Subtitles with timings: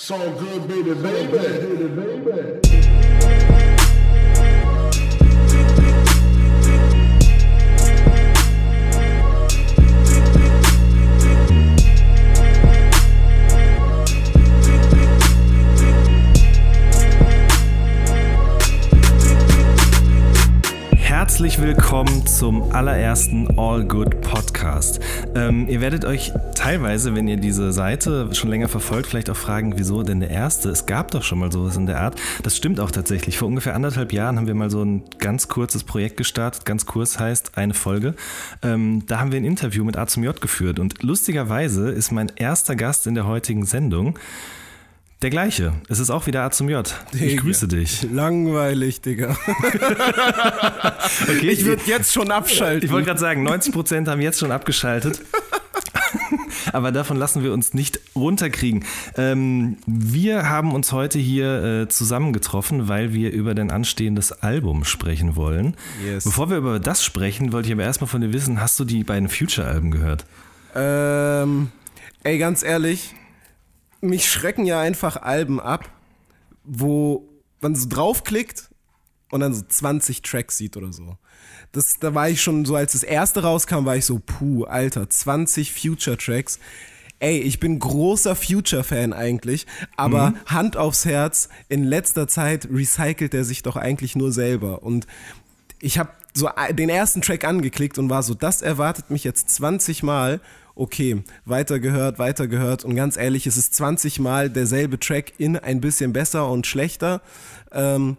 [0.00, 3.59] So good, baby, baby, baby.
[21.50, 25.00] Herzlich willkommen zum allerersten All Good Podcast.
[25.34, 29.76] Ähm, ihr werdet euch teilweise, wenn ihr diese Seite schon länger verfolgt, vielleicht auch fragen,
[29.76, 30.68] wieso denn der erste?
[30.68, 32.20] Es gab doch schon mal sowas in der Art.
[32.44, 33.36] Das stimmt auch tatsächlich.
[33.36, 36.64] Vor ungefähr anderthalb Jahren haben wir mal so ein ganz kurzes Projekt gestartet.
[36.64, 38.14] Ganz kurz heißt eine Folge.
[38.62, 42.30] Ähm, da haben wir ein Interview mit A zum J geführt und lustigerweise ist mein
[42.36, 44.16] erster Gast in der heutigen Sendung
[45.22, 45.72] der gleiche.
[45.88, 46.92] Es ist auch wieder A zum J.
[47.12, 47.42] Ich Digga.
[47.42, 48.06] grüße dich.
[48.10, 49.36] Langweilig, Digga.
[51.28, 52.84] Okay, Ich würde jetzt schon abschalten.
[52.84, 55.20] Ich wollte gerade sagen, 90% haben jetzt schon abgeschaltet.
[56.72, 58.84] Aber davon lassen wir uns nicht runterkriegen.
[59.16, 65.36] Ähm, wir haben uns heute hier äh, zusammengetroffen, weil wir über dein anstehendes Album sprechen
[65.36, 65.76] wollen.
[66.04, 66.24] Yes.
[66.24, 69.04] Bevor wir über das sprechen, wollte ich aber erstmal von dir wissen, hast du die
[69.04, 70.24] beiden Future-Alben gehört?
[70.74, 71.68] ähm,
[72.22, 73.14] ey, ganz ehrlich,
[74.00, 75.90] mich schrecken ja einfach Alben ab,
[76.64, 77.28] wo
[77.60, 78.70] man so draufklickt
[79.30, 81.16] und dann so 20 Tracks sieht oder so.
[81.72, 85.08] Das, da war ich schon so, als das erste rauskam, war ich so, puh, Alter,
[85.08, 86.58] 20 Future-Tracks.
[87.20, 93.44] Ey, ich bin großer Future-Fan eigentlich, aber Hand aufs Herz, in letzter Zeit recycelt er
[93.44, 94.82] sich doch eigentlich nur selber.
[94.82, 95.06] Und
[95.80, 100.02] ich habe so den ersten Track angeklickt und war so, das erwartet mich jetzt 20
[100.02, 100.40] Mal.
[100.80, 106.14] Okay, weitergehört, weitergehört und ganz ehrlich, es ist 20 Mal derselbe Track in ein bisschen
[106.14, 107.20] besser und schlechter.
[107.70, 108.16] Ähm,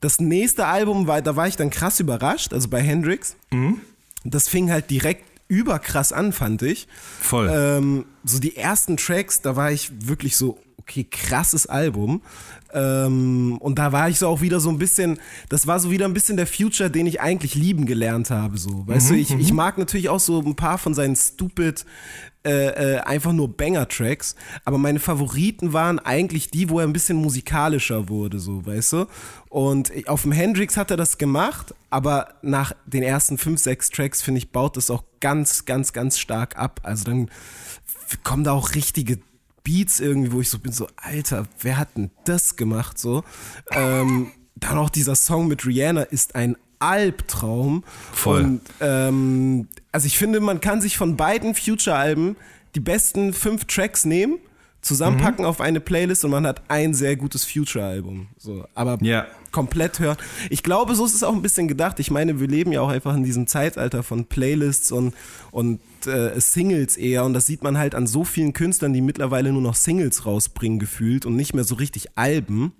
[0.00, 3.36] das nächste Album war, da war ich dann krass überrascht, also bei Hendrix.
[4.24, 6.88] Das fing halt direkt überkrass an, fand ich.
[7.20, 7.48] Voll.
[7.48, 12.22] Ähm, so die ersten Tracks, da war ich wirklich so, okay, krasses Album.
[12.72, 15.18] Ähm, und da war ich so auch wieder so ein bisschen,
[15.48, 18.58] das war so wieder ein bisschen der Future, den ich eigentlich lieben gelernt habe.
[18.58, 21.84] So, weißt du, ich, ich mag natürlich auch so ein paar von seinen stupid,
[22.42, 27.18] äh, äh, einfach nur Banger-Tracks, aber meine Favoriten waren eigentlich die, wo er ein bisschen
[27.18, 29.06] musikalischer wurde, so, weißt du?
[29.50, 34.22] Und auf dem Hendrix hat er das gemacht, aber nach den ersten fünf, sechs Tracks,
[34.22, 36.80] finde ich, baut das auch ganz, ganz, ganz stark ab.
[36.82, 37.30] Also dann
[38.24, 39.18] kommen da auch richtige
[39.62, 43.24] Beats irgendwie, wo ich so bin, so, Alter, wer hat denn das gemacht, so?
[43.70, 47.84] Ähm, dann auch dieser Song mit Rihanna ist ein Albtraum.
[48.12, 48.44] Voll.
[48.44, 52.36] Und, ähm, also ich finde, man kann sich von beiden Future-Alben
[52.74, 54.38] die besten fünf Tracks nehmen,
[54.82, 58.28] zusammenpacken auf eine Playlist und man hat ein sehr gutes Future-Album.
[58.38, 59.26] So, aber Ja.
[59.50, 60.16] komplett hören.
[60.48, 62.00] Ich glaube, so ist es auch ein bisschen gedacht.
[62.00, 65.14] Ich meine, wir leben ja auch einfach in diesem Zeitalter von Playlists und,
[65.50, 67.24] und äh, Singles eher.
[67.24, 70.78] Und das sieht man halt an so vielen Künstlern, die mittlerweile nur noch Singles rausbringen,
[70.78, 72.72] gefühlt und nicht mehr so richtig Alben.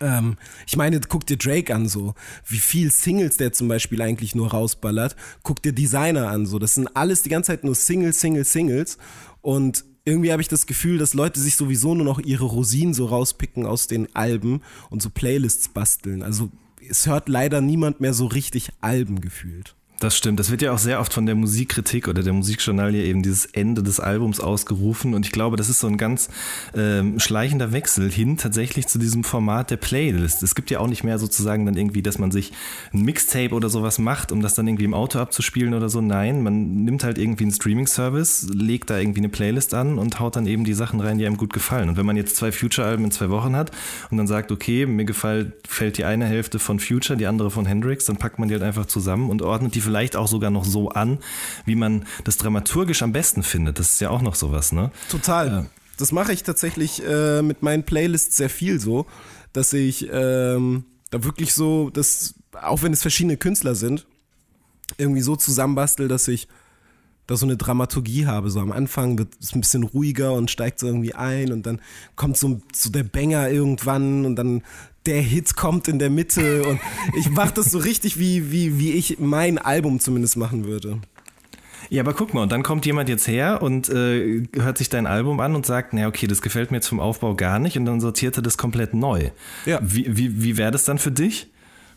[0.00, 0.36] Ähm,
[0.66, 2.14] ich meine, guck dir Drake an, so
[2.46, 5.14] wie viel Singles der zum Beispiel eigentlich nur rausballert.
[5.42, 8.98] Guck dir Designer an, so das sind alles die ganze Zeit nur Singles, Singles, Singles.
[9.42, 13.06] Und irgendwie habe ich das Gefühl, dass Leute sich sowieso nur noch ihre Rosinen so
[13.06, 14.60] rauspicken aus den Alben
[14.90, 16.22] und so Playlists basteln.
[16.22, 16.50] Also
[16.88, 19.74] es hört leider niemand mehr so richtig Alben gefühlt.
[20.00, 20.40] Das stimmt.
[20.40, 23.82] Das wird ja auch sehr oft von der Musikkritik oder der Musikjournalie eben dieses Ende
[23.82, 25.14] des Albums ausgerufen.
[25.14, 26.28] Und ich glaube, das ist so ein ganz
[26.74, 30.42] ähm, schleichender Wechsel hin tatsächlich zu diesem Format der Playlist.
[30.42, 32.52] Es gibt ja auch nicht mehr sozusagen dann irgendwie, dass man sich
[32.92, 36.00] ein Mixtape oder sowas macht, um das dann irgendwie im Auto abzuspielen oder so.
[36.00, 40.34] Nein, man nimmt halt irgendwie einen Streaming-Service, legt da irgendwie eine Playlist an und haut
[40.34, 41.88] dann eben die Sachen rein, die einem gut gefallen.
[41.88, 43.70] Und wenn man jetzt zwei Future-Alben in zwei Wochen hat
[44.10, 47.64] und dann sagt, okay, mir gefällt, fällt die eine Hälfte von Future, die andere von
[47.64, 50.64] Hendrix, dann packt man die halt einfach zusammen und ordnet die vielleicht auch sogar noch
[50.64, 51.18] so an,
[51.64, 53.78] wie man das dramaturgisch am besten findet.
[53.78, 54.90] Das ist ja auch noch sowas, ne?
[55.08, 55.70] Total.
[55.96, 59.06] Das mache ich tatsächlich äh, mit meinen Playlists sehr viel so,
[59.52, 64.06] dass ich ähm, da wirklich so, dass, auch wenn es verschiedene Künstler sind,
[64.98, 66.48] irgendwie so zusammenbastel, dass ich
[67.26, 68.50] da so eine Dramaturgie habe.
[68.50, 71.80] So am Anfang wird es ein bisschen ruhiger und steigt so irgendwie ein und dann
[72.16, 74.62] kommt so, so der Banger irgendwann und dann
[75.06, 76.80] der Hit kommt in der Mitte und
[77.18, 81.00] ich mache das so richtig, wie, wie, wie ich mein Album zumindest machen würde.
[81.90, 85.06] Ja, aber guck mal, und dann kommt jemand jetzt her und äh, hört sich dein
[85.06, 87.84] Album an und sagt, na okay, das gefällt mir jetzt vom Aufbau gar nicht und
[87.84, 89.30] dann sortiert er das komplett neu.
[89.66, 89.80] Ja.
[89.82, 91.50] Wie, wie, wie wäre das dann für dich?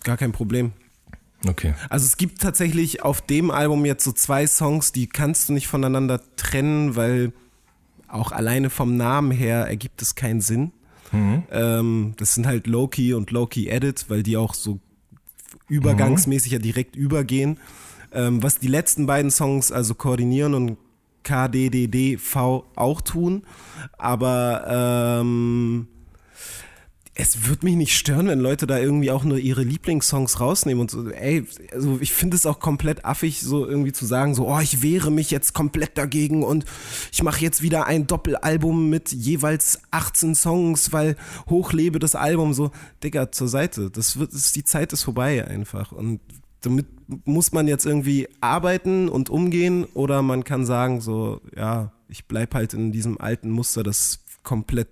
[0.04, 0.74] Gar kein Problem.
[1.46, 1.74] Okay.
[1.90, 5.68] Also es gibt tatsächlich auf dem Album jetzt so zwei Songs, die kannst du nicht
[5.68, 7.32] voneinander trennen, weil
[8.08, 10.72] auch alleine vom Namen her ergibt es keinen Sinn.
[11.52, 14.80] Ähm, das sind halt Loki und Loki Edit, weil die auch so
[15.70, 17.58] übergangsmäßig ja direkt übergehen.
[18.12, 20.78] Ähm, was die letzten beiden Songs also koordinieren und
[21.24, 23.44] KDDDV auch tun.
[23.98, 25.88] Aber ähm,
[27.20, 30.92] es würde mich nicht stören, wenn Leute da irgendwie auch nur ihre Lieblingssongs rausnehmen und
[30.92, 31.10] so.
[31.10, 34.84] Ey, also ich finde es auch komplett affig, so irgendwie zu sagen, so, oh, ich
[34.84, 36.66] wehre mich jetzt komplett dagegen und
[37.12, 41.16] ich mache jetzt wieder ein Doppelalbum mit jeweils 18 Songs, weil
[41.50, 42.72] hochlebe das Album so.
[43.04, 43.90] Digga, zur Seite.
[43.90, 45.92] Das wird, das, die Zeit ist vorbei einfach.
[45.92, 46.20] Und
[46.62, 46.86] damit
[47.26, 52.54] muss man jetzt irgendwie arbeiten und umgehen oder man kann sagen, so, ja, ich bleib
[52.54, 54.90] halt in diesem alten Muster, das komplett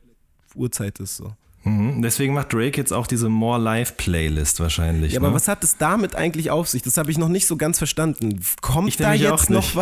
[0.55, 1.33] Uhrzeit ist so.
[1.65, 2.03] Mhm.
[2.03, 5.13] Deswegen macht Drake jetzt auch diese More Live Playlist wahrscheinlich.
[5.13, 5.27] Ja, ne?
[5.27, 6.83] aber was hat es damit eigentlich auf sich?
[6.83, 8.39] Das habe ich noch nicht so ganz verstanden.
[8.61, 9.75] Kommt Ich da jetzt noch nicht.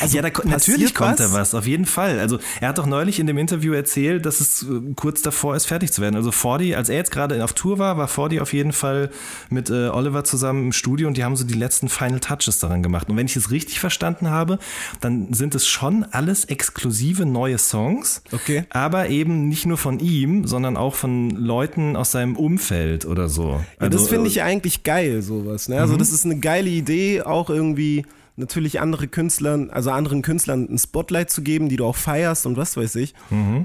[0.00, 0.12] Was?
[0.12, 1.32] ja, da, natürlich kommt was?
[1.32, 2.18] da was, auf jeden Fall.
[2.18, 4.66] Also er hat doch neulich in dem Interview erzählt, dass es äh,
[4.96, 6.16] kurz davor ist, fertig zu werden.
[6.16, 9.10] Also Fordy, als er jetzt gerade auf Tour war, war Fordy auf jeden Fall
[9.50, 12.82] mit äh, Oliver zusammen im Studio und die haben so die letzten Final Touches daran
[12.82, 13.08] gemacht.
[13.08, 14.58] Und wenn ich es richtig verstanden habe,
[15.00, 18.64] dann sind es schon alles exklusive neue Songs, Okay.
[18.70, 23.52] aber eben nicht nur von ihm, sondern auch von Leuten aus seinem Umfeld oder so.
[23.52, 25.68] Ja, Also, das finde ich ja eigentlich geil, sowas.
[25.68, 25.80] Ne?
[25.80, 28.04] Also das ist eine geile Idee, auch irgendwie
[28.36, 32.56] natürlich andere Künstlern, also anderen Künstlern ein Spotlight zu geben, die du auch feierst und
[32.56, 33.14] was weiß ich.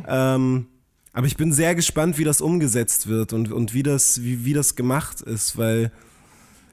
[0.07, 0.68] Ähm,
[1.13, 4.53] aber ich bin sehr gespannt, wie das umgesetzt wird und, und wie, das, wie, wie
[4.53, 5.91] das gemacht ist, weil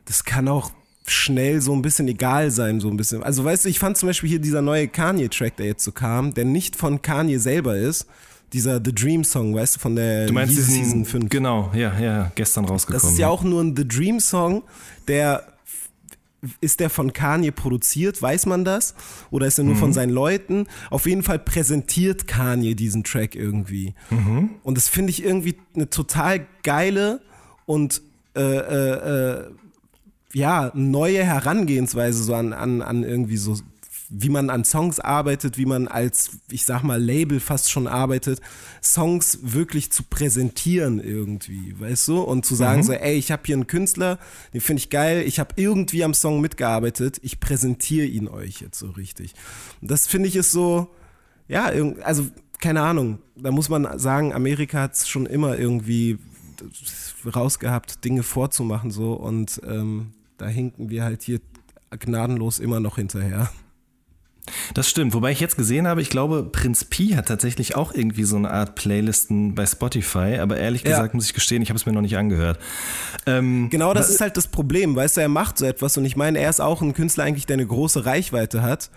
[0.04, 0.70] das kann auch
[1.06, 3.22] schnell so ein bisschen egal sein, so ein bisschen.
[3.22, 6.34] Also weißt du, ich fand zum Beispiel hier dieser neue Kanye-Track, der jetzt so kam,
[6.34, 8.06] der nicht von Kanye selber ist,
[8.52, 11.30] dieser The Dream Song, weißt du, von der Du meinst diesen, Season 5.
[11.30, 13.02] Genau, ja, ja, gestern rausgekommen.
[13.02, 14.62] Das ist ja auch nur ein The Dream Song,
[15.06, 15.57] der
[16.60, 18.94] ist der von Kanye produziert, weiß man das?
[19.30, 20.66] Oder ist er nur von seinen Leuten?
[20.90, 23.94] Auf jeden Fall präsentiert Kanye diesen Track irgendwie.
[24.62, 27.20] Und das finde ich irgendwie eine total geile
[27.66, 28.02] und
[28.36, 29.50] äh, äh, äh,
[30.32, 33.56] ja, neue Herangehensweise so an, an, an irgendwie so,
[34.10, 38.40] wie man an Songs arbeitet, wie man als, ich sag mal, Label fast schon arbeitet,
[38.82, 42.20] Songs wirklich zu präsentieren irgendwie, weißt du?
[42.20, 44.18] Und zu sagen so, ey, ich habe hier einen Künstler,
[44.54, 48.78] den finde ich geil, ich habe irgendwie am Song mitgearbeitet, ich präsentiere ihn euch jetzt
[48.78, 49.34] so richtig.
[49.82, 50.88] Und das finde ich ist so,
[51.46, 51.70] ja,
[52.02, 52.26] also
[52.60, 56.18] keine Ahnung, da muss man sagen, Amerika hat es schon immer irgendwie
[57.26, 61.40] rausgehabt, Dinge vorzumachen so und ähm, da hinken wir halt hier
[61.90, 63.50] gnadenlos immer noch hinterher.
[64.74, 68.24] Das stimmt, wobei ich jetzt gesehen habe, ich glaube, Prinz Pi hat tatsächlich auch irgendwie
[68.24, 70.90] so eine Art Playlisten bei Spotify, aber ehrlich Ja.
[70.90, 72.58] gesagt muss ich gestehen, ich habe es mir noch nicht angehört.
[73.26, 76.16] Ähm, Genau das ist halt das Problem, weißt du, er macht so etwas und ich
[76.16, 78.90] meine, er ist auch ein Künstler eigentlich, der eine große Reichweite hat,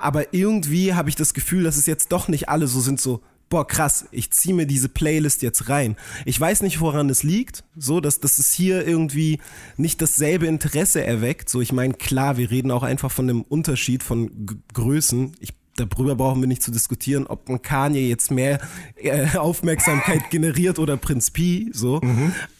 [0.00, 3.20] aber irgendwie habe ich das Gefühl, dass es jetzt doch nicht alle so sind, so,
[3.48, 5.96] boah krass, ich ziehe mir diese Playlist jetzt rein.
[6.24, 9.40] Ich weiß nicht, woran es liegt, so, dass, dass es hier irgendwie
[9.76, 14.02] nicht dasselbe Interesse erweckt, so, ich meine, klar, wir reden auch einfach von einem Unterschied
[14.02, 18.60] von G Größen, ich Darüber brauchen wir nicht zu diskutieren, ob ein Kanye jetzt mehr
[18.96, 22.00] äh, Aufmerksamkeit generiert oder Prinz Pi, so.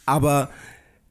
[0.04, 0.50] Aber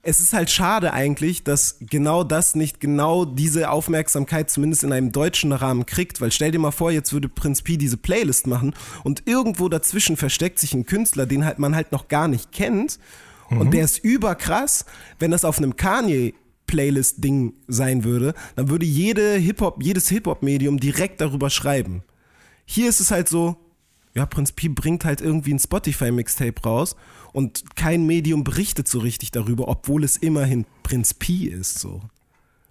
[0.07, 5.11] es ist halt schade eigentlich, dass genau das nicht genau diese Aufmerksamkeit zumindest in einem
[5.11, 8.75] deutschen Rahmen kriegt, weil stell dir mal vor, jetzt würde Prinz Pi diese Playlist machen
[9.03, 12.99] und irgendwo dazwischen versteckt sich ein Künstler, den halt man halt noch gar nicht kennt.
[13.49, 14.85] Und der ist überkrass,
[15.19, 16.33] wenn das auf einem Kanye
[16.67, 22.03] Playlist-Ding sein würde, dann würde jede Hip-Hop, jedes Hip-Hop-Medium direkt darüber schreiben.
[22.65, 23.55] Hier ist es halt so,
[24.15, 26.95] ja, Prinz Pi bringt halt irgendwie ein Spotify-Mixtape raus
[27.35, 32.01] und kein Medium berichtet so richtig darüber, obwohl es immerhin Prinz Pi ist, so.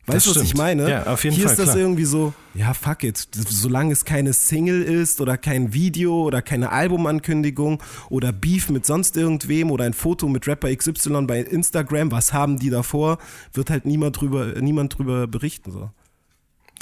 [0.06, 0.88] Weißt du, was ich meine?
[0.88, 1.78] Ja, auf jeden Hier Fall, ist das klar.
[1.78, 3.28] irgendwie so, ja, fuck it.
[3.32, 9.18] Solange es keine Single ist oder kein Video oder keine Albumankündigung oder Beef mit sonst
[9.18, 13.18] irgendwem oder ein Foto mit Rapper XY bei Instagram, was haben die davor,
[13.52, 15.90] wird halt niemand drüber, niemand drüber berichten, so.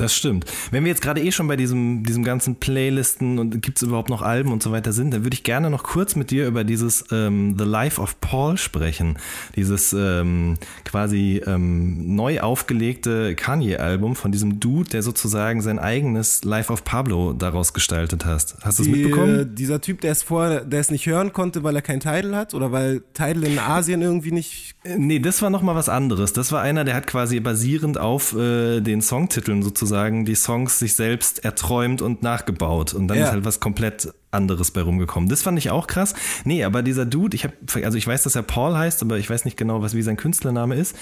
[0.03, 0.47] Das stimmt.
[0.73, 4.11] Wenn wir jetzt gerade eh schon bei diesem, diesem ganzen Playlisten und gibt es überhaupt
[4.11, 6.65] noch Alben und so weiter sind, dann würde ich gerne noch kurz mit dir über
[6.65, 9.17] dieses ähm, The Life of Paul sprechen.
[9.55, 16.73] Dieses ähm, quasi ähm, neu aufgelegte Kanye-Album von diesem Dude, der sozusagen sein eigenes Life
[16.73, 18.57] of Pablo daraus gestaltet hat.
[18.63, 19.39] Hast du es mitbekommen?
[19.39, 22.35] äh, Dieser Typ, der es vorher, der es nicht hören konnte, weil er kein Title
[22.35, 24.75] hat oder weil Title in Asien irgendwie nicht.
[24.85, 26.33] Nee, das war nochmal was anderes.
[26.33, 30.95] Das war einer, der hat quasi basierend auf äh, den Songtiteln sozusagen die Songs sich
[30.97, 32.93] selbst erträumt und nachgebaut.
[32.93, 33.27] Und dann Ja.
[33.27, 35.29] ist halt was komplett anderes bei rumgekommen.
[35.29, 36.15] Das fand ich auch krass.
[36.45, 39.31] Nee, aber dieser Dude, ich habe, also ich weiß, dass er Paul heißt, aber ich
[39.31, 40.97] weiß nicht genau, was wie sein Künstlername ist.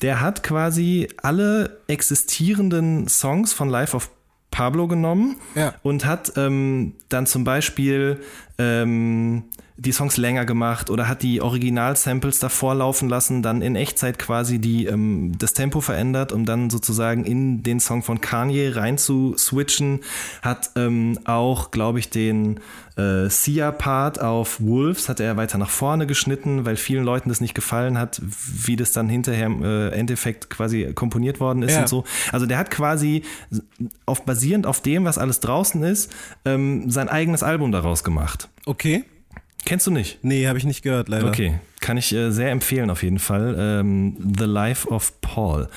[0.00, 4.10] Der hat quasi alle existierenden Songs von Life of
[4.52, 5.74] Pablo genommen Ja.
[5.82, 8.20] und hat ähm, dann zum Beispiel
[8.58, 9.42] ähm,
[9.84, 14.58] die Songs länger gemacht oder hat die Original-Samples davor laufen lassen, dann in Echtzeit quasi
[14.58, 19.34] die, ähm, das Tempo verändert, um dann sozusagen in den Song von Kanye rein zu
[19.38, 20.00] switchen.
[20.42, 22.60] Hat ähm, auch, glaube ich, den
[22.96, 27.54] äh, Sia-Part auf Wolves hat er weiter nach vorne geschnitten, weil vielen Leuten das nicht
[27.54, 31.80] gefallen hat, wie das dann hinterher im äh, Endeffekt quasi komponiert worden ist Ja.
[31.80, 32.04] und so.
[32.32, 33.22] Also der hat quasi
[34.06, 36.12] auf basierend auf dem, was alles draußen ist,
[36.44, 38.48] ähm, sein eigenes Album daraus gemacht.
[38.66, 39.04] Okay.
[39.64, 40.18] Kennst du nicht?
[40.22, 41.26] Nee, habe ich nicht gehört, leider.
[41.28, 43.56] Okay, kann ich äh, sehr empfehlen auf jeden Fall.
[43.58, 45.68] Ähm, The Life of Paul.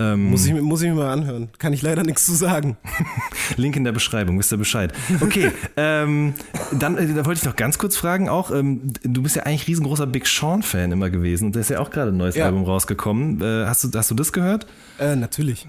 [0.00, 1.48] Ähm, Muss ich, mir- muss ich mir mal anhören.
[1.58, 2.76] Kann ich leider nichts zu sagen.
[3.56, 4.92] Link in der Beschreibung, wisst ihr Bescheid.
[5.20, 6.34] Okay, ähm,
[6.72, 9.68] dann äh, da wollte ich noch ganz kurz fragen auch, ähm, du bist ja eigentlich
[9.68, 12.46] riesengroßer Big Sean-Fan immer gewesen und da ist ja auch gerade ein neues Ja.
[12.46, 13.40] Album rausgekommen.
[13.40, 14.66] Äh, hast, du, hast du das gehört?
[14.98, 15.66] Äh, natürlich.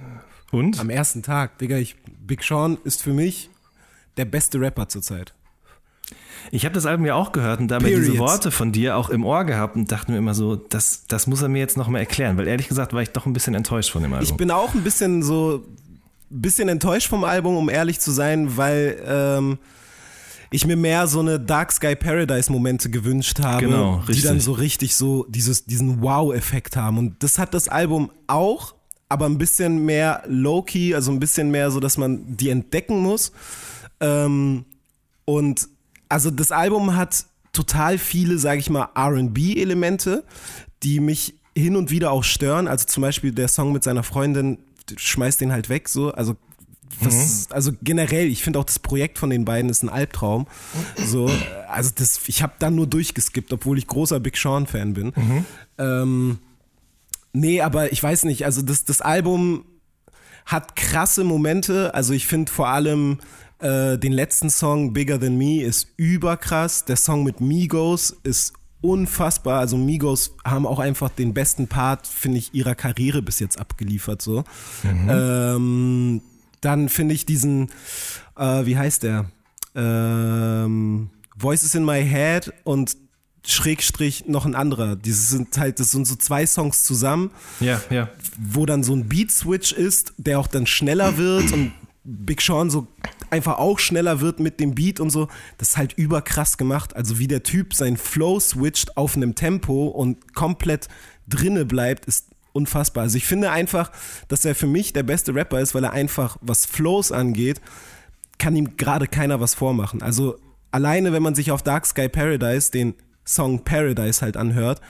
[0.51, 0.79] Und?
[0.79, 3.49] Am ersten Tag, Digga, ich, Big Sean ist für mich
[4.17, 5.33] der beste Rapper zurzeit.
[6.51, 8.19] Ich habe das Album ja auch gehört und dabei diese Periods.
[8.19, 11.41] Worte von dir auch im Ohr gehabt und dachte mir immer so, das, das muss
[11.41, 13.91] er mir jetzt noch mal erklären, weil ehrlich gesagt war ich doch ein bisschen enttäuscht
[13.91, 14.27] von dem Album.
[14.29, 15.65] Ich bin auch ein bisschen so,
[16.29, 19.57] bisschen enttäuscht vom Album, um ehrlich zu sein, weil ähm,
[20.51, 24.53] ich mir mehr so eine Dark Sky Paradise Momente gewünscht habe, Genau, die dann so
[24.53, 26.97] richtig so dieses, diesen Wow-Effekt haben.
[26.97, 28.73] Und das hat das Album auch,
[29.09, 33.31] aber ein bisschen mehr low-key, also ein bisschen mehr so, dass man die entdecken muss.
[33.99, 34.65] Ähm,
[35.25, 35.67] und
[36.09, 40.23] also das Album hat total viele, sage ich mal, RB-Elemente,
[40.83, 42.67] die mich hin und wieder auch stören.
[42.67, 44.59] Also zum Beispiel der Song mit seiner Freundin,
[44.95, 46.11] schmeißt den halt weg, so.
[46.11, 46.35] Also,
[47.01, 50.47] was, also generell, ich finde auch das Projekt von den beiden ist ein Albtraum.
[51.05, 51.29] So,
[51.67, 55.13] also das, ich habe dann nur durchgeskippt, obwohl ich großer Big Sean-Fan bin.
[55.77, 56.39] Ähm,
[57.33, 59.65] nee, aber ich weiß nicht, also das, das Album
[60.45, 61.93] hat krasse Momente.
[61.93, 63.19] Also ich finde vor allem
[63.59, 66.85] äh, den letzten Song Bigger Than Me ist überkrass.
[66.85, 69.59] Der Song mit Migos ist unfassbar.
[69.59, 74.21] Also Migos haben auch einfach den besten Part, finde ich, ihrer Karriere bis jetzt abgeliefert.
[74.21, 74.43] So.
[74.83, 76.21] Ähm,
[76.61, 77.69] dann finde ich diesen,
[78.37, 79.25] äh, wie heißt der?
[79.75, 82.97] Ähm, Voices in My Head und
[83.45, 84.95] Schrägstrich noch ein anderer.
[84.95, 88.09] Dieses sind halt, das sind so zwei Songs zusammen ja, ja.
[88.37, 91.71] wo dann so ein Beat-Switch ist, der auch dann schneller wird und
[92.03, 92.87] Big Sean so
[93.29, 95.27] einfach auch schneller wird mit dem Beat und so.
[95.57, 96.95] Das ist halt überkrass gemacht.
[96.95, 100.87] Also wie der Typ sein Flow switcht auf einem Tempo und komplett
[101.27, 103.03] drinne bleibt, ist unfassbar.
[103.03, 103.91] Also ich finde einfach,
[104.27, 107.61] dass er für mich der beste Rapper ist, weil er einfach, was Flows angeht,
[108.39, 110.01] kann ihm gerade keiner was vormachen.
[110.01, 110.39] Also
[110.71, 114.81] alleine, wenn man sich auf Dark Sky Paradise den Song Paradise halt anhört,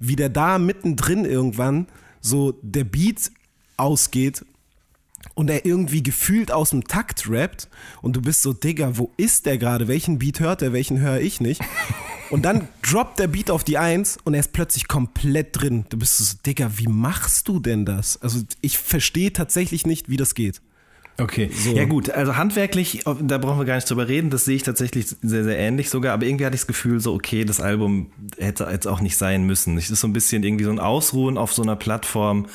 [0.00, 1.86] wie der da mittendrin irgendwann
[2.20, 3.30] so der Beat
[3.76, 4.44] ausgeht
[5.34, 7.68] und er irgendwie gefühlt aus dem Takt rappt
[8.02, 9.88] und du bist so, Digga, wo ist der gerade?
[9.88, 11.60] Welchen Beat hört er, welchen höre ich nicht?
[12.30, 15.84] Und dann droppt der Beat auf die Eins und er ist plötzlich komplett drin.
[15.90, 18.20] Du bist so, Digga, wie machst du denn das?
[18.22, 20.60] Also ich verstehe tatsächlich nicht, wie das geht.
[21.16, 24.64] Okay, ja gut, also handwerklich, da brauchen wir gar nicht drüber reden, das sehe ich
[24.64, 28.10] tatsächlich sehr, sehr ähnlich sogar, aber irgendwie hatte ich das Gefühl so, okay, das Album
[28.36, 29.78] hätte jetzt auch nicht sein müssen.
[29.78, 32.46] Es ist so ein bisschen irgendwie so ein Ausruhen auf so einer Plattform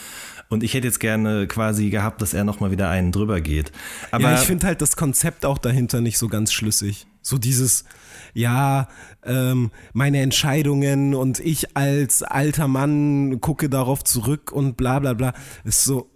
[0.50, 3.72] und ich hätte jetzt gerne quasi gehabt, dass er nochmal wieder einen drüber geht.
[4.12, 7.06] Aber ja, ich finde halt das Konzept auch dahinter nicht so ganz schlüssig.
[7.22, 7.86] So dieses,
[8.34, 8.88] ja,
[9.24, 15.34] ähm, meine Entscheidungen und ich als alter Mann gucke darauf zurück und bla bla bla.
[15.65, 16.10] Ist so,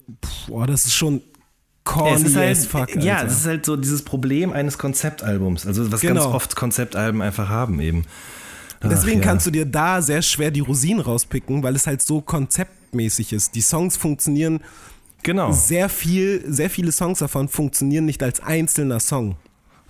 [0.47, 1.21] boah, das ist schon
[1.83, 3.27] corny es ist halt, as fuck, ja, Alter.
[3.27, 6.33] es ist halt so dieses Problem eines Konzeptalbums, also was ganz Genau.
[6.33, 8.05] oft Konzeptalben einfach haben eben.
[8.81, 9.29] Deswegen Ach, ja.
[9.29, 12.21] kannst du dir da sehr schwer die Rosinen rauspicken, weil es halt so
[12.93, 13.55] konzeptmäßig ist.
[13.55, 14.59] Die Songs funktionieren
[15.23, 19.37] Genau, sehr viel, sehr viele Songs davon funktionieren nicht als einzelner Song.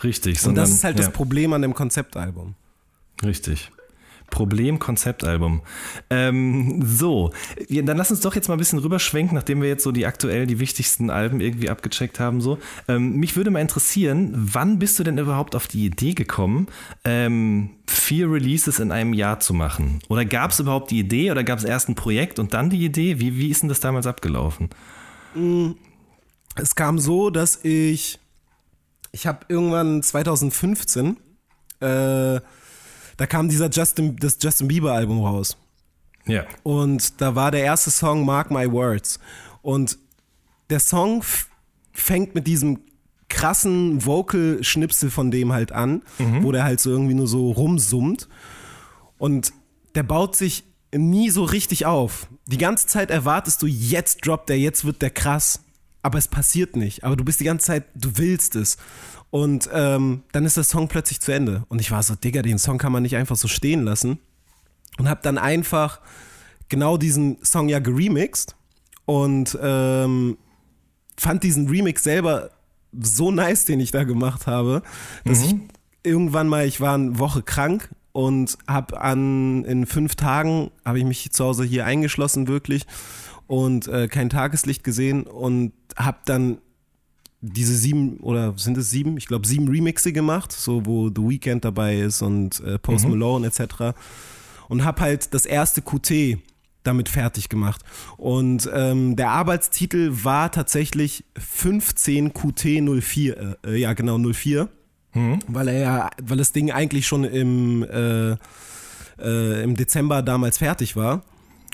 [0.03, 0.35] richtig.
[0.35, 1.05] Und Sondern, das ist halt ja.
[1.05, 2.53] das Problem an dem Konzeptalbum.
[3.23, 3.71] Richtig.
[4.33, 5.61] Problem Konzeptalbum.
[6.09, 7.31] Ähm, so,
[7.69, 10.47] dann lass uns doch jetzt mal ein bisschen rüberschwenken, nachdem wir jetzt so die aktuell
[10.47, 12.41] die wichtigsten Alben irgendwie abgecheckt haben.
[12.41, 16.65] So, ähm, mich würde mal interessieren, wann bist du denn überhaupt auf die Idee gekommen,
[17.05, 19.99] ähm, vier Releases in einem Jahr zu machen?
[20.09, 22.83] Oder gab es überhaupt die Idee oder gab es erst ein Projekt und dann die
[22.83, 23.19] Idee?
[23.19, 24.69] Wie, wie ist denn das damals abgelaufen?
[26.55, 28.17] Es kam so, dass ich,
[29.11, 31.17] ich habe irgendwann 2015,
[31.81, 32.39] äh,
[33.17, 35.57] da kam dieser Justin, das Justin Bieber Album raus.
[36.25, 36.45] Ja.
[36.63, 39.19] Und da war der erste Song Mark My Words.
[39.61, 39.97] Und
[40.69, 41.23] der Song
[41.91, 42.79] fängt mit diesem
[43.29, 46.03] krassen Vocal-Schnipsel von dem halt an,
[46.41, 48.29] wo der halt so irgendwie nur so rumsummt.
[49.17, 49.53] Und
[49.95, 50.63] der baut sich
[50.95, 52.27] nie so richtig auf.
[52.45, 55.61] Die ganze Zeit erwartest du, jetzt droppt der, jetzt wird der krass.
[56.03, 57.03] Aber es passiert nicht.
[57.03, 58.77] Aber du bist die ganze Zeit, du willst es.
[59.31, 61.63] Und ähm, dann ist der Song plötzlich zu Ende.
[61.69, 64.19] Und ich war so, Digga, den Song kann man nicht einfach so stehen lassen.
[64.99, 66.01] Und habe dann einfach
[66.69, 68.55] genau diesen Song ja geremixed
[69.05, 70.37] und ähm,
[71.17, 72.51] fand diesen Remix selber
[72.99, 74.83] so nice, den ich da gemacht habe,
[75.25, 75.45] dass Mhm.
[75.45, 75.55] ich
[76.11, 81.05] irgendwann mal, ich war eine Woche krank und habe an in fünf Tagen habe ich
[81.05, 82.85] mich zu Hause hier eingeschlossen wirklich
[83.47, 86.57] und äh, kein Tageslicht gesehen und habe dann
[87.41, 89.17] diese sieben oder sind es sieben?
[89.17, 93.47] Ich glaube sieben Remixe gemacht, so wo The Weeknd dabei ist und äh, Post Malone
[93.47, 93.95] etc.
[94.69, 96.37] Und habe halt das erste QT
[96.83, 97.81] damit fertig gemacht.
[98.17, 104.69] Und ähm, der Arbeitstitel war tatsächlich 15 QT 04, äh, ja genau 04,
[105.47, 108.37] weil er ja, weil das Ding eigentlich schon im äh,
[109.19, 111.23] äh, im Dezember damals fertig war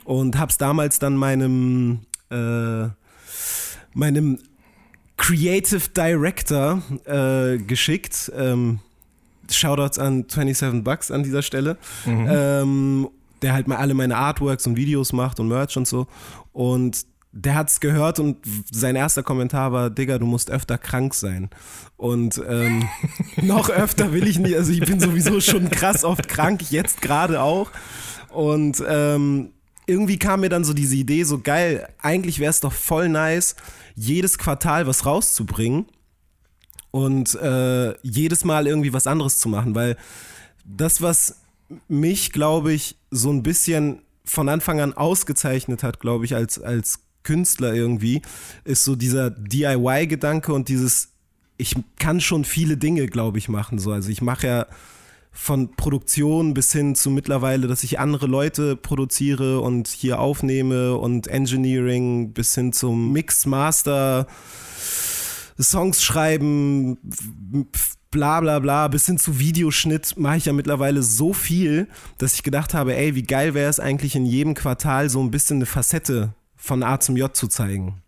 [0.10, 2.00] und hab's damals dann meinem
[2.32, 2.88] äh,
[3.94, 4.40] meinem
[5.18, 8.32] Creative Director äh, geschickt.
[8.36, 8.80] Ähm,
[9.52, 11.78] Shoutouts an 27 Bucks an dieser Stelle.
[12.08, 13.08] Ähm,
[13.44, 16.08] der halt mal alle meine Artworks und Videos macht und Merch und so.
[16.54, 18.38] Und der hat's gehört und
[18.72, 21.52] sein erster Kommentar war, Digga, du musst öfter krank sein.
[21.98, 22.90] Und ähm,
[23.44, 27.42] noch öfter will ich nicht, also ich bin sowieso schon krass oft krank, jetzt gerade
[27.42, 27.70] auch.
[28.30, 29.52] Und ähm,
[29.90, 33.56] irgendwie kam mir dann so diese Idee, so geil, eigentlich wäre es doch voll nice,
[33.96, 35.88] jedes Quartal was rauszubringen
[36.92, 39.98] und äh, jedes Mal irgendwie was anderes zu machen, weil
[40.64, 41.42] das, was
[41.88, 47.00] mich, glaube ich, so ein bisschen von Anfang an ausgezeichnet hat, glaube ich, als, als
[47.24, 48.22] Künstler irgendwie,
[48.64, 51.10] ist so dieser DIY-Gedanke und dieses,
[51.58, 53.80] ich kann schon viele Dinge, glaube ich, machen.
[53.80, 53.92] So.
[53.92, 54.68] Also ich mache ja
[55.40, 61.28] von Produktion bis hin zu mittlerweile, dass ich andere Leute produziere und hier aufnehme und
[61.28, 64.28] Engineering bis hin zum Mix, Master,
[65.58, 66.98] Songs schreiben,
[68.12, 72.44] bla bla bla, bis hin zu Videoschnitt mache ich ja mittlerweile so viel, dass ich
[72.44, 75.66] gedacht habe, ey, wie geil wäre es eigentlich in jedem Quartal so ein bisschen eine
[75.66, 78.02] Facette von A zum J zu zeigen.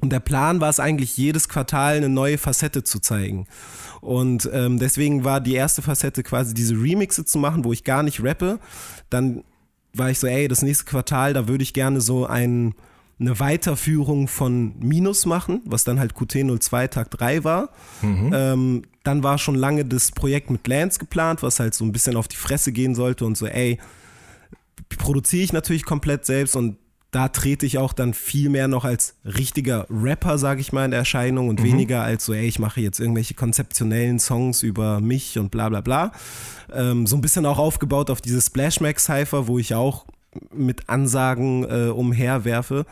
[0.00, 3.46] Und der Plan war es eigentlich, jedes Quartal eine neue Facette zu zeigen.
[4.00, 8.02] Und ähm, deswegen war die erste Facette quasi diese Remixe zu machen, wo ich gar
[8.02, 8.58] nicht rappe.
[9.10, 9.44] Dann
[9.94, 12.74] war ich so, ey, das nächste Quartal, da würde ich gerne so ein,
[13.18, 17.70] eine Weiterführung von Minus machen, was dann halt QT02 Tag 3 war.
[18.34, 22.16] Ähm, dann war schon lange das Projekt mit Lance geplant, was halt so ein bisschen
[22.16, 23.78] auf die Fresse gehen sollte und so, ey,
[24.98, 26.76] produziere ich natürlich komplett selbst und
[27.10, 30.92] da trete ich auch dann viel mehr noch als richtiger Rapper, sage ich mal, in
[30.92, 35.50] Erscheinung und weniger als so, ey, ich mache jetzt irgendwelche konzeptionellen Songs über mich und
[35.50, 36.12] bla bla bla.
[36.72, 40.04] Ähm, so ein bisschen auch aufgebaut auf diese Splash Max Cypher, wo ich auch
[40.54, 42.86] mit Ansagen äh, umherwerfe.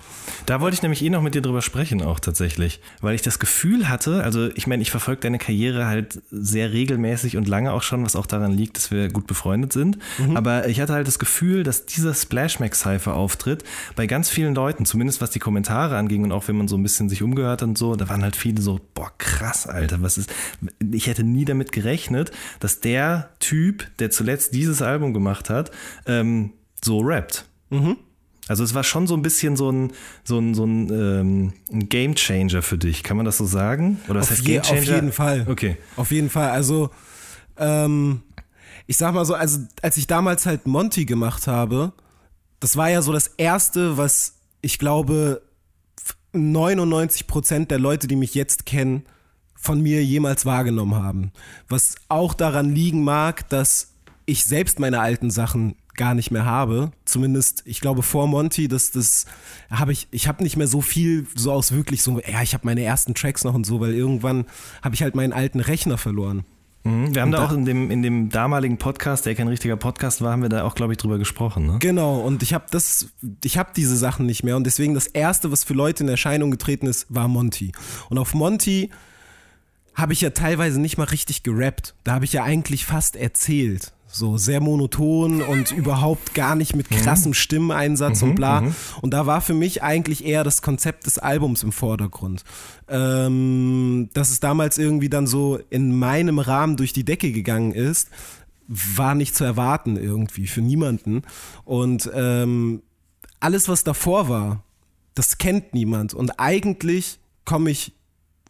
[0.47, 2.81] Da wollte ich nämlich eh noch mit dir drüber sprechen, auch tatsächlich.
[3.01, 7.37] Weil ich das Gefühl hatte, also ich meine, ich verfolge deine Karriere halt sehr regelmäßig
[7.37, 9.99] und lange auch schon, was auch daran liegt, dass wir gut befreundet sind.
[10.35, 13.65] Aber ich hatte halt das Gefühl, dass dieser Splash Max Cypher Auftritt
[13.97, 16.83] bei ganz vielen Leuten, zumindest was die Kommentare anging und auch wenn man so ein
[16.83, 20.19] bisschen sich umgehört hat und so, da waren halt viele so, boah, krass, Alter, was
[20.19, 20.33] ist.
[20.93, 25.71] Ich hätte nie damit gerechnet, dass der Typ, der zuletzt dieses Album gemacht hat,
[26.07, 26.53] ähm,
[26.85, 27.47] so rappt.
[28.47, 29.93] Also es war schon so ein bisschen so ein,
[30.23, 34.01] so ein, so ein, ähm, ein Game Changer für dich, kann man das so sagen?
[34.09, 34.81] Oder was Auf, heißt je, Game Changer?
[34.81, 35.47] auf jeden Fall.
[35.49, 35.77] Okay.
[35.97, 36.51] Auf jeden Fall.
[36.51, 36.91] Also,
[37.57, 38.23] ähm,
[38.87, 41.93] ich sag mal so, also als ich damals halt Monty gemacht habe,
[42.61, 45.43] das war ja so das erste, was ich glaube
[46.33, 49.05] 99 Prozent der Leute, die mich jetzt kennen,
[49.55, 51.33] von mir jemals wahrgenommen haben.
[51.69, 53.95] Was auch daran liegen mag, dass
[54.27, 56.93] ich selbst meine alten Sachen gar nicht mehr habe.
[57.05, 59.27] Zumindest, ich glaube, vor Monty, dass das
[59.71, 62.67] habe ich, ich habe nicht mehr so viel so aus wirklich so, ja, ich habe
[62.67, 64.47] meine ersten Tracks noch und so, weil irgendwann
[64.83, 66.45] habe ich halt meinen alten Rechner verloren.
[66.85, 67.15] Mhm.
[67.15, 70.33] Wir haben da auch in dem, in dem damaligen Podcast, der kein richtiger Podcast war,
[70.33, 71.67] haben wir da auch, glaube ich, drüber gesprochen.
[71.67, 71.77] Ne?
[71.81, 73.09] Genau, und ich habe das,
[73.43, 76.51] ich habe diese Sachen nicht mehr und deswegen das erste, was für Leute in Erscheinung
[76.51, 77.73] getreten ist, war Monty.
[78.11, 78.91] Und auf Monty
[79.95, 81.95] habe ich ja teilweise nicht mal richtig gerappt.
[82.05, 83.93] Da habe ich ja eigentlich fast erzählt.
[84.15, 88.63] So sehr monoton und überhaupt gar nicht mit krassem Stimmeneinsatz und bla.
[89.03, 92.45] Und da war für mich eigentlich eher das Konzept des Albums im Vordergrund.
[92.87, 98.09] Ähm, dass es damals irgendwie dann so in meinem Rahmen durch die Decke gegangen ist,
[98.69, 101.23] war nicht zu erwarten irgendwie für niemanden.
[101.65, 102.83] Und ähm,
[103.41, 104.63] alles, was davor war,
[105.17, 106.15] das kennt niemand.
[106.15, 107.93] Und eigentlich komme ich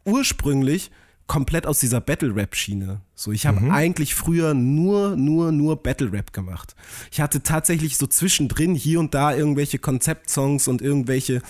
[0.05, 0.91] ursprünglich
[1.27, 3.01] komplett aus dieser Battle-Rap-Schiene.
[3.15, 6.75] So, ich habe eigentlich früher nur, nur, nur Battle-Rap gemacht.
[7.11, 11.41] Ich hatte tatsächlich so zwischendrin hier und da irgendwelche Konzeptsongs und irgendwelche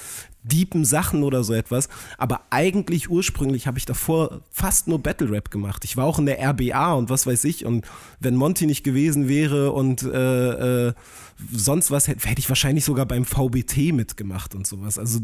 [0.45, 1.89] deepen Sachen oder so etwas.
[2.19, 5.85] Aber eigentlich ursprünglich habe ich davor fast nur Battle-Rap gemacht.
[5.85, 7.65] Ich war auch in der RBA und was weiß ich.
[7.65, 7.87] Und
[8.21, 10.95] wenn Monty nicht gewesen wäre und äh, äh,
[11.51, 14.99] sonst was, hätte hätte ich wahrscheinlich sogar beim VBT mitgemacht und sowas.
[14.99, 15.21] Also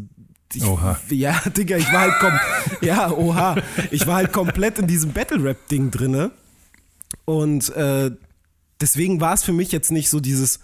[0.55, 0.99] ich, Oha.
[1.11, 2.33] Ja, Digga, ich war halt kom
[2.81, 3.57] ja, oha.
[3.91, 6.33] Ich war halt komplett in diesem Battle-Rap-Ding drinne.
[7.25, 8.11] Und äh,
[8.81, 10.61] deswegen war es für mich jetzt nicht so dieses,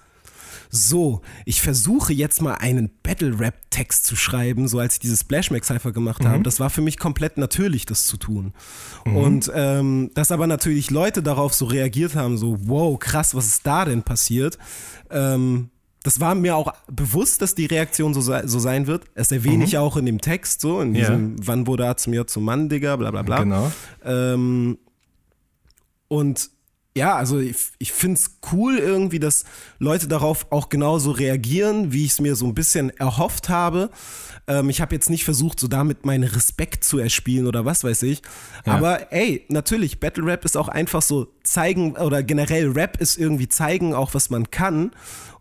[0.70, 6.24] so, ich versuche jetzt mal einen Battle-Rap-Text zu schreiben, so als ich dieses Splashmack-Cypher gemacht
[6.24, 6.42] habe.
[6.42, 8.52] Das war für mich komplett natürlich, das zu tun.
[9.04, 13.66] Und ähm, dass aber natürlich Leute darauf so reagiert haben, so, wow, krass, was ist
[13.66, 14.58] da denn passiert?
[15.10, 15.70] Ähm,
[16.06, 19.04] das war mir auch bewusst, dass die Reaktion so, so sein wird.
[19.14, 21.00] Es erwähne ich auch in dem Text, so, in Ja.
[21.00, 23.38] diesem, wann wurde A zum J zum Mann, Digga, bla bla bla.
[23.42, 23.72] Genau.
[24.04, 24.78] Ähm,
[26.08, 26.50] und
[26.96, 29.44] ja, also ich, ich finde es cool irgendwie, dass
[29.78, 33.90] Leute darauf auch genauso reagieren, wie ich es mir so ein bisschen erhofft habe.
[34.46, 38.02] Ähm, ich habe jetzt nicht versucht, so damit meinen Respekt zu erspielen oder was weiß
[38.04, 38.22] ich.
[38.64, 43.48] Aber ey, natürlich, Battle Rap ist auch einfach so zeigen oder generell Rap ist irgendwie
[43.48, 44.92] zeigen, auch was man kann.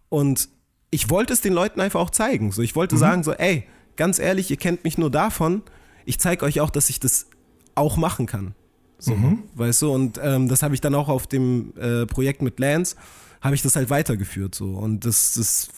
[0.09, 0.49] Und
[0.91, 2.51] ich wollte es den Leuten einfach auch zeigen.
[2.51, 5.63] So, ich wollte sagen so, ey, ganz ehrlich, ihr kennt mich nur davon.
[6.05, 7.27] Ich zeige euch auch, dass ich das
[7.75, 8.55] auch machen kann.
[8.97, 9.13] So,
[9.55, 12.95] weißt du, und ähm, das habe ich dann auch auf dem äh, Projekt mit Lance,
[13.41, 14.71] habe ich das halt weitergeführt so.
[14.71, 15.69] Und das, das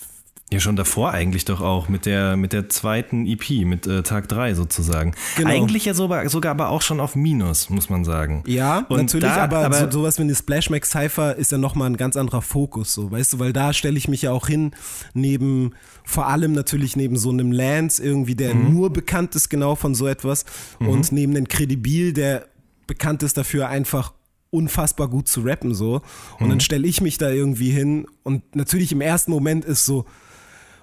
[0.50, 4.30] Ja, schon davor eigentlich doch auch mit der, mit der zweiten EP, mit äh, Tag
[4.30, 5.14] 3 sozusagen.
[5.36, 5.50] Genau.
[5.50, 8.44] Eigentlich ja sogar, sogar aber auch schon auf Minus, muss man sagen.
[8.48, 11.58] Ja, Und natürlich, da- aber, aber- so, sowas wie eine Splash Mac Cypher ist ja
[11.58, 14.48] nochmal ein ganz anderer Fokus, so, weißt du, weil da stelle ich mich ja auch
[14.48, 14.72] hin,
[15.14, 15.72] neben,
[16.06, 18.74] vor allem natürlich neben so einem Lance irgendwie, der Mhm.
[18.74, 20.46] nur bekannt ist genau von so etwas
[20.80, 22.46] und neben einem Credibil, der
[22.88, 24.14] bekannt ist dafür einfach
[24.50, 25.96] unfassbar gut zu rappen, so.
[26.40, 26.50] Und Mhm.
[26.52, 30.06] dann stelle ich mich da irgendwie hin und natürlich im ersten Moment ist so,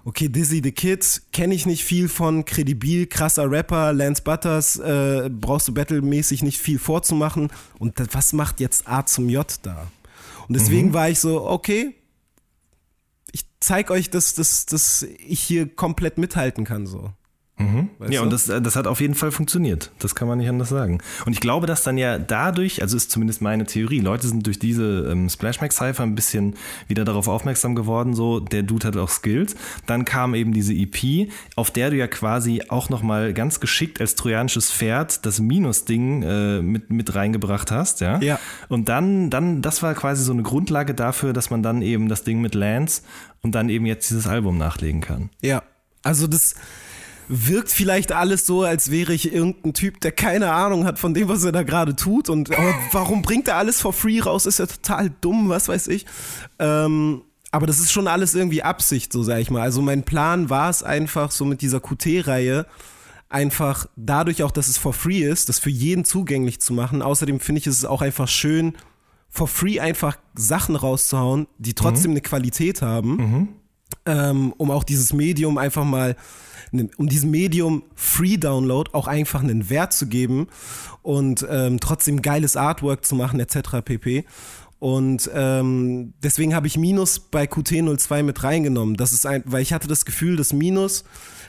[0.04, 5.30] okay, Dizzy the Kid, kenne ich nicht viel von, kredibil, krasser Rapper, Lance Butters, äh,
[5.30, 7.50] brauchst du battlemäßig nicht viel vorzumachen.
[7.78, 9.90] Und das, was macht jetzt A zum J da?
[10.46, 11.94] Und deswegen war ich so, okay,
[13.32, 17.12] ich zeig euch, dass, dass, dass ich hier komplett mithalten kann, so.
[18.04, 18.24] Weißt ja, du?
[18.24, 19.92] und das, äh, das hat auf jeden Fall funktioniert.
[19.98, 20.98] Das kann man nicht anders sagen.
[21.24, 24.58] Und ich glaube, dass dann ja dadurch, also ist zumindest meine Theorie, Leute sind durch
[24.58, 26.54] diese ähm, Splash Mac Cypher ein bisschen
[26.88, 29.54] wieder darauf aufmerksam geworden, so, der Dude hat auch Skills.
[29.86, 34.16] Dann kam eben diese EP, auf der du ja quasi auch nochmal ganz geschickt als
[34.16, 38.20] trojanisches Pferd das Minus-Ding äh, mit, mit reingebracht hast, ja?
[38.20, 38.38] Ja.
[38.68, 42.24] Und dann, dann, das war quasi so eine Grundlage dafür, dass man dann eben das
[42.24, 43.02] Ding mit Lance
[43.42, 45.30] und dann eben jetzt dieses Album nachlegen kann.
[45.40, 45.62] Ja,
[46.02, 46.54] also das
[47.28, 51.28] wirkt vielleicht alles so, als wäre ich irgendein Typ, der keine Ahnung hat von dem,
[51.28, 52.28] was er da gerade tut.
[52.28, 52.50] Und
[52.92, 54.46] warum bringt er alles for free raus?
[54.46, 56.06] Ist ja total dumm, was weiß ich.
[56.58, 59.62] Ähm, aber das ist schon alles irgendwie Absicht, so sag ich mal.
[59.62, 62.66] Also mein Plan war es einfach, so mit dieser QT-Reihe
[63.28, 67.02] einfach dadurch auch, dass es for free ist, das für jeden zugänglich zu machen.
[67.02, 68.74] Außerdem finde ich es auch einfach schön,
[69.30, 73.48] for free einfach Sachen rauszuhauen, die trotzdem eine Qualität haben
[74.06, 76.16] ähm, um auch dieses Medium einfach mal,
[76.96, 80.48] um diesem Medium Free Download auch einfach einen Wert zu geben
[81.02, 83.82] und ähm, trotzdem geiles Artwork zu machen etc.
[83.84, 84.24] pp.
[84.78, 88.96] Und ähm, deswegen habe ich Minus bei QT02 mit reingenommen.
[88.96, 91.04] Das ist ein, weil ich hatte das Gefühl, dass Minus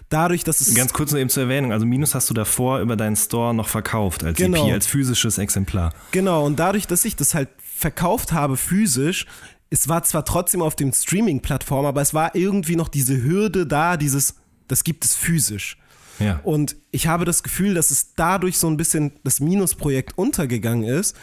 [0.09, 2.95] dadurch, dass es Ganz kurz noch eben zur Erwähnung, also Minus hast du davor über
[2.95, 4.67] deinen Store noch verkauft als Genau.
[4.67, 5.93] EP, als physisches Exemplar.
[6.11, 9.25] Genau, und dadurch, dass ich das halt verkauft habe physisch,
[9.69, 13.97] es war zwar trotzdem auf dem Streaming-Plattform, aber es war irgendwie noch diese Hürde da,
[13.97, 14.35] dieses,
[14.67, 15.77] das gibt es physisch.
[16.19, 16.39] Ja.
[16.43, 21.15] Und ich habe das Gefühl, dass es dadurch so ein bisschen das Minusprojekt untergegangen ist,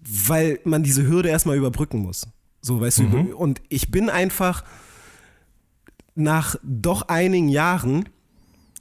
[0.00, 2.26] weil man diese Hürde erstmal überbrücken muss.
[2.60, 4.64] So, weißt du, und ich bin einfach
[6.14, 8.08] nach doch einigen Jahren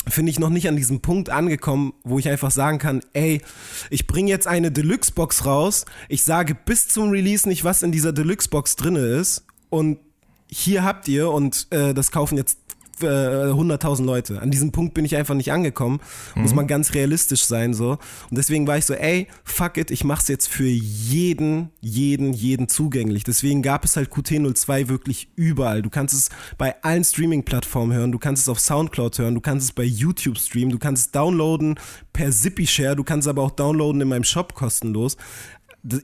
[0.07, 3.41] finde ich noch nicht an diesem Punkt angekommen, wo ich einfach sagen kann, ey,
[3.89, 8.11] ich bringe jetzt eine Deluxe-Box raus, ich sage bis zum Release nicht, was in dieser
[8.11, 9.99] Deluxe-Box drinne ist und
[10.47, 12.57] hier habt ihr und äh, das kaufen jetzt
[13.03, 14.41] äh, 100.000 Leute.
[14.41, 15.99] An diesem Punkt bin ich einfach nicht angekommen.
[16.35, 17.91] Muss man ganz realistisch sein so.
[17.91, 22.67] Und deswegen war ich so, ey, fuck it, ich mach's jetzt für jeden, jeden, jeden
[22.67, 23.23] zugänglich.
[23.23, 25.81] Deswegen gab es halt QT02 wirklich überall.
[25.81, 29.65] Du kannst es bei allen Streaming-Plattformen hören, du kannst es auf Soundcloud hören, du kannst
[29.65, 31.79] es bei YouTube streamen, du kannst es downloaden
[32.13, 35.17] per Zippy-Share, du kannst es aber auch downloaden in meinem Shop kostenlos.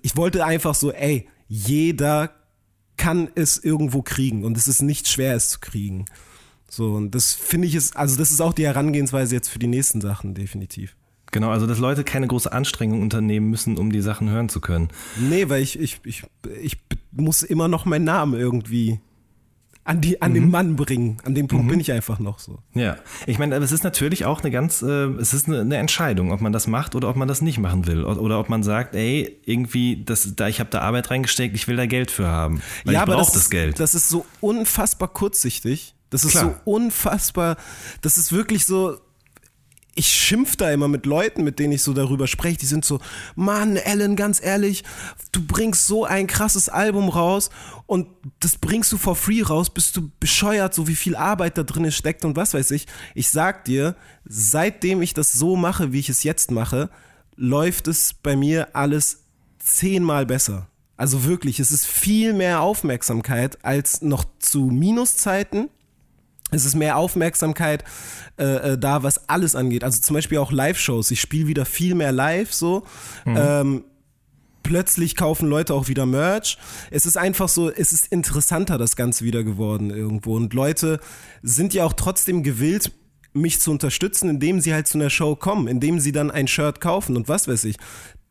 [0.01, 2.31] Ich wollte einfach so, ey, jeder
[2.97, 6.05] kann es irgendwo kriegen und es ist nicht schwer, es zu kriegen.
[6.69, 9.67] So, und das finde ich ist, also das ist auch die Herangehensweise jetzt für die
[9.67, 10.95] nächsten Sachen, definitiv.
[11.31, 14.89] Genau, also dass Leute keine große Anstrengung unternehmen müssen, um die Sachen hören zu können.
[15.17, 16.23] Nee, weil ich, ich, ich,
[16.61, 16.77] ich
[17.11, 18.99] muss immer noch meinen Namen irgendwie
[19.83, 21.17] an, die, an den Mann bringen.
[21.23, 22.59] An dem Punkt bin ich einfach noch so.
[22.73, 25.77] Ja, ich meine, aber es ist natürlich auch eine ganz, äh, es ist eine, eine
[25.77, 28.03] Entscheidung, ob man das macht oder ob man das nicht machen will.
[28.03, 31.67] Oder, oder ob man sagt, ey, irgendwie, das, da ich habe da Arbeit reingesteckt, ich
[31.69, 32.61] will da Geld für haben.
[32.83, 33.79] Weil ich aber brauche das, das ist- Geld.
[33.79, 35.93] Das ist so unfassbar kurzsichtig.
[36.09, 36.61] Das ist Klar.
[36.65, 37.57] so unfassbar.
[38.01, 38.99] Das ist wirklich so.
[39.95, 42.57] Ich schimpf da immer mit Leuten, mit denen ich so darüber spreche.
[42.59, 42.99] Die sind so,
[43.35, 44.83] Mann, Alan, ganz ehrlich,
[45.31, 47.49] du bringst so ein krasses Album raus
[47.87, 48.07] und
[48.39, 49.71] das bringst du for free raus.
[49.71, 52.85] Bist du bescheuert, so wie viel Arbeit da drin steckt und was weiß ich.
[53.15, 56.91] Ich sag dir, seitdem ich das so mache, wie ich es jetzt mache,
[57.35, 59.23] läuft es bei mir alles
[59.57, 60.67] zehnmal besser.
[60.95, 65.69] Also wirklich, es ist viel mehr Aufmerksamkeit als noch zu Minuszeiten.
[66.51, 67.83] Es ist mehr Aufmerksamkeit
[68.37, 69.83] äh, äh, da, was alles angeht.
[69.83, 71.11] Also zum Beispiel auch Live-Shows.
[71.11, 72.85] Ich spiele wieder viel mehr live so.
[73.25, 73.83] Ähm,
[74.63, 76.57] plötzlich kaufen Leute auch wieder Merch.
[76.91, 80.35] Es ist einfach so, es ist interessanter das Ganze wieder geworden irgendwo.
[80.35, 80.99] Und Leute
[81.41, 82.91] sind ja auch trotzdem gewillt,
[83.33, 86.81] mich zu unterstützen, indem sie halt zu einer Show kommen, indem sie dann ein Shirt
[86.81, 87.77] kaufen und was weiß ich.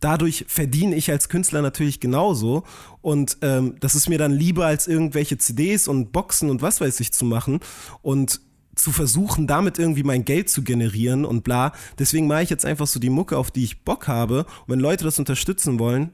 [0.01, 2.65] Dadurch verdiene ich als Künstler natürlich genauso.
[3.01, 7.01] Und ähm, das ist mir dann lieber, als irgendwelche CDs und Boxen und was weiß
[7.01, 7.61] ich zu machen.
[8.03, 8.41] Und
[8.77, 11.73] zu versuchen, damit irgendwie mein Geld zu generieren und bla.
[11.99, 14.45] Deswegen mache ich jetzt einfach so die Mucke, auf die ich Bock habe.
[14.45, 16.11] Und wenn Leute das unterstützen wollen,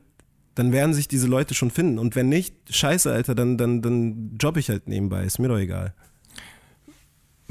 [0.55, 1.99] dann werden sich diese Leute schon finden.
[1.99, 5.25] Und wenn nicht, scheiße, Alter, dann, dann, dann jobb ich halt nebenbei.
[5.25, 5.95] Ist mir doch egal.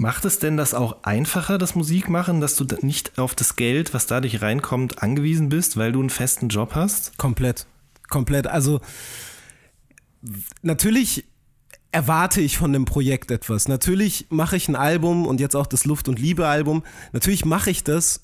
[0.01, 4.07] Macht es denn das auch einfacher, das Musikmachen, dass du nicht auf das Geld, was
[4.07, 7.19] dadurch reinkommt, angewiesen bist, weil du einen festen Job hast?
[7.19, 7.67] Komplett.
[8.09, 8.47] Komplett.
[8.47, 8.81] Also
[10.63, 11.25] natürlich
[11.91, 13.67] erwarte ich von dem Projekt etwas.
[13.67, 16.81] Natürlich mache ich ein Album und jetzt auch das Luft und Liebe Album.
[17.11, 18.21] Natürlich mache ich das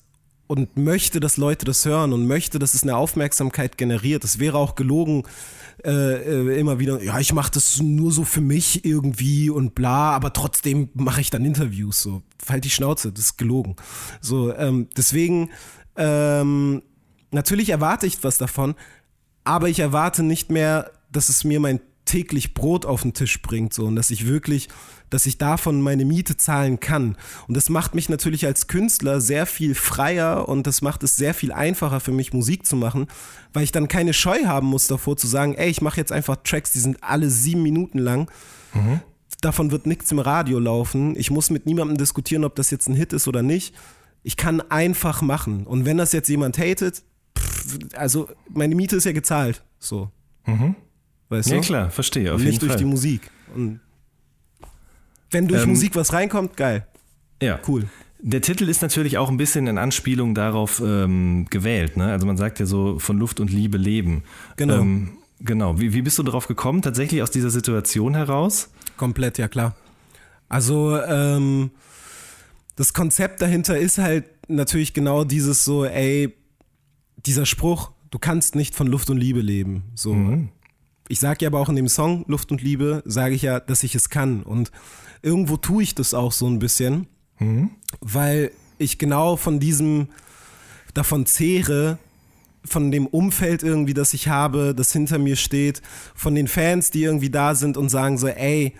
[0.48, 4.24] und möchte, dass Leute das hören und möchte, dass es eine Aufmerksamkeit generiert.
[4.24, 5.22] Es wäre auch gelogen,
[5.84, 10.12] äh, äh, immer wieder, ja, ich mache das nur so für mich irgendwie und bla,
[10.12, 12.02] aber trotzdem mache ich dann Interviews.
[12.02, 13.76] So, halt die Schnauze, das ist gelogen.
[14.20, 15.50] So, ähm, deswegen,
[15.96, 16.82] ähm,
[17.30, 18.74] natürlich erwarte ich was davon,
[19.44, 23.72] aber ich erwarte nicht mehr, dass es mir mein täglich Brot auf den Tisch bringt,
[23.72, 24.68] so und dass ich wirklich,
[25.10, 27.16] dass ich davon meine Miete zahlen kann.
[27.46, 31.34] Und das macht mich natürlich als Künstler sehr viel freier und das macht es sehr
[31.34, 33.06] viel einfacher für mich, Musik zu machen,
[33.52, 36.36] weil ich dann keine Scheu haben muss davor zu sagen, ey, ich mache jetzt einfach
[36.44, 38.30] Tracks, die sind alle sieben Minuten lang.
[39.40, 41.14] Davon wird nichts im Radio laufen.
[41.16, 43.74] Ich muss mit niemandem diskutieren, ob das jetzt ein Hit ist oder nicht.
[44.22, 45.66] Ich kann einfach machen.
[45.66, 47.02] Und wenn das jetzt jemand hatet,
[47.38, 49.62] pff, also meine Miete ist ja gezahlt.
[49.78, 50.10] So.
[51.28, 51.54] Weißt du?
[51.54, 52.78] Ja, klar, verstehe, auf Nicht jeden durch Fall.
[52.78, 53.30] die Musik.
[53.54, 53.80] Und
[55.30, 56.86] wenn durch Ähm, Musik was reinkommt, geil.
[57.42, 57.58] Ja.
[57.66, 57.84] Cool.
[58.20, 61.96] Der Titel ist natürlich auch ein bisschen in Anspielung darauf ähm, gewählt.
[61.96, 62.10] Ne?
[62.10, 64.24] Also man sagt ja so von Luft und Liebe leben.
[64.56, 64.80] Genau.
[64.80, 65.10] Ähm,
[65.40, 65.78] genau.
[65.78, 66.82] Wie, wie bist du darauf gekommen?
[66.82, 68.70] Tatsächlich aus dieser Situation heraus?
[68.96, 69.76] Komplett, ja klar.
[70.48, 71.70] Also, ähm,
[72.74, 76.34] das Konzept dahinter ist halt natürlich genau dieses so, ey,
[77.26, 79.82] dieser Spruch, du kannst nicht von Luft und Liebe leben.
[79.94, 80.16] So.
[81.08, 83.82] Ich sage ja aber auch in dem Song Luft und Liebe, sage ich ja, dass
[83.82, 84.42] ich es kann.
[84.42, 84.70] Und
[85.22, 87.06] irgendwo tue ich das auch so ein bisschen,
[88.00, 90.08] weil ich genau von diesem,
[90.94, 91.98] davon zehre,
[92.64, 95.80] von dem Umfeld irgendwie, das ich habe, das hinter mir steht,
[96.14, 98.74] von den Fans, die irgendwie da sind und sagen so, ey,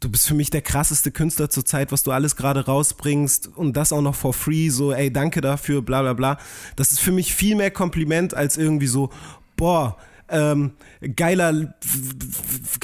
[0.00, 3.76] du bist für mich der krasseste Künstler zur Zeit, was du alles gerade rausbringst und
[3.76, 6.38] das auch noch for free, so, ey, danke dafür, bla bla bla.
[6.76, 9.10] Das ist für mich viel mehr Kompliment als irgendwie so,
[9.56, 9.96] boah,
[10.34, 10.72] ähm,
[11.16, 11.74] geiler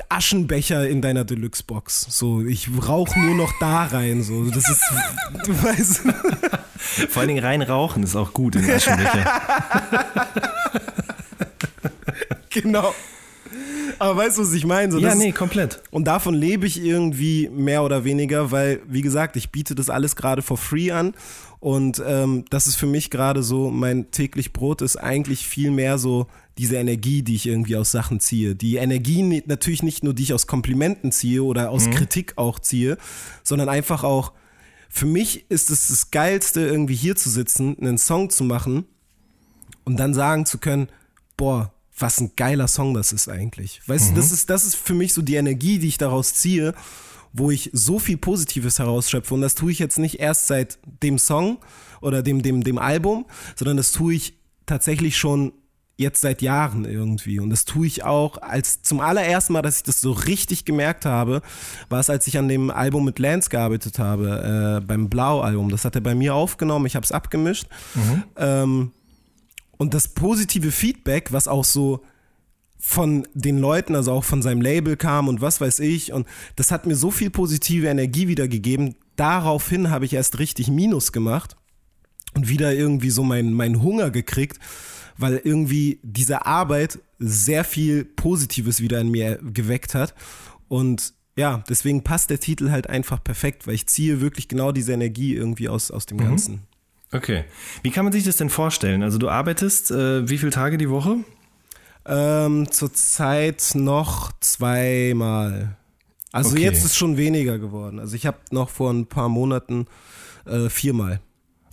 [0.08, 2.06] Aschenbecher in deiner Deluxe-Box.
[2.10, 4.22] So, ich rauche nur noch da rein.
[4.22, 4.82] So, das ist,
[5.44, 6.02] du weißt.
[7.08, 9.42] Vor allen Dingen rein rauchen ist auch gut in Aschenbecher.
[12.50, 12.94] genau.
[13.98, 14.90] Aber weißt du, was ich meine?
[14.90, 15.82] So, ja, nee, komplett.
[15.90, 20.16] Und davon lebe ich irgendwie mehr oder weniger, weil, wie gesagt, ich biete das alles
[20.16, 21.12] gerade for free an.
[21.60, 25.98] Und ähm, das ist für mich gerade so, mein täglich Brot ist eigentlich viel mehr
[25.98, 28.54] so diese Energie, die ich irgendwie aus Sachen ziehe.
[28.54, 32.98] Die Energie natürlich nicht nur, die ich aus Komplimenten ziehe oder aus Kritik auch ziehe,
[33.42, 34.32] sondern einfach auch,
[34.88, 38.84] für mich ist es das Geilste, irgendwie hier zu sitzen, einen Song zu machen
[39.84, 40.88] und dann sagen zu können,
[41.36, 43.80] boah, was ein geiler Song das ist eigentlich.
[43.86, 46.74] Weißt du, das ist, das ist für mich so die Energie, die ich daraus ziehe,
[47.32, 49.34] wo ich so viel Positives herausschöpfe.
[49.34, 51.58] Und das tue ich jetzt nicht erst seit dem Song
[52.00, 54.34] oder dem, dem, dem Album, sondern das tue ich
[54.66, 55.52] tatsächlich schon
[56.00, 57.38] jetzt seit Jahren irgendwie.
[57.38, 61.06] Und das tue ich auch als zum allerersten Mal, dass ich das so richtig gemerkt
[61.06, 61.42] habe,
[61.88, 65.68] war es, als ich an dem Album mit Lance gearbeitet habe, äh, beim Blau-Album.
[65.68, 67.66] Das hat er bei mir aufgenommen, ich habe es abgemischt.
[68.36, 68.90] Ähm,
[69.76, 72.02] und das positive Feedback, was auch so
[72.78, 76.12] von den Leuten, also auch von seinem Label kam und was weiß ich.
[76.12, 78.94] Und das hat mir so viel positive Energie wiedergegeben.
[79.16, 81.56] Daraufhin habe ich erst richtig Minus gemacht
[82.34, 84.58] und wieder irgendwie so meinen mein Hunger gekriegt,
[85.20, 90.14] weil irgendwie diese Arbeit sehr viel Positives wieder in mir geweckt hat.
[90.68, 94.92] Und ja, deswegen passt der Titel halt einfach perfekt, weil ich ziehe wirklich genau diese
[94.92, 96.62] Energie irgendwie aus, aus dem Ganzen.
[97.12, 97.44] Okay.
[97.82, 99.02] Wie kann man sich das denn vorstellen?
[99.02, 101.16] Also du arbeitest äh, wie viele Tage die Woche?
[102.06, 105.76] Ähm, zurzeit noch zweimal.
[106.32, 106.62] Also Okay.
[106.62, 107.98] jetzt ist schon weniger geworden.
[107.98, 109.86] Also ich habe noch vor ein paar Monaten
[110.46, 111.20] äh, viermal.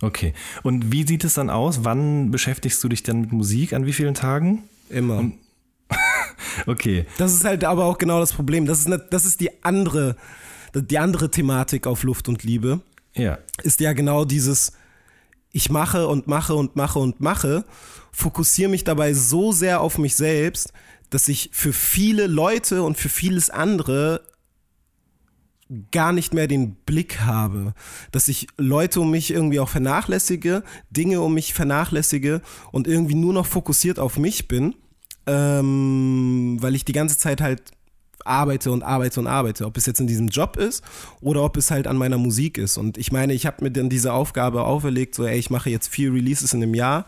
[0.00, 0.32] Okay.
[0.62, 1.84] Und wie sieht es dann aus?
[1.84, 3.72] Wann beschäftigst du dich dann mit Musik?
[3.72, 4.64] An wie vielen Tagen?
[4.88, 5.30] Immer.
[6.66, 7.06] Okay.
[7.18, 8.66] Das ist halt aber auch genau das Problem.
[8.66, 10.16] Das ist, ne, das ist die andere,
[10.74, 12.80] die andere Thematik auf Luft und Liebe.
[13.14, 13.38] Ja.
[13.62, 14.72] Ist ja genau dieses,
[15.52, 17.64] ich mache und mache und mache und mache,
[18.12, 20.72] fokussiere mich dabei so sehr auf mich selbst,
[21.10, 24.22] dass ich für viele Leute und für vieles andere
[25.90, 27.74] gar nicht mehr den Blick habe,
[28.10, 32.40] dass ich Leute um mich irgendwie auch vernachlässige, Dinge um mich vernachlässige
[32.72, 34.74] und irgendwie nur noch fokussiert auf mich bin,
[35.26, 37.72] ähm, weil ich die ganze Zeit halt
[38.24, 40.82] arbeite und arbeite und arbeite, ob es jetzt in diesem Job ist
[41.20, 42.76] oder ob es halt an meiner Musik ist.
[42.76, 45.88] Und ich meine, ich habe mir dann diese Aufgabe auferlegt, so, ey, ich mache jetzt
[45.88, 47.06] vier Releases in einem Jahr.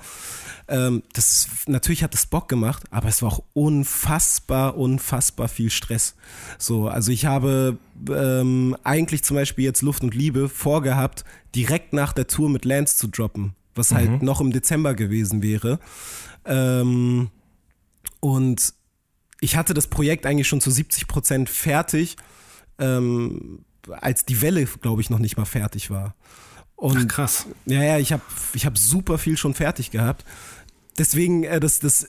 [0.70, 6.14] Ähm, das natürlich hat das Bock gemacht, aber es war auch unfassbar, unfassbar viel Stress.
[6.58, 7.76] So, also ich habe
[8.08, 11.24] ähm, eigentlich zum Beispiel jetzt Luft und Liebe vorgehabt,
[11.56, 15.80] direkt nach der Tour mit Lance zu droppen, was halt noch im Dezember gewesen wäre.
[16.44, 17.30] Ähm,
[18.20, 18.72] und
[19.40, 22.16] ich hatte das Projekt eigentlich schon zu 70 Prozent fertig,
[22.78, 26.14] ähm, als die Welle, glaube ich, noch nicht mal fertig war.
[26.80, 27.46] Und Ach, krass.
[27.66, 28.22] ja, ja, ich habe
[28.54, 30.24] ich hab super viel schon fertig gehabt.
[30.98, 32.08] Deswegen, äh, das, das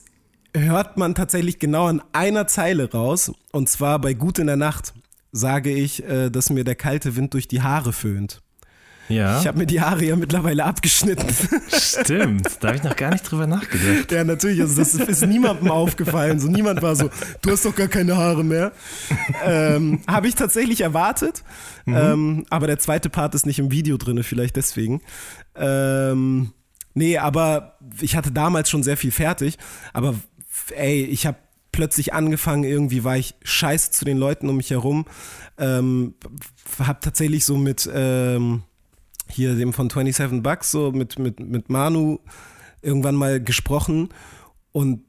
[0.54, 3.32] hört man tatsächlich genau an einer Zeile raus.
[3.52, 4.92] Und zwar bei Gut in der Nacht
[5.32, 8.42] sage ich, äh, dass mir der kalte Wind durch die Haare föhnt.
[9.08, 9.40] Ja.
[9.40, 11.28] Ich habe mir die Haare ja mittlerweile abgeschnitten.
[11.68, 12.48] Stimmt.
[12.60, 14.10] Da habe ich noch gar nicht drüber nachgedacht.
[14.10, 14.60] Ja, natürlich.
[14.60, 16.38] Also das ist niemandem aufgefallen.
[16.38, 17.10] So niemand war so,
[17.42, 18.72] du hast doch gar keine Haare mehr.
[19.44, 21.42] Ähm, Habe ich tatsächlich erwartet.
[21.86, 25.02] Ähm, aber der zweite Part ist nicht im Video drin, vielleicht deswegen.
[25.56, 26.52] Ähm,
[26.94, 29.58] nee, aber ich hatte damals schon sehr viel fertig.
[29.92, 30.14] Aber
[30.74, 31.38] ey, ich habe
[31.72, 35.06] plötzlich angefangen, irgendwie war ich scheiße zu den Leuten um mich herum.
[35.58, 36.14] Ähm,
[36.78, 38.62] hab tatsächlich so mit ähm,
[39.28, 42.18] hier dem von 27 Bucks, so mit, mit, mit Manu
[42.82, 44.10] irgendwann mal gesprochen
[44.72, 45.02] und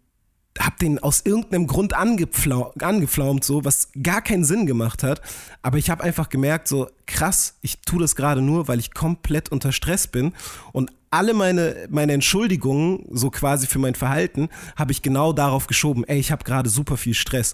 [0.60, 5.22] hab den aus irgendeinem Grund angepflau angepflaumt, so, was gar keinen Sinn gemacht hat.
[5.64, 9.52] Aber ich habe einfach gemerkt, so krass, ich tue das gerade nur, weil ich komplett
[9.52, 10.34] unter Stress bin.
[10.72, 16.04] Und alle meine, meine Entschuldigungen, so quasi für mein Verhalten, habe ich genau darauf geschoben,
[16.06, 17.54] ey, ich habe gerade super viel Stress.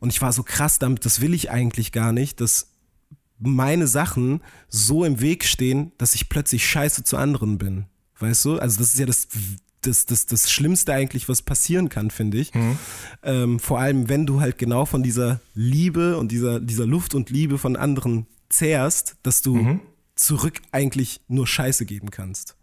[0.00, 2.72] Und ich war so krass damit, das will ich eigentlich gar nicht, dass
[3.38, 7.86] meine Sachen so im Weg stehen, dass ich plötzlich scheiße zu anderen bin.
[8.18, 8.58] Weißt du?
[8.58, 9.28] Also das ist ja das,
[9.82, 12.50] das, das, das Schlimmste eigentlich, was passieren kann, finde ich.
[13.22, 17.30] Ähm, vor allem, wenn du halt genau von dieser Liebe und dieser, dieser Luft und
[17.30, 19.78] Liebe von anderen zehrst, dass du
[20.16, 22.57] zurück eigentlich nur Scheiße geben kannst.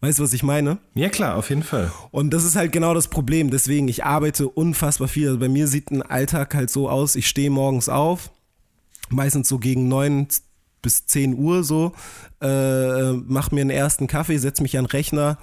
[0.00, 0.78] Weißt du, was ich meine?
[0.94, 1.90] Ja, klar, auf jeden Fall.
[2.12, 3.50] Und das ist halt genau das Problem.
[3.50, 5.26] Deswegen, ich arbeite unfassbar viel.
[5.26, 8.30] Also bei mir sieht ein Alltag halt so aus, ich stehe morgens auf,
[9.10, 10.28] meistens so gegen neun
[10.82, 11.92] bis 10 Uhr so,
[12.40, 15.38] äh, mach mir einen ersten Kaffee, setz mich an den Rechner,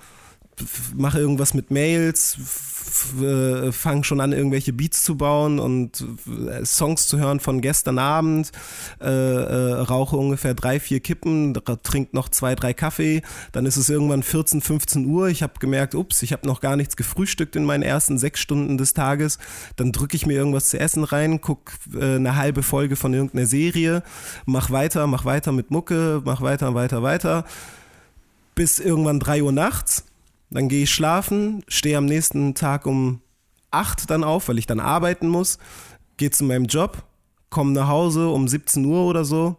[0.96, 2.38] mache irgendwas mit Mails,
[3.22, 6.06] äh, fange schon an, irgendwelche Beats zu bauen und
[6.50, 8.52] äh, Songs zu hören von gestern Abend,
[9.02, 11.54] äh, äh, rauche ungefähr drei, vier Kippen,
[11.84, 15.96] trinke noch zwei, drei Kaffee, dann ist es irgendwann 14, 15 Uhr, ich habe gemerkt,
[15.96, 19.40] ups, ich habe noch gar nichts gefrühstückt in meinen ersten sechs Stunden des Tages,
[19.76, 23.46] dann drücke ich mir irgendwas zu essen rein, guck äh, eine halbe Folge von irgendeiner
[23.46, 24.04] Serie,
[24.46, 27.46] mach weiter, mach weiter mit Mucke, mach weiter, weiter, weiter,
[28.56, 30.06] bis irgendwann drei Uhr nachts.
[30.50, 33.22] Dann gehe ich schlafen, stehe am nächsten Tag um
[33.72, 35.58] acht dann auf, weil ich dann arbeiten muss,
[36.18, 37.04] gehe zu meinem Job,
[37.50, 39.58] komme nach Hause um 17 Uhr oder so,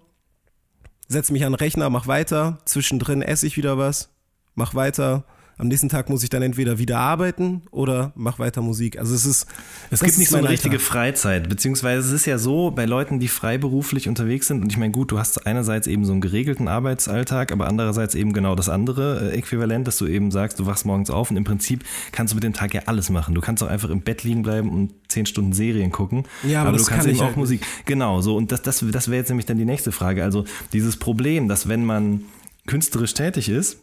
[1.08, 4.10] setze mich an den Rechner, mach weiter, zwischendrin esse ich wieder was,
[4.54, 5.24] mach weiter,
[5.58, 8.98] Am nächsten Tag muss ich dann entweder wieder arbeiten oder mach weiter Musik.
[8.98, 9.46] Also es ist.
[9.90, 10.86] Es gibt nicht so eine richtige Alltag.
[10.86, 14.92] Freizeit, beziehungsweise es ist ja so, bei Leuten, die freiberuflich unterwegs sind, und ich meine,
[14.92, 19.32] gut, du hast einerseits eben so einen geregelten Arbeitsalltag, aber andererseits eben genau das andere
[19.32, 22.36] äh, Äquivalent, dass du eben sagst, du wachst morgens auf und im Prinzip kannst du
[22.36, 23.34] mit dem Tag ja alles machen.
[23.34, 26.24] Du kannst auch einfach im Bett liegen bleiben und zehn Stunden Serien gucken.
[26.42, 27.62] Ja, aber aber du kannst kann eben ich auch halt Musik.
[27.86, 28.36] Genau, so.
[28.36, 30.22] Und das, das, das wäre jetzt nämlich dann die nächste Frage.
[30.22, 32.22] Also dieses Problem, dass wenn man
[32.66, 33.78] künstlerisch tätig ist,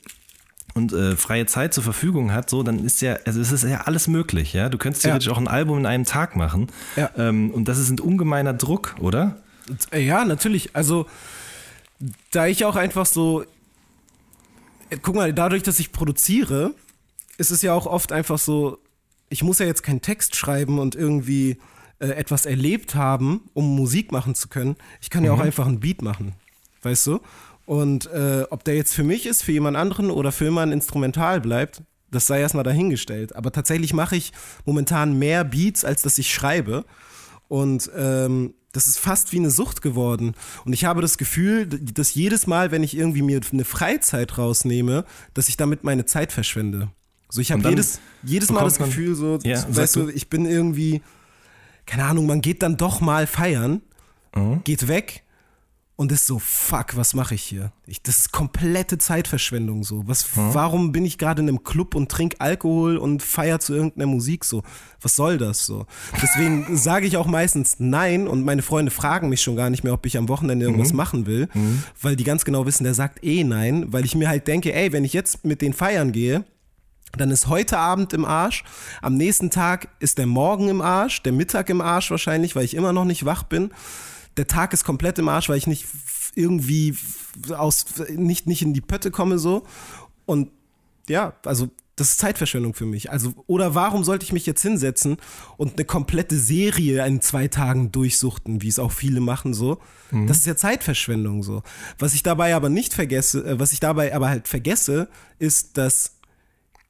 [0.73, 3.81] und äh, freie Zeit zur Verfügung hat, so, dann ist ja, also es ist ja
[3.81, 4.69] alles möglich, ja.
[4.69, 5.09] Du könntest Ja.
[5.11, 6.67] theoretisch auch ein Album in einem Tag machen.
[6.95, 7.11] Ja.
[7.17, 9.37] Ähm, und das ist ein ungemeiner Druck, oder?
[9.93, 10.75] Ja, natürlich.
[10.75, 11.05] Also,
[12.31, 13.43] da ich auch einfach so.
[14.89, 16.73] Äh, Guck mal, dadurch, dass ich produziere,
[17.37, 18.77] ist es ja auch oft einfach so,
[19.29, 21.57] ich muss ja jetzt keinen Text schreiben und irgendwie
[21.99, 24.75] äh, etwas erlebt haben, um Musik machen zu können.
[25.01, 26.33] Ich kann ja auch einfach einen Beat machen.
[26.81, 27.19] Weißt du?
[27.65, 30.71] Und äh, ob der jetzt für mich ist, für jemand anderen oder für immer ein
[30.71, 33.35] Instrumental bleibt, das sei erstmal dahingestellt.
[33.35, 34.33] Aber tatsächlich mache ich
[34.65, 36.85] momentan mehr Beats, als dass ich schreibe.
[37.47, 40.33] Und ähm, das ist fast wie eine Sucht geworden.
[40.65, 45.05] Und ich habe das Gefühl, dass jedes Mal, wenn ich irgendwie mir eine Freizeit rausnehme,
[45.33, 46.89] dass ich damit meine Zeit verschwende.
[47.29, 50.09] So, ich habe jedes, jedes Mal das Gefühl, so, Ja, weißt du, du.
[50.09, 51.01] ich bin irgendwie,
[51.85, 53.81] keine Ahnung, man geht dann doch mal feiern,
[54.35, 54.63] Mhm.
[54.63, 55.22] geht weg
[55.95, 57.71] und ist so, fuck, was mache ich hier?
[57.85, 60.03] Ich, das ist komplette Zeitverschwendung so.
[60.07, 64.07] Was, Warum bin ich gerade in einem Club und trink Alkohol und feier zu irgendeiner
[64.07, 64.63] Musik so?
[65.01, 65.85] Was soll das so?
[66.21, 69.93] Deswegen sage ich auch meistens nein und meine Freunde fragen mich schon gar nicht mehr,
[69.93, 71.47] ob ich am Wochenende irgendwas machen will,
[72.01, 74.91] weil die ganz genau wissen, der sagt eh nein, weil ich mir halt denke, ey,
[74.91, 76.43] wenn ich jetzt mit den feiern gehe,
[77.15, 78.63] dann ist heute Abend im Arsch,
[79.03, 82.73] am nächsten Tag ist der Morgen im Arsch, der Mittag im Arsch wahrscheinlich, weil ich
[82.73, 83.69] immer noch nicht wach bin.
[84.37, 85.85] Der Tag ist komplett im Arsch, weil ich nicht
[86.35, 86.97] irgendwie
[87.55, 89.63] aus nicht nicht in die Pötte komme so
[90.25, 90.49] und
[91.07, 93.11] ja, also das ist Zeitverschwendung für mich.
[93.11, 95.17] Also oder warum sollte ich mich jetzt hinsetzen
[95.57, 99.79] und eine komplette Serie in zwei Tagen durchsuchten, wie es auch viele machen so?
[100.27, 101.61] Das ist ja Zeitverschwendung so.
[101.99, 105.07] Was ich dabei aber nicht vergesse, äh, was ich dabei aber halt vergesse,
[105.39, 106.17] ist, dass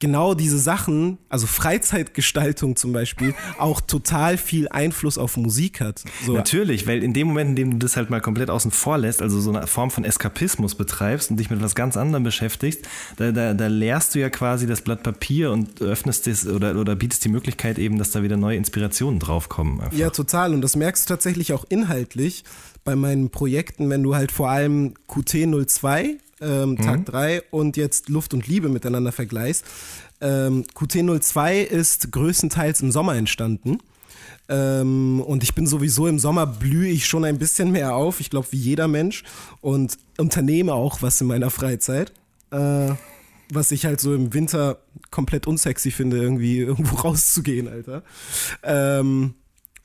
[0.04, 6.04] genau diese Sachen, also Freizeitgestaltung zum Beispiel, auch total viel Einfluss auf Musik hat.
[6.26, 8.98] So, Natürlich, weil in dem Moment, in dem du das halt mal komplett außen vor
[8.98, 12.86] lässt, also so eine Form von Eskapismus betreibst und dich mit was ganz anderem beschäftigst,
[13.16, 16.96] da, da, da leerst du ja quasi das Blatt Papier und öffnest es oder, oder
[16.96, 19.80] bietest die Möglichkeit eben, dass da wieder neue Inspirationen draufkommen.
[19.80, 19.96] Einfach.
[19.96, 20.52] Ja, total.
[20.52, 22.44] Und das merkst du tatsächlich auch inhaltlich
[22.84, 28.34] bei meinen Projekten, wenn du halt vor allem QT02, ähm, Tag 3 und jetzt Luft
[28.34, 29.64] und Liebe miteinander vergleichst.
[30.20, 33.78] Ähm, QT02 ist größtenteils im Sommer entstanden.
[34.48, 38.28] Ähm, und ich bin sowieso im Sommer blühe ich schon ein bisschen mehr auf, ich
[38.28, 39.24] glaube wie jeder Mensch
[39.62, 42.12] und unternehme auch was in meiner Freizeit.
[42.50, 42.92] Äh,
[43.50, 44.78] was ich halt so im Winter
[45.10, 48.02] komplett unsexy finde, irgendwie irgendwo rauszugehen, Alter.
[48.62, 49.34] Ähm,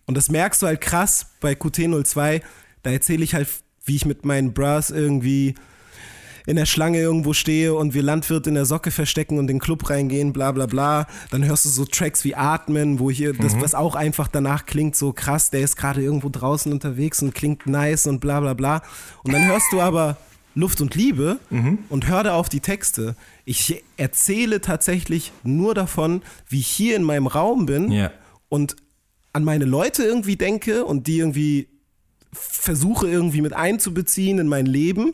[0.05, 2.41] und das merkst du halt krass bei QT02.
[2.83, 3.47] Da erzähle ich halt,
[3.85, 5.55] wie ich mit meinen Bras irgendwie
[6.45, 9.59] in der Schlange irgendwo stehe und wir Landwirt in der Socke verstecken und in den
[9.59, 11.07] Club reingehen, bla bla bla.
[11.31, 14.95] Dann hörst du so Tracks wie Atmen, wo hier, das, was auch einfach danach klingt,
[14.95, 18.81] so krass, der ist gerade irgendwo draußen unterwegs und klingt nice und bla bla bla.
[19.23, 20.17] Und dann hörst du aber
[20.55, 21.39] Luft und Liebe
[21.89, 23.15] und hör da auf die Texte.
[23.45, 28.11] Ich erzähle tatsächlich nur davon, wie ich hier in meinem Raum bin Ja.
[28.49, 28.75] und
[29.31, 31.69] an meine Leute irgendwie denke und die irgendwie
[32.33, 35.13] versuche irgendwie mit einzubeziehen in mein Leben,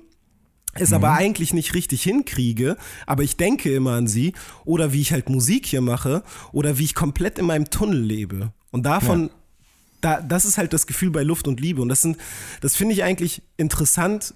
[0.78, 4.34] es aber eigentlich nicht richtig hinkriege, aber ich denke immer an sie
[4.66, 8.52] oder wie ich halt Musik hier mache oder wie ich komplett in meinem Tunnel lebe.
[8.72, 9.30] Und davon,
[10.02, 12.18] da, das ist halt das Gefühl bei Luft und Liebe und das sind,
[12.62, 14.34] das finde ich eigentlich interessant.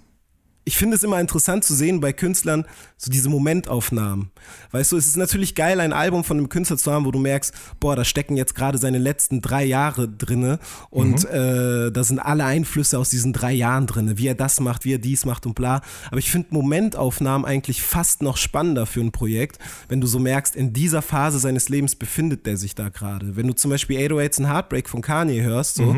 [0.70, 2.64] Ich finde es immer interessant zu sehen bei Künstlern
[2.96, 4.30] so diese Momentaufnahmen.
[4.70, 7.18] Weißt du, es ist natürlich geil, ein Album von einem Künstler zu haben, wo du
[7.18, 10.60] merkst, boah, da stecken jetzt gerade seine letzten drei Jahre drinne
[10.92, 14.86] und äh, da sind alle Einflüsse aus diesen drei Jahren drinne, wie er das macht,
[14.86, 15.82] wie er dies macht und bla.
[16.10, 19.58] Aber ich finde Momentaufnahmen eigentlich fast noch spannender für ein Projekt,
[19.88, 23.36] wenn du so merkst, in dieser Phase seines Lebens befindet der sich da gerade.
[23.36, 25.96] Wenn du zum Beispiel 808s and Heartbreak von Kanye hörst, so,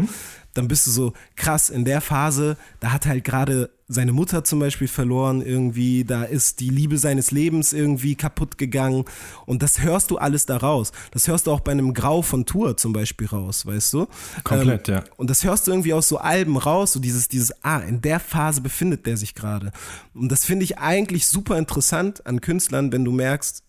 [0.53, 4.59] dann bist du so krass in der Phase, da hat halt gerade seine Mutter zum
[4.59, 9.03] Beispiel verloren irgendwie, da ist die Liebe seines Lebens irgendwie kaputt gegangen
[9.45, 10.91] und das hörst du alles da raus.
[11.11, 14.07] Das hörst du auch bei einem Grau von Tour zum Beispiel raus, weißt du?
[14.43, 15.03] Komplett, ähm, ja.
[15.17, 18.19] Und das hörst du irgendwie aus so Alben raus, so dieses, dieses, ah, in der
[18.19, 19.71] Phase befindet der sich gerade.
[20.13, 23.63] Und das finde ich eigentlich super interessant an Künstlern, wenn du merkst,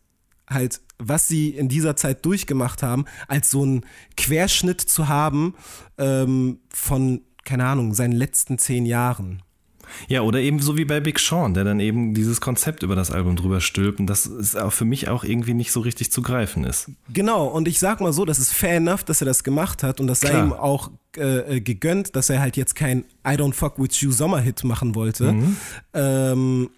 [0.55, 3.85] halt, was sie in dieser Zeit durchgemacht haben, als so einen
[4.17, 5.55] Querschnitt zu haben
[5.99, 9.43] ähm, von, keine Ahnung, seinen letzten zehn Jahren.
[10.09, 13.11] Ja, oder eben so wie bei Big Sean, der dann eben dieses Konzept über das
[13.11, 16.23] Album drüber stülpt und das ist auch für mich auch irgendwie nicht so richtig zu
[16.23, 16.91] greifen ist.
[17.13, 20.01] Genau, und ich sag mal so, das ist fair enough, dass er das gemacht hat
[20.01, 20.47] und das sei Klar.
[20.47, 24.13] ihm auch äh, äh, gegönnt, dass er halt jetzt kein I Don't Fuck With You
[24.13, 25.33] Sommerhit machen wollte.
[25.33, 25.57] Mhm.
[25.95, 26.71] Ähm,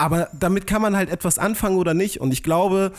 [0.00, 2.22] aber damit kann man halt etwas anfangen oder nicht.
[2.22, 2.92] Und ich glaube,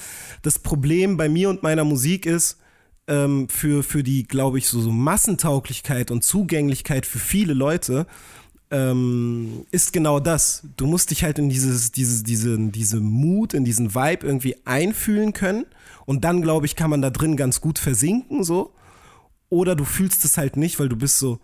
[0.44, 2.60] das Problem bei mir und meiner Musik ist,
[3.08, 8.06] ähm, für, für die, glaube ich, so, so Massentauglichkeit und Zugänglichkeit für viele Leute,
[8.70, 10.68] ähm, ist genau das.
[10.78, 15.34] Du musst dich halt in dieses, dieses, diese, diese Mut, in diesen Vibe irgendwie einfühlen
[15.34, 15.66] können.
[16.06, 18.76] Und dann, glaube ich, kann man da drin ganz gut versinken, so.
[19.50, 21.40] Oder du fühlst es halt nicht, weil du bist so,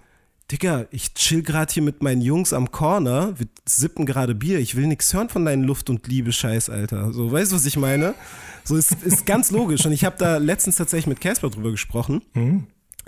[0.52, 4.76] Digga, ich chill gerade hier mit meinen Jungs am Corner, wir sippen gerade Bier, ich
[4.76, 7.12] will nichts hören von deinen Luft- und Liebe-Scheiß, Alter.
[7.12, 8.16] So, weißt du, was ich meine?
[8.64, 9.86] So, ist, ist ganz logisch.
[9.86, 12.22] Und ich habe da letztens tatsächlich mit Casper drüber gesprochen.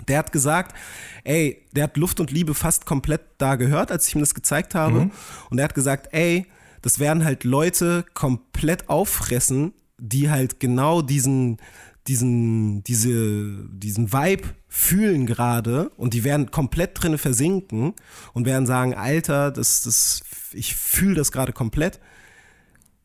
[0.06, 0.76] Der hat gesagt,
[1.24, 4.74] ey, der hat Luft und Liebe fast komplett da gehört, als ich ihm das gezeigt
[4.74, 5.10] habe.
[5.48, 6.46] Und er hat gesagt, ey,
[6.82, 11.58] das werden halt Leute komplett auffressen, die halt genau diesen,
[12.06, 17.94] diesen, diese, diesen Vibe fühlen gerade und die werden komplett drinne versinken
[18.32, 20.22] und werden sagen, Alter, das, das,
[20.52, 22.00] ich fühle das gerade komplett.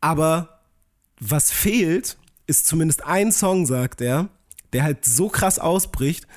[0.01, 0.61] Aber
[1.19, 2.17] was fehlt,
[2.47, 4.29] ist zumindest ein Song, sagt er,
[4.73, 6.27] der halt so krass ausbricht,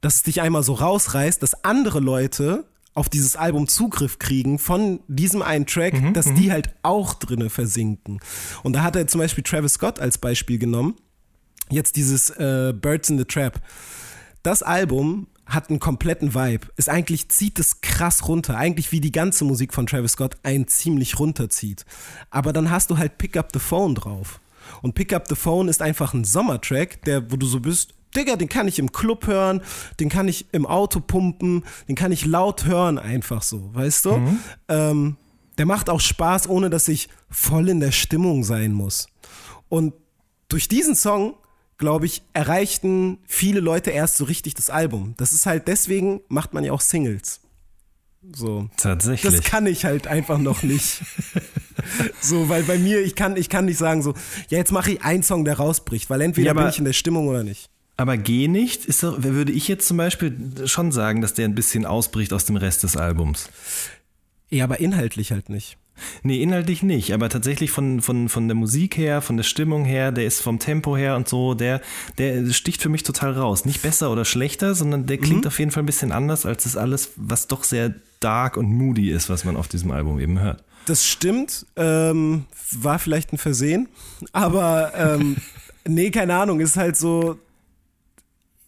[0.00, 5.00] dass es dich einmal so rausreißt, dass andere Leute auf dieses Album Zugriff kriegen von
[5.06, 8.20] diesem einen Track, dass die halt auch drinne versinken.
[8.62, 10.94] Und da hat er zum Beispiel Travis Scott als Beispiel genommen.
[11.70, 13.60] Jetzt dieses äh, Birds in the Trap.
[14.42, 16.66] Das Album hat einen kompletten Vibe.
[16.76, 18.56] Ist eigentlich zieht es krass runter.
[18.56, 21.84] Eigentlich wie die ganze Musik von Travis Scott einen ziemlich runterzieht.
[22.30, 24.40] Aber dann hast du halt Pick Up the Phone drauf.
[24.82, 28.36] Und Pick Up the Phone ist einfach ein Sommertrack, der, wo du so bist, Digga,
[28.36, 29.60] den kann ich im Club hören,
[30.00, 34.10] den kann ich im Auto pumpen, den kann ich laut hören, einfach so, weißt du?
[34.68, 35.16] Ähm,
[35.58, 39.08] der macht auch Spaß, ohne dass ich voll in der Stimmung sein muss.
[39.68, 39.94] Und
[40.48, 41.34] durch diesen Song,
[41.78, 45.14] glaube ich, erreichten viele Leute erst so richtig das Album.
[45.16, 47.40] Das ist halt deswegen macht man ja auch Singles.
[48.34, 48.68] So.
[48.76, 49.32] Tatsächlich.
[49.32, 51.02] Das kann ich halt einfach noch nicht.
[52.20, 54.14] so, weil bei mir, ich kann, ich kann nicht sagen so,
[54.48, 56.92] ja, jetzt mache ich einen Song, der rausbricht, weil entweder Ja, bin ich in der
[56.92, 57.70] Stimmung oder nicht.
[57.96, 61.54] Aber Geh nicht, ist doch, würde ich jetzt zum Beispiel schon sagen, dass der ein
[61.54, 63.48] bisschen ausbricht aus dem Rest des Albums.
[64.50, 65.78] Ja, aber inhaltlich halt nicht.
[66.22, 70.12] Nee, inhaltlich nicht, aber tatsächlich von, von, von der Musik her, von der Stimmung her,
[70.12, 71.80] der ist vom Tempo her und so, der,
[72.18, 73.64] der sticht für mich total raus.
[73.64, 76.76] Nicht besser oder schlechter, sondern der klingt auf jeden Fall ein bisschen anders als das
[76.76, 80.64] alles, was doch sehr dark und moody ist, was man auf diesem Album eben hört.
[80.86, 83.88] Das stimmt, ähm, war vielleicht ein Versehen,
[84.32, 85.36] aber ähm,
[85.86, 87.38] nee, keine Ahnung, ist halt so,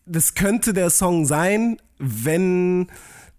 [0.05, 2.89] das könnte der Song sein, wenn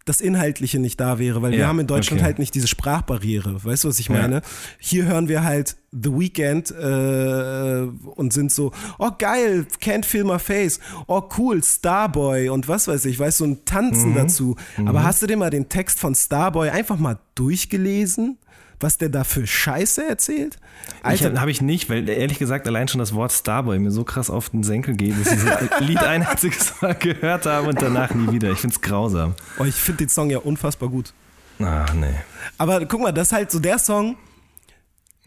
[0.10, 2.26] das Inhaltliche nicht da wäre, weil wir Ja, haben in Deutschland okay.
[2.26, 3.64] halt nicht diese Sprachbarriere.
[3.64, 4.16] Weißt du, was ich Ja.
[4.22, 4.42] meine?
[4.80, 10.38] Hier hören wir halt The Weeknd äh, und sind so, oh geil, can't feel my
[10.40, 13.66] face, oh cool, Starboy und was weiß ich, weißt du, und Mhm.
[13.66, 14.56] tanzen dazu.
[14.86, 18.38] Aber hast du dir mal den Text von Starboy einfach mal durchgelesen?
[18.80, 20.58] Was der da für Scheiße erzählt?
[21.04, 24.30] Alter, Habe ich nicht, weil ehrlich gesagt allein schon das Wort Starboy mir so krass
[24.30, 28.14] auf den Senkel geht, dass ich dieses Lied ein einziges Mal gehört habe und danach
[28.14, 28.52] nie wieder.
[28.52, 29.36] Ich finde es grausam.
[29.60, 31.14] oh, ich finde den Song ja unfassbar gut.
[31.60, 32.16] Ach nee.
[32.58, 34.16] Aber guck mal, das ist halt so der Song,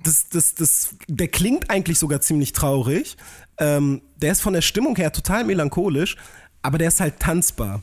[0.03, 3.17] das, das, das, der klingt eigentlich sogar ziemlich traurig.
[3.59, 6.17] Ähm, der ist von der Stimmung her total melancholisch,
[6.63, 7.83] aber der ist halt tanzbar.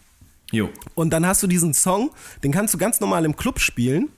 [0.51, 0.69] Jo.
[0.95, 2.11] Und dann hast du diesen Song,
[2.43, 4.09] den kannst du ganz normal im Club spielen.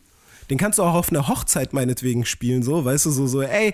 [0.51, 3.73] Den kannst du auch auf einer Hochzeit meinetwegen spielen, so, weißt du, so, so, ey,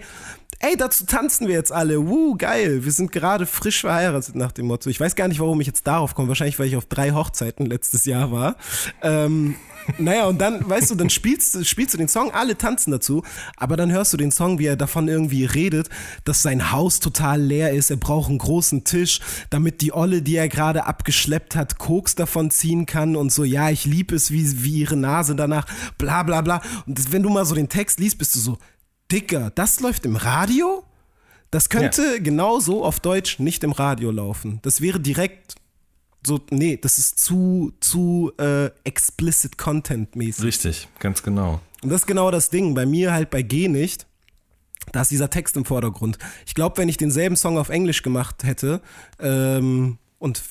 [0.60, 4.68] ey, dazu tanzen wir jetzt alle, wuh, geil, wir sind gerade frisch verheiratet nach dem
[4.68, 4.88] Motto.
[4.88, 7.66] Ich weiß gar nicht, warum ich jetzt darauf komme, wahrscheinlich, weil ich auf drei Hochzeiten
[7.66, 8.58] letztes Jahr war.
[9.02, 9.56] Ähm,
[9.98, 13.24] naja, und dann, weißt du, dann spielst, du- spielst du den Song, alle tanzen dazu,
[13.56, 15.90] aber dann hörst du den Song, wie er davon irgendwie redet,
[16.24, 19.20] dass sein Haus total leer ist, er braucht einen großen Tisch,
[19.50, 23.70] damit die Olle, die er gerade abgeschleppt hat, Koks davon ziehen kann und so, ja,
[23.70, 25.66] ich liebe es, wie, wie ihre Nase danach,
[25.98, 26.62] bla bla bla.
[26.86, 28.58] Und wenn du mal so den Text liest, bist du so,
[29.12, 30.84] Dicker, das läuft im Radio?
[31.50, 34.60] Das könnte genauso auf Deutsch nicht im Radio laufen.
[34.64, 35.56] Das wäre direkt
[36.28, 40.44] so, nee, das ist zu, zu äh, explicit Content mäßig.
[40.44, 41.62] Richtig, ganz genau.
[41.82, 42.76] Und das ist genau das Ding.
[42.76, 44.06] Bei mir halt bei G nicht.
[44.92, 46.18] Da ist dieser Text im Vordergrund.
[46.46, 48.82] Ich glaube, wenn ich denselben Song auf Englisch gemacht hätte,
[49.20, 50.42] ähm, und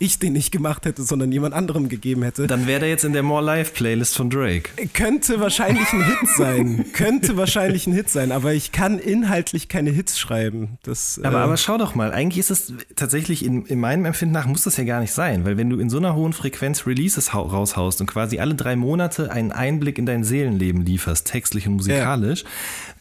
[0.00, 2.46] ich den nicht gemacht hätte, sondern jemand anderem gegeben hätte.
[2.48, 4.70] Dann wäre der jetzt in der More Life Playlist von Drake.
[4.94, 6.84] Könnte wahrscheinlich ein Hit sein.
[6.92, 10.78] Könnte wahrscheinlich ein Hit sein, aber ich kann inhaltlich keine Hits schreiben.
[10.82, 14.32] Das, Aber, äh, aber schau doch mal, eigentlich ist es tatsächlich in, in meinem Empfinden
[14.32, 16.84] nach, muss das ja gar nicht sein, weil wenn du in so einer hohen Frequenz
[16.86, 21.68] Releases hau- raushaust und quasi alle drei Monate einen Einblick in dein Seelenleben lieferst, textlich
[21.68, 22.42] und musikalisch,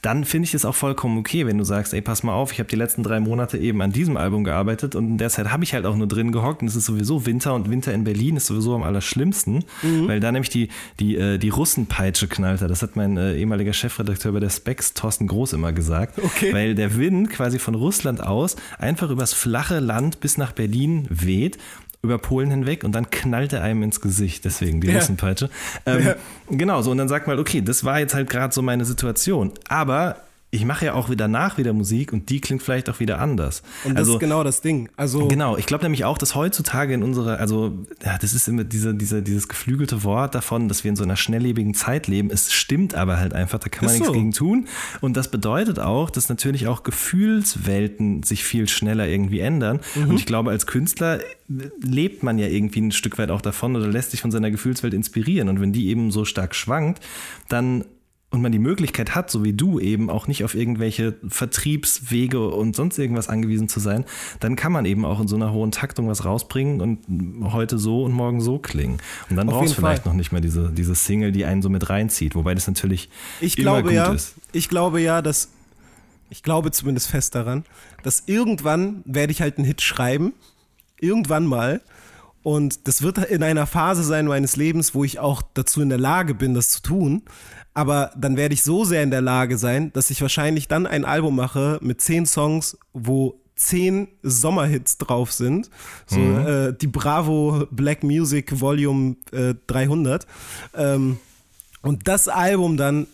[0.05, 2.59] dann finde ich es auch vollkommen okay, wenn du sagst, ey, pass mal auf, ich
[2.59, 5.63] habe die letzten drei Monate eben an diesem Album gearbeitet und in der Zeit habe
[5.63, 8.37] ich halt auch nur drin gehockt und es ist sowieso Winter und Winter in Berlin
[8.37, 10.07] ist sowieso am allerschlimmsten, Mhm.
[10.07, 12.61] weil da nämlich die, die, äh, die Russenpeitsche knallt.
[12.61, 16.19] Das hat mein äh, ehemaliger Chefredakteur bei der Specs, Thorsten Groß, immer gesagt.
[16.23, 16.53] Okay.
[16.53, 21.57] Weil der Wind quasi von Russland aus einfach übers flache Land bis nach Berlin weht
[22.05, 24.95] über Polen hinweg und dann knallt er einem ins Gesicht, deswegen die Ja.
[24.99, 25.49] Russenpeitsche.
[25.85, 26.13] Ähm,
[26.49, 29.51] Genau, so und dann sagt man, okay, das war jetzt halt gerade so meine Situation,
[29.67, 30.17] aber
[30.55, 33.61] ich mache ja auch wieder nach wieder Musik und die klingt vielleicht auch wieder anders.
[33.83, 34.89] und das also ist genau das Ding.
[34.95, 38.63] Also Genau, ich glaube nämlich auch, dass heutzutage in unserer, also ja, das ist immer
[38.63, 42.29] diese, diese, dieses geflügelte Wort davon, dass wir in so einer schnelllebigen Zeit leben.
[42.29, 44.13] Es stimmt aber halt einfach, da kann man nichts so.
[44.13, 44.67] gegen tun.
[45.01, 49.81] Und das bedeutet auch, dass natürlich auch Gefühlswelten sich viel schneller irgendwie ändern.
[49.95, 50.09] Mhm.
[50.11, 51.19] Und ich glaube, als Künstler
[51.81, 54.93] lebt man ja irgendwie ein Stück weit auch davon oder lässt sich von seiner Gefühlswelt
[54.93, 55.49] inspirieren.
[55.49, 57.01] Und wenn die eben so stark schwankt,
[57.49, 57.83] dann
[58.31, 62.75] und man die Möglichkeit hat, so wie du eben auch nicht auf irgendwelche Vertriebswege und
[62.75, 64.03] sonst irgendwas angewiesen zu sein,
[64.39, 68.03] dann kann man eben auch in so einer hohen Taktung was rausbringen und heute so
[68.03, 68.97] und morgen so klingen.
[69.29, 70.11] Und dann Auf brauchst du vielleicht Fall.
[70.11, 73.09] noch nicht mehr diese, diese Single, die einen so mit reinzieht, wobei das natürlich
[73.39, 74.35] Ich immer glaube gut ja, ist.
[74.51, 75.49] ich glaube ja, dass
[76.29, 77.63] ich glaube zumindest fest daran,
[78.03, 80.33] dass irgendwann werde ich halt einen Hit schreiben,
[80.99, 81.81] irgendwann mal.
[82.43, 85.97] Und das wird in einer Phase sein meines Lebens, wo ich auch dazu in der
[85.97, 87.23] Lage bin, das zu tun.
[87.75, 91.05] Aber dann werde ich so sehr in der Lage sein, dass ich wahrscheinlich dann ein
[91.05, 95.69] Album mache mit zehn Songs, wo zehn Sommerhits drauf sind.
[96.07, 100.25] So äh, die Bravo Black Music Volume äh, 300.
[100.73, 101.19] Ähm,
[101.81, 103.07] und das Album dann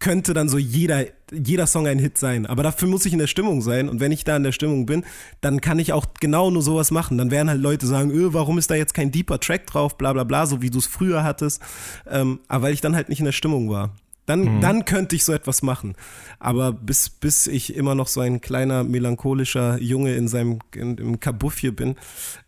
[0.00, 2.46] könnte dann so jeder, jeder Song ein Hit sein.
[2.46, 3.88] Aber dafür muss ich in der Stimmung sein.
[3.88, 5.04] Und wenn ich da in der Stimmung bin,
[5.40, 7.18] dann kann ich auch genau nur sowas machen.
[7.18, 10.12] Dann werden halt Leute sagen, öh, warum ist da jetzt kein deeper Track drauf, bla
[10.12, 11.62] bla bla, so wie du es früher hattest.
[12.08, 13.94] Ähm, aber weil ich dann halt nicht in der Stimmung war.
[14.26, 15.96] Dann, dann könnte ich so etwas machen.
[16.38, 21.18] Aber bis, bis ich immer noch so ein kleiner melancholischer Junge in seinem in, im
[21.18, 21.96] Kabuff hier bin,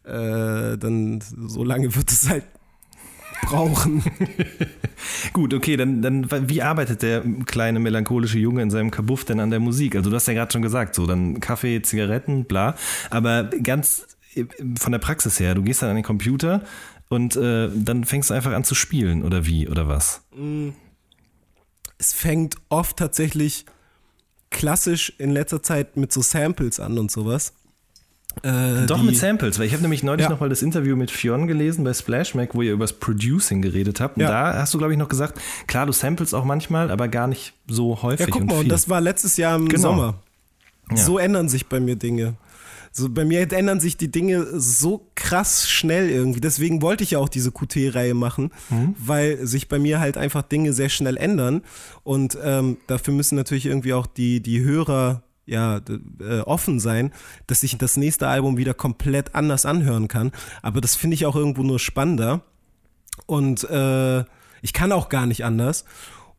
[0.04, 2.44] äh, dann so lange wird es halt
[3.42, 4.02] brauchen.
[5.32, 9.50] Gut, okay, dann, dann wie arbeitet der kleine melancholische Junge in seinem Kabuff denn an
[9.50, 9.96] der Musik?
[9.96, 12.76] Also du hast ja gerade schon gesagt, so dann Kaffee, Zigaretten, bla.
[13.10, 14.44] Aber ganz äh,
[14.78, 16.62] von der Praxis her, du gehst dann an den Computer
[17.08, 20.22] und äh, dann fängst du einfach an zu spielen oder wie oder was?
[22.02, 23.64] es fängt oft tatsächlich
[24.50, 27.54] klassisch in letzter Zeit mit so Samples an und sowas.
[28.42, 30.30] Äh, Doch mit Samples, weil ich habe nämlich neulich Ja.
[30.30, 33.62] noch mal das Interview mit Fionn gelesen bei Splash Mac, wo ihr über das Producing
[33.62, 34.16] geredet habt.
[34.16, 34.28] Und Ja.
[34.52, 37.54] da hast du, glaube ich, noch gesagt, klar, du samples auch manchmal, aber gar nicht
[37.68, 38.26] so häufig.
[38.26, 39.82] Ja, guck mal, und das war letztes Jahr im Genau.
[39.90, 40.14] Sommer.
[40.90, 40.96] Ja.
[40.96, 42.34] So ändern sich bei mir Dinge.
[42.94, 46.40] So, bei mir ändern sich die Dinge so krass schnell irgendwie.
[46.42, 48.94] Deswegen wollte ich ja auch diese QT-Reihe machen, Mhm.
[48.98, 51.62] weil sich bei mir halt einfach Dinge sehr schnell ändern.
[52.02, 55.80] Und ähm, dafür müssen natürlich irgendwie auch die, die Hörer ja,
[56.20, 57.12] äh, offen sein,
[57.46, 60.32] dass ich das nächste Album wieder komplett anders anhören kann.
[60.62, 62.42] Aber das finde ich auch irgendwo nur spannender.
[63.26, 64.20] Und äh,
[64.62, 65.84] ich kann auch gar nicht anders.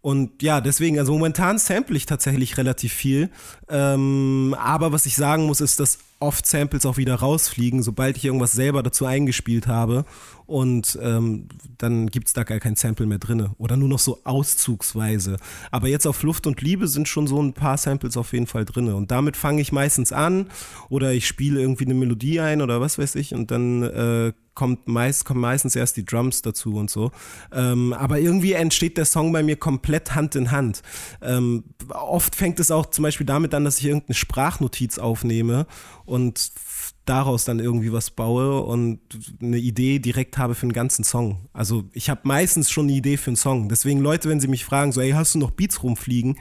[0.02, 3.30] Und ja, deswegen, also momentan sample ich tatsächlich relativ viel.
[3.70, 8.26] Ähm, aber was ich sagen muss, ist, dass oft Samples auch wieder rausfliegen, sobald ich
[8.26, 10.06] irgendwas selber dazu eingespielt habe.
[10.46, 11.48] Und ähm,
[11.78, 13.52] dann gibt's da gar kein Sample mehr drinne.
[13.58, 15.38] Oder nur noch so auszugsweise.
[15.72, 18.66] Aber jetzt auf Luft und Liebe sind schon so ein paar Samples auf jeden Fall
[18.66, 18.96] drinne.
[18.96, 20.48] Und damit fange ich meistens an.
[20.90, 23.34] Oder ich spiele irgendwie eine Melodie ein oder was weiß ich.
[23.34, 27.12] Und dann äh, kommt meist, kommen meistens erst die Drums dazu und so.
[27.52, 30.84] Ähm, aber irgendwie entsteht der Song bei mir komplett Hand in Hand.
[31.22, 35.66] Ähm, oft fängt es auch zum Beispiel damit an, dass ich irgendeine Sprachnotiz aufnehme
[36.14, 36.52] und
[37.06, 39.00] daraus dann irgendwie was baue und
[39.42, 41.50] eine Idee direkt habe für einen ganzen Song.
[41.54, 43.68] Also ich habe meistens schon eine Idee für einen Song.
[43.68, 46.38] Deswegen Leute, wenn sie mich fragen, so, ey, hast du noch Beats rumfliegen?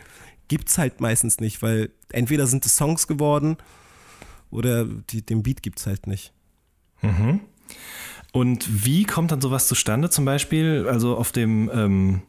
[0.49, 3.57] Gibt's halt meistens nicht, weil entweder sind es Songs geworden
[4.51, 6.35] oder die, den Beat gibt's halt nicht.
[8.33, 10.87] Und wie kommt dann sowas zustande zum Beispiel?
[10.87, 12.23] Also auf dem, ähm,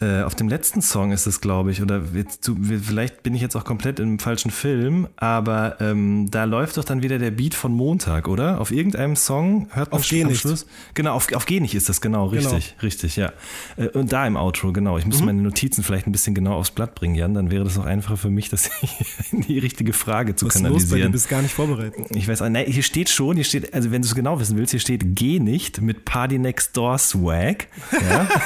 [0.00, 3.40] Äh, auf dem letzten Song ist es, glaube ich, oder jetzt, du, vielleicht bin ich
[3.40, 7.54] jetzt auch komplett im falschen Film, aber ähm, da läuft doch dann wieder der Beat
[7.54, 8.60] von Montag, oder?
[8.60, 10.40] Auf irgendeinem Song hört man Auf Geh nicht.
[10.40, 10.66] Schluss.
[10.94, 13.32] Genau, auf, auf Geh nicht ist das, genau, richtig, richtig, ja.
[13.76, 14.98] Äh, Und da im Outro, genau.
[14.98, 15.26] Ich muss Mhm.
[15.26, 18.16] meine Notizen vielleicht ein bisschen genau aufs Blatt bringen, Jan, dann wäre das auch einfacher
[18.16, 18.70] für mich, das
[19.32, 20.74] die richtige Frage zu Was ist los bei dir?
[21.04, 21.12] kanalisieren.
[21.12, 22.06] Du bist gar nicht vorbereitet.
[22.10, 24.72] Ich weiß, nein, hier steht schon, hier steht, also wenn du es genau wissen willst,
[24.72, 27.68] hier steht Geh nicht mit Party Next Door Swag.
[27.92, 28.28] Ja.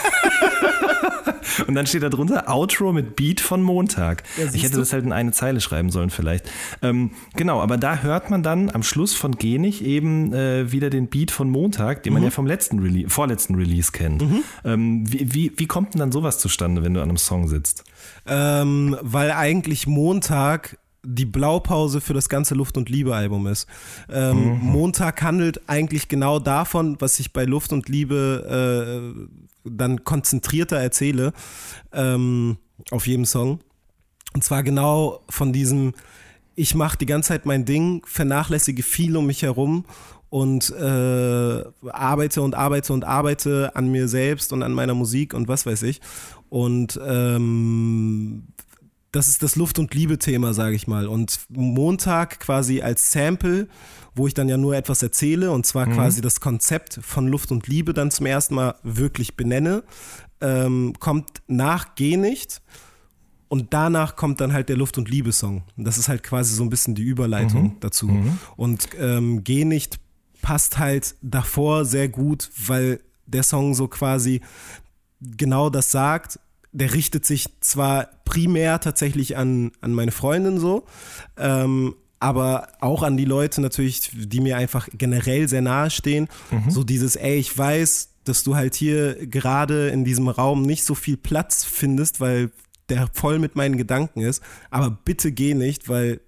[1.66, 4.22] Und dann steht da drunter Outro mit Beat von Montag.
[4.36, 4.80] Ja, ich hätte du?
[4.80, 6.51] das halt in eine Zeile schreiben sollen vielleicht.
[6.82, 10.90] Ähm, genau, aber da hört man dann am Schluss von Geh nicht eben äh, wieder
[10.90, 14.22] den Beat von Montag, den man ja vom letzten Release, vorletzten Release kennt.
[14.64, 17.84] Ähm, wie, wie, wie kommt denn dann sowas zustande, wenn du an einem Song sitzt?
[18.26, 23.66] Ähm, weil eigentlich Montag die Blaupause für das ganze Luft und Liebe Album ist.
[24.11, 30.76] Ähm, Montag handelt eigentlich genau davon, was ich bei Luft und Liebe äh, dann konzentrierter
[30.76, 31.32] erzähle
[31.92, 32.58] ähm,
[32.90, 33.60] auf jedem Song.
[34.34, 35.94] Und zwar genau von diesem,
[36.54, 39.84] ich mache die ganze Zeit mein Ding, vernachlässige viel um mich herum
[40.30, 45.48] und äh, arbeite und arbeite und arbeite an mir selbst und an meiner Musik und
[45.48, 46.00] was weiß ich.
[46.50, 48.48] Und ähm,
[49.12, 51.06] das ist das Luft- und Liebe-Thema, sage ich mal.
[51.06, 53.68] Und Montag quasi als Sample,
[54.18, 57.66] wo ich dann ja nur etwas erzähle, und zwar quasi das Konzept von Luft und
[57.68, 59.84] Liebe dann zum ersten Mal wirklich benenne,
[60.40, 62.60] ähm, kommt nach Geh nicht.
[63.50, 65.62] Und danach kommt dann halt der Luft- und Liebe-Song.
[65.78, 68.08] Das ist halt quasi so ein bisschen die Überleitung dazu.
[68.56, 69.98] Und ähm, Geh nicht
[70.42, 74.40] passt halt davor sehr gut, weil der Song so quasi
[75.20, 76.38] genau das sagt.
[76.72, 80.84] Der richtet sich zwar primär tatsächlich an, an meine Freundin so,
[81.38, 86.28] ähm, aber auch an die Leute natürlich, die mir einfach generell sehr nahe stehen.
[86.68, 90.94] So dieses, ey, ich weiß, dass du halt hier gerade in diesem Raum nicht so
[90.94, 92.50] viel Platz findest, weil
[92.88, 96.20] der voll mit meinen Gedanken ist, aber bitte geh nicht, weil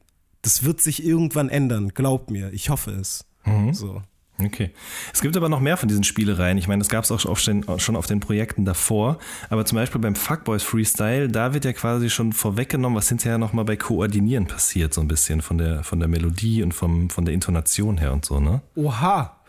[0.43, 3.26] das wird sich irgendwann ändern, glaub mir, ich hoffe es.
[3.72, 4.03] So.
[4.45, 4.70] Okay.
[5.12, 6.59] Es gibt aber noch mehr von diesen Spielereien.
[6.59, 9.18] Ich meine, das gab es auch schon auf den Projekten davor.
[9.49, 13.64] Aber zum Beispiel beim Fuckboys Freestyle, da wird ja quasi schon vorweggenommen, was hinterher nochmal
[13.64, 17.34] bei Koordinieren passiert, so ein bisschen von der, von der Melodie und vom, von der
[17.34, 18.62] Intonation her und so, ne?
[18.76, 19.41] Oha,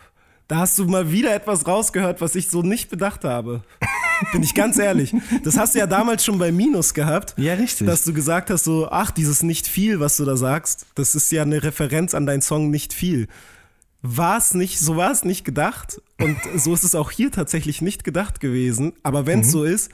[0.47, 3.63] da hast du mal wieder etwas rausgehört, was ich so nicht bedacht habe.
[4.33, 5.15] Bin ich ganz ehrlich.
[5.43, 7.33] Das hast du ja damals schon bei Minus gehabt.
[7.37, 7.87] Ja, richtig.
[7.87, 11.31] Dass du gesagt hast, so, ach, dieses nicht viel, was du da sagst, das ist
[11.31, 13.27] ja eine Referenz an deinen Song nicht viel.
[14.01, 16.01] War es nicht, so war es nicht gedacht.
[16.19, 18.93] Und so ist es auch hier tatsächlich nicht gedacht gewesen.
[19.03, 19.91] Aber wenn es so ist,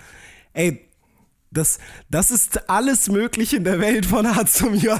[0.54, 0.88] ey,
[1.52, 1.80] das,
[2.10, 5.00] das ist alles Mögliche in der Welt von A zum J.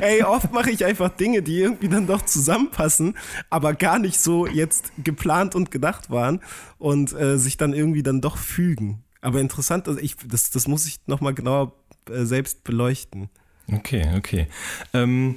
[0.00, 3.16] Ey, oft mache ich einfach Dinge, die irgendwie dann doch zusammenpassen,
[3.50, 6.40] aber gar nicht so jetzt geplant und gedacht waren
[6.78, 9.04] und äh, sich dann irgendwie dann doch fügen.
[9.20, 11.72] Aber interessant, also ich, das, das muss ich nochmal genauer
[12.08, 13.28] äh, selbst beleuchten.
[13.70, 14.46] Okay, okay.
[14.94, 15.36] Ähm,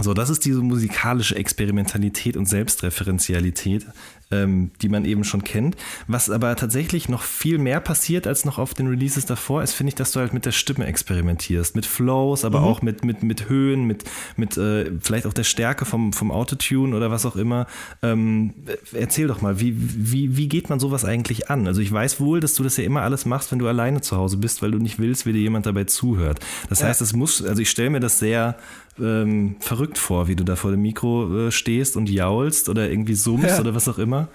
[0.00, 3.84] so, das ist diese musikalische Experimentalität und Selbstreferenzialität,
[4.30, 5.76] ähm, die man eben schon kennt.
[6.06, 9.88] Was aber tatsächlich noch viel mehr passiert als noch auf den Releases davor, ist, finde
[9.90, 11.76] ich, dass du halt mit der Stimme experimentierst.
[11.76, 14.04] Mit Flows, aber auch mit, mit, mit Höhen, mit,
[14.36, 17.66] mit äh, vielleicht auch der Stärke vom, vom Autotune oder was auch immer.
[18.00, 18.54] Ähm,
[18.94, 21.66] erzähl doch mal, wie, wie, wie geht man sowas eigentlich an?
[21.66, 24.16] Also ich weiß wohl, dass du das ja immer alles machst, wenn du alleine zu
[24.16, 26.40] Hause bist, weil du nicht willst, wie dir jemand dabei zuhört.
[26.70, 28.56] Das heißt, es muss, also ich stelle mir das sehr
[29.00, 33.14] ähm, verrückt vor, wie du da vor dem Mikro äh, stehst und jaulst oder irgendwie
[33.14, 33.60] summst Ja.
[33.60, 34.28] oder was auch immer.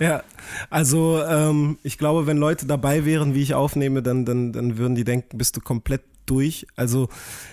[0.00, 0.22] Ja,
[0.70, 4.94] also ähm, ich glaube, wenn Leute dabei wären, wie ich aufnehme, dann, dann, dann würden
[4.96, 6.66] die denken, bist du komplett durch.
[6.74, 7.08] Also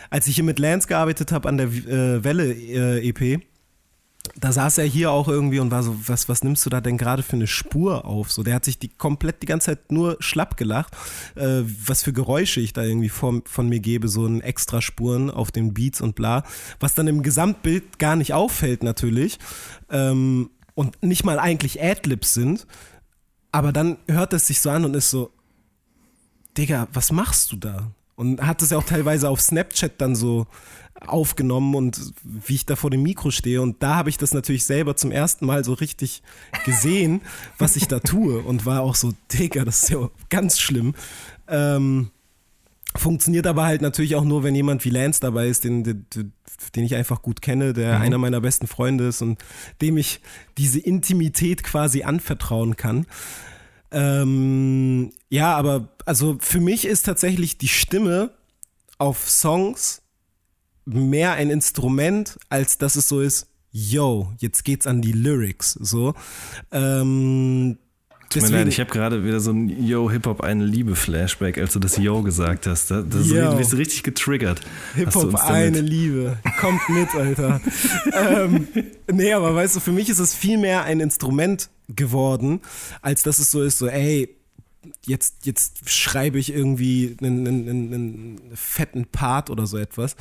[0.10, 3.42] als ich hier mit Lance gearbeitet habe an der äh, Welle äh, EP,
[4.36, 6.98] da saß er hier auch irgendwie und war so, was, was nimmst du da denn
[6.98, 8.32] gerade für eine Spur auf?
[8.32, 10.94] So, der hat sich die komplett die ganze Zeit nur schlapp gelacht,
[11.36, 15.32] äh, was für Geräusche ich da irgendwie von, von mir gebe, so ein extra Spuren
[15.32, 16.44] auf den Beats und bla,
[16.80, 19.40] was dann im Gesamtbild gar nicht auffällt natürlich
[19.90, 22.68] ähm, und nicht mal eigentlich Adlibs sind,
[23.52, 25.32] aber dann hört es sich so an und ist so,
[26.58, 27.92] Digga, was machst du da?
[28.22, 30.46] Und hat es ja auch teilweise auf Snapchat dann so
[31.08, 33.64] aufgenommen und wie ich da vor dem Mikro stehe.
[33.64, 36.22] Und da habe ich das natürlich selber zum ersten Mal so richtig
[36.64, 37.22] gesehen,
[37.58, 38.38] was ich da tue.
[38.38, 40.94] Und war auch so, Digga, das ist ja ganz schlimm.
[41.48, 42.12] Ähm,
[42.96, 46.06] funktioniert aber halt natürlich auch nur, wenn jemand wie Lance dabei ist, den, den,
[46.76, 49.44] den ich einfach gut kenne, der einer meiner besten Freunde ist und
[49.82, 50.22] dem ich
[50.60, 53.08] diese Intimität quasi anvertrauen kann.
[53.92, 58.32] Ähm, ja, aber also für mich ist tatsächlich die Stimme
[58.98, 60.02] auf Songs
[60.86, 65.74] mehr ein Instrument, als dass es so ist, yo, jetzt geht's an die Lyrics.
[65.74, 66.14] So.
[66.72, 67.78] Ähm,
[68.32, 71.74] Tut mir leid, ich habe gerade wieder so ein Yo Hip-Hop eine Liebe Flashback, als
[71.74, 72.90] du das Yo gesagt hast.
[72.90, 73.56] Da, da Yo.
[73.58, 74.62] bist du richtig getriggert.
[74.96, 76.38] Hip-Hop eine Liebe.
[76.60, 77.60] Kommt mit, Alter.
[78.14, 78.68] ähm,
[79.12, 82.62] nee, aber weißt du, für mich ist es viel mehr ein Instrument geworden,
[83.02, 84.30] als dass es so ist, so, ey,
[85.06, 90.16] jetzt, jetzt schreibe ich irgendwie einen, einen, einen, fetten Part oder so etwas.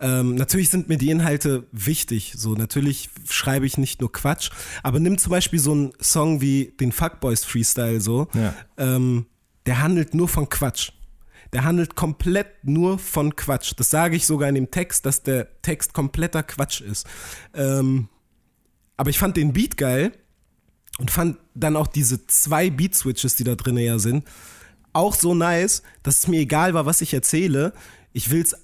[0.00, 2.34] Ähm, natürlich sind mir die Inhalte wichtig.
[2.36, 4.50] So, natürlich schreibe ich nicht nur Quatsch,
[4.82, 8.28] aber nimm zum Beispiel so einen Song wie den Fuckboys Freestyle so.
[8.34, 8.54] Ja.
[8.76, 9.26] Ähm,
[9.66, 10.92] der handelt nur von Quatsch.
[11.52, 13.72] Der handelt komplett nur von Quatsch.
[13.76, 17.06] Das sage ich sogar in dem Text, dass der Text kompletter Quatsch ist.
[17.54, 18.08] Ähm,
[18.96, 20.12] aber ich fand den Beat geil
[20.98, 24.24] und fand dann auch diese zwei Beat-Switches, die da drin ja sind,
[24.92, 27.72] auch so nice, dass es mir egal war, was ich erzähle.
[28.12, 28.54] Ich will's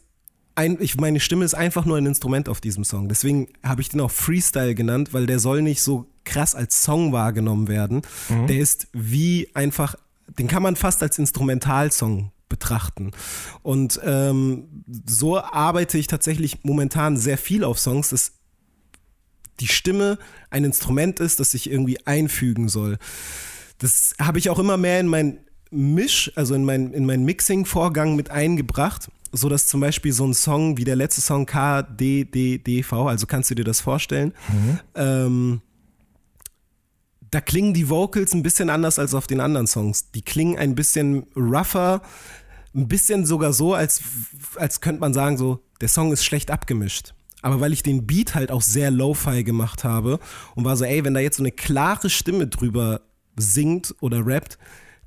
[0.56, 3.08] ein, ich, meine Stimme ist einfach nur ein Instrument auf diesem Song.
[3.08, 7.12] Deswegen habe ich den auch Freestyle genannt, weil der soll nicht so krass als Song
[7.12, 8.02] wahrgenommen werden.
[8.46, 9.96] Der ist wie einfach,
[10.38, 13.10] den kann man fast als Instrumentalsong betrachten.
[13.62, 18.32] Und ähm, so arbeite ich tatsächlich momentan sehr viel auf Songs, dass
[19.60, 20.18] die Stimme
[20.50, 22.98] ein Instrument ist, das sich irgendwie einfügen soll.
[23.78, 25.38] Das habe ich auch immer mehr in mein
[25.70, 30.34] Misch, also in mein, in meinen Mixing-Vorgang mit eingebracht, so dass zum Beispiel so ein
[30.34, 34.32] Song wie der letzte Song KDDDV, also kannst du dir das vorstellen,
[34.94, 35.60] ähm,
[37.34, 40.12] da klingen die Vocals ein bisschen anders als auf den anderen Songs.
[40.12, 42.00] Die klingen ein bisschen rougher,
[42.74, 44.02] ein bisschen sogar so, als,
[44.54, 47.12] als könnte man sagen, so, der Song ist schlecht abgemischt.
[47.44, 50.18] Aber weil ich den Beat halt auch sehr lo-fi gemacht habe
[50.54, 53.02] und war so, ey, wenn da jetzt so eine klare Stimme drüber
[53.36, 54.58] singt oder rappt,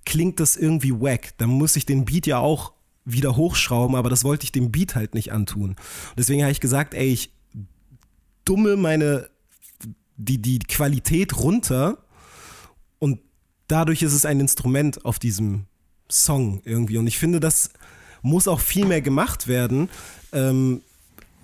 [0.06, 1.36] klingt das irgendwie wack.
[1.40, 2.74] Dann muss ich den Beat ja auch
[3.06, 5.72] wieder hochschrauben, aber das wollte ich dem Beat halt nicht antun.
[5.72, 5.78] Und
[6.16, 7.32] deswegen habe ich gesagt, ey, ich
[8.46, 9.32] dumme meine,
[10.18, 11.98] die, die Qualität runter
[13.00, 13.20] und
[13.68, 15.66] dadurch ist es ein Instrument auf diesem
[16.08, 17.00] Song irgendwie.
[17.00, 17.72] Und ich finde, das
[18.22, 19.90] muss auch viel mehr gemacht werden,
[20.34, 20.82] ähm,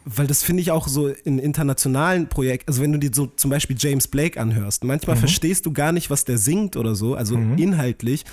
[0.06, 3.50] weil das finde ich auch so in internationalen Projekten, also wenn du dir so zum
[3.50, 7.36] Beispiel James Blake anhörst, manchmal verstehst du gar nicht, was der singt oder so, also
[7.36, 8.26] inhaltlich,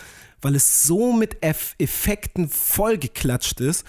[0.42, 3.84] weil es so mit Eff Effekten vollgeklatscht ist,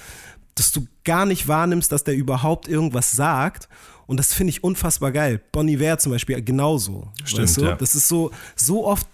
[0.55, 3.69] dass du gar nicht wahrnimmst, dass der überhaupt irgendwas sagt.
[4.05, 5.41] Und das finde ich unfassbar geil.
[5.51, 7.07] Bonnie Iver zum Beispiel genauso.
[7.23, 7.61] Stimmt, weißt du?
[7.63, 7.75] ja.
[7.75, 9.07] Das ist so, so oft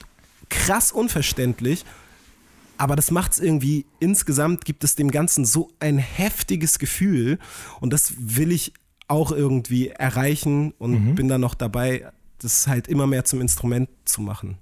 [0.49, 1.85] krass unverständlich.
[2.77, 7.39] Aber das macht es irgendwie, insgesamt gibt es dem Ganzen so ein heftiges Gefühl.
[7.79, 8.73] Und das will ich
[9.07, 14.21] auch irgendwie erreichen und bin da noch dabei, das halt immer mehr zum Instrument zu
[14.21, 14.57] machen.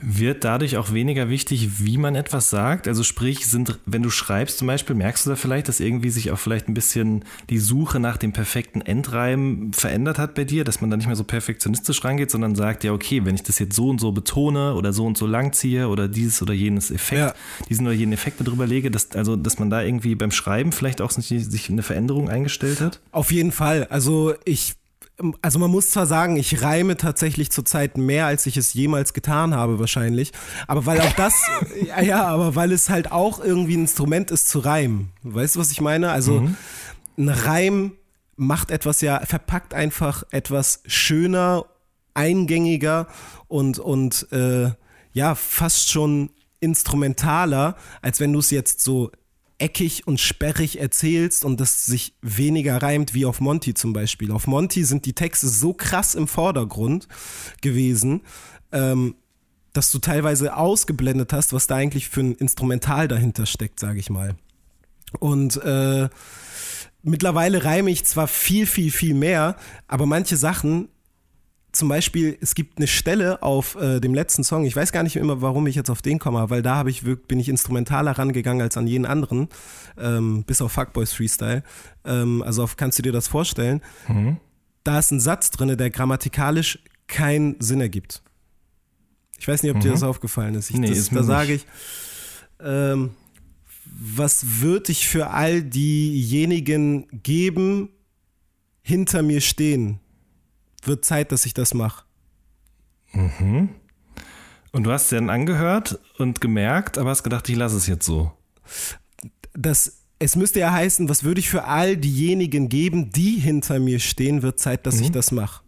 [0.00, 2.86] Wird dadurch auch weniger wichtig, wie man etwas sagt?
[2.86, 6.30] Also sprich, sind, wenn du schreibst zum Beispiel, merkst du da vielleicht, dass irgendwie sich
[6.30, 10.80] auch vielleicht ein bisschen die Suche nach dem perfekten Endreim verändert hat bei dir, dass
[10.82, 13.74] man da nicht mehr so perfektionistisch rangeht, sondern sagt, ja, okay, wenn ich das jetzt
[13.74, 17.20] so und so betone oder so und so lang ziehe oder dieses oder jenes Effekt,
[17.20, 17.34] Ja.
[17.70, 20.72] diesen oder jenen Effekt mit drüber lege, dass, also, dass man da irgendwie beim Schreiben
[20.72, 23.00] vielleicht auch sich, sich eine Veränderung eingestellt hat?
[23.12, 23.84] Auf jeden Fall.
[23.88, 24.74] Also ich,
[25.40, 29.54] also man muss zwar sagen, ich reime tatsächlich zurzeit mehr, als ich es jemals getan
[29.54, 30.32] habe, wahrscheinlich.
[30.66, 31.34] Aber weil auch das,
[31.86, 35.12] ja, ja, aber weil es halt auch irgendwie ein Instrument ist zu reimen.
[35.22, 36.10] Weißt du, was ich meine?
[36.10, 36.48] Also
[37.16, 37.92] ein Reim
[38.36, 41.64] macht etwas ja, verpackt einfach etwas schöner,
[42.14, 43.08] eingängiger
[43.48, 44.70] und, und äh,
[45.12, 49.10] ja, fast schon instrumentaler, als wenn du es jetzt so
[49.58, 54.30] eckig und sperrig erzählst und das sich weniger reimt wie auf Monty zum Beispiel.
[54.30, 57.08] Auf Monty sind die Texte so krass im Vordergrund
[57.62, 58.22] gewesen,
[58.72, 59.16] ähm,
[59.72, 64.10] dass du teilweise ausgeblendet hast, was da eigentlich für ein Instrumental dahinter steckt, sage ich
[64.10, 64.36] mal.
[65.20, 66.08] Und äh,
[67.02, 70.88] mittlerweile reime ich zwar viel, viel, viel mehr, aber manche Sachen,
[71.76, 75.16] zum Beispiel, es gibt eine Stelle auf äh, dem letzten Song, ich weiß gar nicht
[75.16, 78.62] immer, warum ich jetzt auf den komme, weil da habe ich bin ich instrumentaler rangegangen
[78.62, 79.48] als an jeden anderen,
[79.98, 81.62] ähm, bis auf Fuckboys Freestyle.
[82.04, 83.82] Ähm, also auf, kannst du dir das vorstellen?
[84.84, 88.22] Da ist ein Satz drin, der grammatikalisch keinen Sinn ergibt.
[89.38, 90.70] Ich weiß nicht, ob dir das aufgefallen ist.
[90.70, 91.66] Ich, Nee, das, ist da sage ich,
[92.60, 93.10] ähm,
[93.84, 97.90] was würde ich für all diejenigen geben,
[98.82, 100.00] hinter mir stehen?
[100.86, 102.04] Wird Zeit, dass ich das mache.
[104.72, 108.04] Und du hast es dann angehört und gemerkt, aber hast gedacht, ich lasse es jetzt
[108.04, 108.32] so.
[109.54, 114.00] Das, es müsste ja heißen, was würde ich für all diejenigen geben, die hinter mir
[114.00, 115.62] stehen, wird Zeit, dass ich das mache.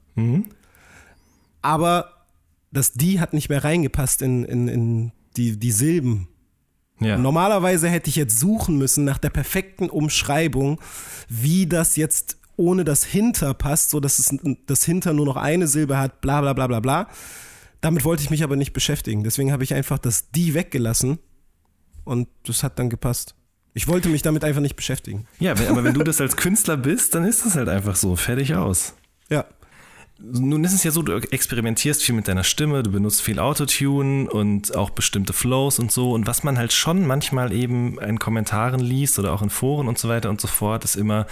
[1.63, 2.27] Aber
[2.71, 6.29] das die hat nicht mehr reingepasst in, in, in die, die Silben.
[7.01, 7.17] Ja.
[7.17, 10.81] Normalerweise hätte ich jetzt suchen müssen nach der perfekten Umschreibung,
[11.29, 14.37] wie das jetzt ohne das Hinter passt, so dass es
[14.67, 17.09] das Hinter nur noch eine Silbe hat, bla bla bla bla bla.
[17.81, 19.25] damit wollte ich mich aber nicht beschäftigen.
[19.25, 21.19] Deswegen habe ich einfach das die weggelassen
[22.05, 23.35] und das hat dann gepasst.
[23.75, 25.27] Ich wollte mich damit einfach nicht beschäftigen.
[25.39, 28.17] Ja, aber wenn du das als Künstler bist, dann ist das halt einfach so.
[28.17, 28.95] Fertig aus.
[29.29, 29.45] Ja.
[30.21, 34.29] Nun ist es ja so, du experimentierst viel mit deiner Stimme, du benutzt viel Autotune
[34.29, 36.11] und auch bestimmte Flows und so.
[36.11, 39.97] Und was man halt schon manchmal eben in Kommentaren liest oder auch in Foren und
[39.97, 41.29] so weiter und so fort, ist immer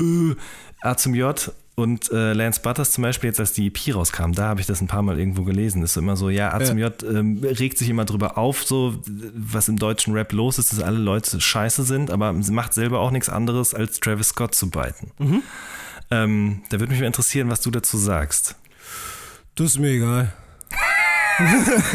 [0.00, 0.34] äh,
[0.80, 4.48] A zum J und äh, Lance Butters zum Beispiel, jetzt als die EP rauskam, da
[4.48, 5.82] habe ich das ein paar Mal irgendwo gelesen.
[5.82, 9.02] Ist so immer so, ja, A zum J ähm, regt sich immer drüber auf, so
[9.34, 13.00] was im deutschen Rap los ist, dass alle Leute scheiße sind, aber sie macht selber
[13.00, 15.10] auch nichts anderes, als Travis Scott zu beiten.
[16.10, 18.54] Ähm, da würde mich mal interessieren, was du dazu sagst.
[19.56, 20.32] Das ist mir egal.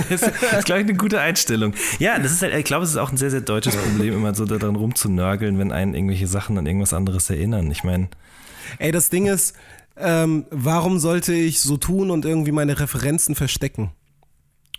[0.09, 1.73] Das ist, glaube ich, eine gute Einstellung.
[1.99, 4.35] Ja, das ist halt, ich glaube, es ist auch ein sehr, sehr deutsches Problem, immer
[4.35, 7.71] so daran rumzunörgeln, wenn einen irgendwelche Sachen an irgendwas anderes erinnern.
[7.71, 8.09] Ich meine,
[8.77, 9.55] Ey, das Ding ist,
[9.97, 13.91] ähm, warum sollte ich so tun und irgendwie meine Referenzen verstecken?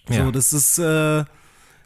[0.08, 0.24] Ja.
[0.24, 1.24] So, das ist, äh,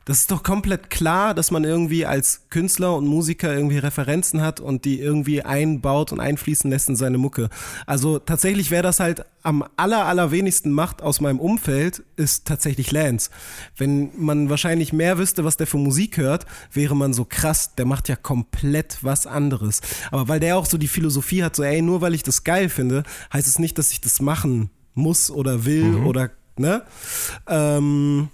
[0.04, 4.60] das ist doch komplett klar, dass man irgendwie als Künstler und Musiker irgendwie Referenzen hat
[4.60, 7.48] und die irgendwie einbaut und einfließen lässt in seine Mucke.
[7.86, 13.30] Also tatsächlich wäre das halt am aller, allerwenigsten macht aus meinem Umfeld, ist tatsächlich Lance.
[13.76, 17.86] Wenn man wahrscheinlich mehr wüsste, was der für Musik hört, wäre man so krass, der
[17.86, 19.80] macht ja komplett was anderes.
[20.10, 22.68] Aber weil der auch so die Philosophie hat, so ey, nur weil ich das geil
[22.68, 26.82] finde, heißt es nicht, dass ich das machen muss oder will oder, ne?
[27.46, 28.28] Ähm,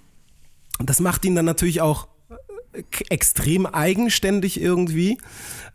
[0.89, 2.07] das macht ihn dann natürlich auch
[2.73, 5.17] äh, extrem eigenständig irgendwie.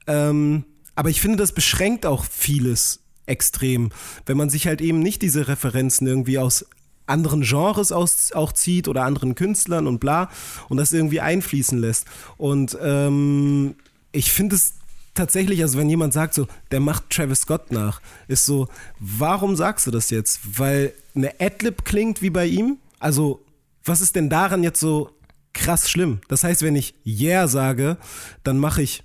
[0.07, 3.90] Ähm, aber ich finde, das beschränkt auch vieles extrem,
[4.24, 6.64] wenn man sich halt eben nicht diese Referenzen irgendwie aus
[7.07, 10.30] anderen Genres aus, auch zieht oder anderen Künstlern und bla
[10.68, 12.07] und das irgendwie einfließen lässt.
[12.36, 13.76] Und ähm,
[14.12, 14.74] ich finde es
[15.14, 19.86] tatsächlich, also wenn jemand sagt so, der macht Travis Scott nach, ist so, warum sagst
[19.86, 20.59] du das jetzt?
[20.59, 22.78] Weil eine Adlib klingt wie bei ihm?
[22.98, 23.40] Also,
[23.87, 25.11] was ist denn daran jetzt so
[25.53, 26.20] krass schlimm?
[26.28, 27.97] Das heißt, wenn ich Yeah sage,
[28.45, 29.05] dann mache ich,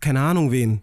[0.00, 0.82] keine Ahnung wen,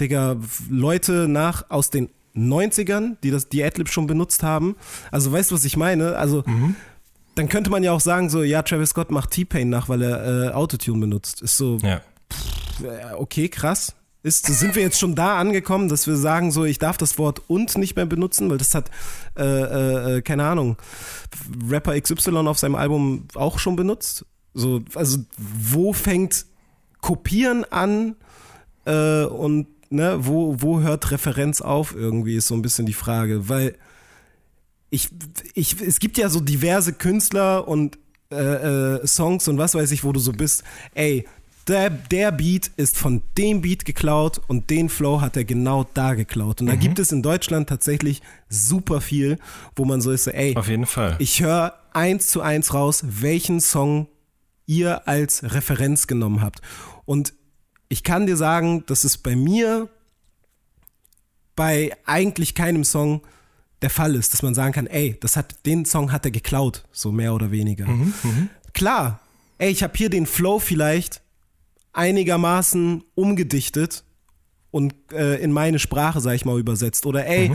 [0.00, 0.36] Digga,
[0.68, 4.76] Leute nach aus den 90ern, die das, die Adlib schon benutzt haben.
[5.10, 6.16] Also, weißt du, was ich meine?
[6.16, 6.42] Also,
[7.34, 10.48] dann könnte man ja auch sagen, so, ja, Travis Scott macht T-Pain nach, weil er
[10.48, 11.42] äh, Autotune benutzt.
[11.42, 12.00] Ist so, ja.
[12.82, 13.94] äh, okay, krass.
[14.26, 17.42] Ist, sind wir jetzt schon da angekommen, dass wir sagen, so, ich darf das Wort
[17.46, 18.90] und nicht mehr benutzen, weil das hat,
[19.38, 20.76] äh, äh, äh, keine Ahnung,
[21.70, 24.26] Rapper XY auf seinem Album auch schon benutzt.
[24.52, 26.44] So, also, wo fängt
[27.00, 28.16] Kopieren an
[28.84, 33.48] äh, und ne, wo, wo hört Referenz auf irgendwie, ist so ein bisschen die Frage,
[33.48, 33.76] weil
[34.90, 35.08] ich,
[35.54, 37.96] ich, es gibt ja so diverse Künstler und
[38.32, 40.64] äh, äh, Songs und was weiß ich, wo du so bist,
[40.94, 41.28] ey,
[41.68, 46.14] der, der Beat ist von dem Beat geklaut und den Flow hat er genau da
[46.14, 46.60] geklaut.
[46.60, 49.38] Und da gibt es in Deutschland tatsächlich super viel,
[49.74, 51.16] wo man so ist, so, ey, Auf jeden Fall.
[51.18, 54.06] ich höre eins zu eins raus, welchen Song
[54.66, 56.60] ihr als Referenz genommen habt.
[57.04, 57.32] Und
[57.88, 59.88] ich kann dir sagen, dass es bei mir
[61.54, 63.22] bei eigentlich keinem Song
[63.82, 66.84] der Fall ist, dass man sagen kann, ey, das hat, den Song hat er geklaut,
[66.92, 67.86] so mehr oder weniger.
[68.72, 69.20] Klar,
[69.58, 71.22] ey, ich habe hier den Flow vielleicht
[71.96, 74.04] einigermaßen umgedichtet
[74.70, 77.06] und äh, in meine Sprache, sag ich mal, übersetzt.
[77.06, 77.52] Oder ey,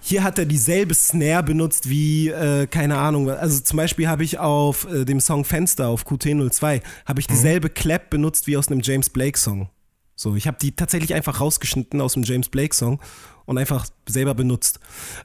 [0.00, 4.38] hier hat er dieselbe Snare benutzt wie, äh, keine Ahnung, also zum Beispiel habe ich
[4.38, 8.80] auf äh, dem Song Fenster auf QT02, habe ich dieselbe Clap benutzt wie aus einem
[8.82, 9.70] James Blake Song.
[10.14, 13.00] So, ich habe die tatsächlich einfach rausgeschnitten aus dem James Blake Song
[13.46, 14.80] und einfach selber benutzt.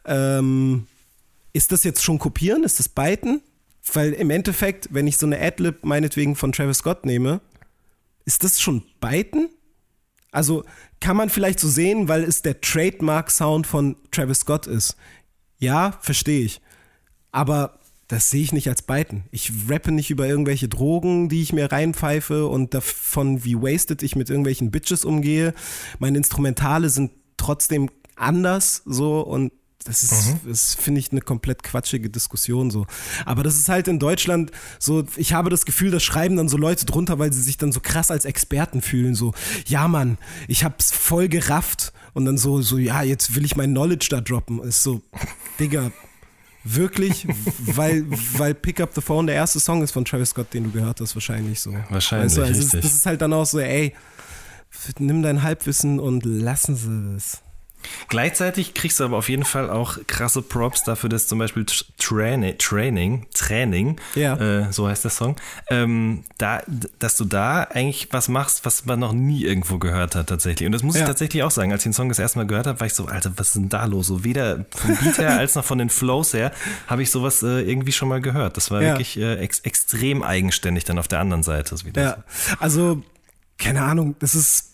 [0.06, 0.88] Ähm,
[1.54, 2.64] ist das jetzt schon kopieren?
[2.64, 3.42] Ist das Byten?
[3.94, 7.42] Weil im Endeffekt, wenn ich so eine Adlib meinetwegen von Travis Scott nehme,
[8.28, 9.50] ist das schon Byten?
[10.32, 10.66] Also
[11.00, 14.98] kann man vielleicht so sehen, weil es der Trademark-Sound von Travis Scott ist.
[15.60, 16.62] Ja, verstehe ich.
[17.32, 19.24] Aber das sehe ich nicht als Byten.
[19.32, 24.18] Ich rappe nicht über irgendwelche Drogen, die ich mir reinpfeife und davon, wie wasted ich
[24.18, 25.54] mit irgendwelchen Bitches umgehe.
[26.00, 29.54] Meine Instrumentale sind trotzdem anders so und
[29.88, 32.86] das ist, das finde ich eine komplett quatschige Diskussion so.
[33.26, 36.58] Aber das ist halt in Deutschland so, ich habe das Gefühl, das schreiben dann so
[36.58, 39.34] Leute drunter, weil sie sich dann so krass als Experten fühlen, so,
[39.66, 40.18] ja Mann,
[40.48, 44.22] ich hab's voll gerafft und dann so, so, ja, jetzt will ich mein Knowledge da
[44.22, 44.62] droppen.
[44.64, 45.02] Ist so,
[45.60, 45.92] Digga,
[46.64, 47.28] wirklich,
[47.60, 48.06] weil,
[48.38, 51.00] weil Pick Up the Phone der erste Song ist von Travis Scott, den du gehört
[51.00, 51.74] hast, wahrscheinlich so.
[51.90, 53.94] Wahrscheinlich, Weißt du, also das ist halt dann auch so, ey,
[55.00, 57.44] nimm dein Halbwissen und lassen sie es.
[58.10, 61.66] Gleichzeitig kriegst du aber auf jeden Fall auch krasse Props dafür, dass zum Beispiel
[61.98, 64.36] Training, Training, Training, Ja.
[64.36, 65.36] äh, so heißt der Song,
[65.70, 66.62] ähm, da,
[67.00, 70.66] dass du da eigentlich was machst, was man noch nie irgendwo gehört hat tatsächlich.
[70.66, 71.08] Und das muss ich Ja.
[71.08, 71.72] tatsächlich auch sagen.
[71.72, 73.56] Als ich den Song das erste Mal gehört habe, war ich so, Alter, was ist
[73.56, 74.08] denn da los?
[74.08, 76.52] So weder vom Beat her als noch von den Flows her
[76.88, 78.58] habe ich sowas äh, irgendwie schon mal gehört.
[78.58, 78.90] Das war Ja.
[78.90, 81.76] wirklich äh, ex extrem eigenständig dann auf der anderen Seite.
[81.84, 82.02] Wieder.
[82.02, 82.18] Ja,
[82.60, 83.04] also,
[83.58, 84.72] keine Ahnung, das ist.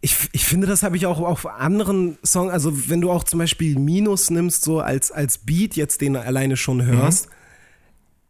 [0.00, 3.40] Ich, ich finde, das habe ich auch auf anderen Songs, also wenn du auch zum
[3.40, 7.28] Beispiel Minus nimmst, so als, als Beat jetzt den alleine schon hörst,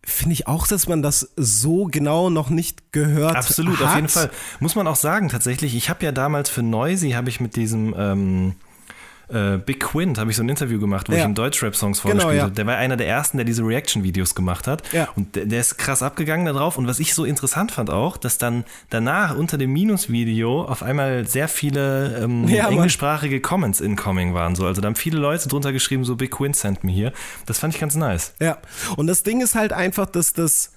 [0.02, 3.36] finde ich auch, dass man das so genau noch nicht gehört hat.
[3.36, 4.30] Absolut, auf jeden Fall.
[4.60, 7.94] Muss man auch sagen, tatsächlich, ich habe ja damals für Noisy, habe ich mit diesem
[7.96, 8.54] ähm,
[9.28, 11.18] äh, Big Quint, habe ich so ein Interview gemacht, wo Ja.
[11.20, 12.42] ich ihm Deutschrap-Songs Genau, vorgespielt ja.
[12.44, 12.52] habe.
[12.54, 14.82] Der war einer der ersten, der diese Reaction-Videos gemacht hat.
[14.92, 15.08] Ja.
[15.16, 16.78] Und der, der ist krass abgegangen darauf.
[16.78, 21.26] Und was ich so interessant fand auch, dass dann danach unter dem Minus-Video auf einmal
[21.26, 22.72] sehr viele ähm, Ja, Mann.
[22.74, 24.54] englischsprachige Comments incoming waren.
[24.54, 24.64] So.
[24.66, 27.12] Also da haben viele Leute drunter geschrieben, so Big Quint sent me hier.
[27.46, 28.34] Das fand ich ganz nice.
[28.40, 28.58] Ja,
[28.96, 30.72] und das Ding ist halt einfach, dass das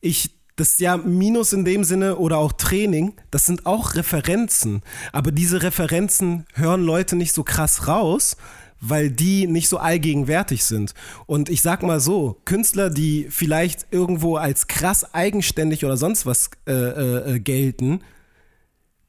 [0.00, 0.30] ich
[0.60, 4.82] das ja Minus in dem Sinne oder auch Training, das sind auch Referenzen,
[5.12, 8.36] aber diese Referenzen hören Leute nicht so krass raus,
[8.80, 10.94] weil die nicht so allgegenwärtig sind.
[11.26, 16.50] Und ich sag mal so, Künstler, die vielleicht irgendwo als krass eigenständig oder sonst was
[16.66, 18.00] äh, äh, gelten,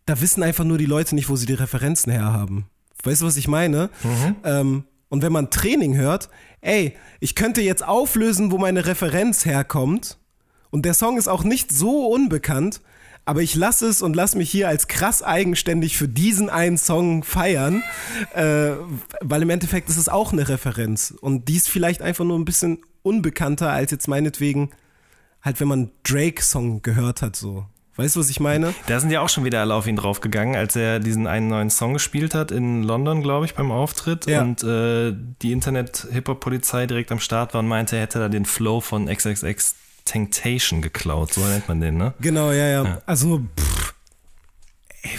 [0.05, 2.65] da wissen einfach nur die Leute nicht, wo sie die Referenzen herhaben.
[3.03, 3.89] Weißt du, was ich meine?
[4.43, 6.29] Ähm, und wenn man Training hört,
[6.61, 10.17] ey, ich könnte jetzt auflösen, wo meine Referenz herkommt.
[10.71, 12.81] Und der Song ist auch nicht so unbekannt,
[13.25, 17.23] aber ich lasse es und lasse mich hier als krass eigenständig für diesen einen Song
[17.23, 17.83] feiern,
[18.33, 18.71] äh,
[19.21, 21.11] weil im Endeffekt ist es auch eine Referenz.
[21.11, 24.71] Und die ist vielleicht einfach nur ein bisschen unbekannter als jetzt meinetwegen,
[25.41, 27.65] halt wenn man Drake-Song gehört hat, so.
[27.97, 28.73] Weißt du, was ich meine?
[28.87, 31.69] Da sind ja auch schon wieder alle auf ihn draufgegangen, als er diesen einen neuen
[31.69, 34.27] Song gespielt hat in London, glaube ich, beim Auftritt.
[34.27, 34.41] Ja.
[34.41, 38.79] Und äh, die Internet-Hip-Hop-Polizei direkt am Start war und meinte, er hätte da den Flow
[38.79, 39.75] von XXX
[40.11, 41.33] Temptation geklaut.
[41.33, 42.13] So nennt man den, ne?
[42.19, 43.01] Genau, ja, ja.
[43.05, 43.93] Also, pff,
[45.03, 45.11] ey,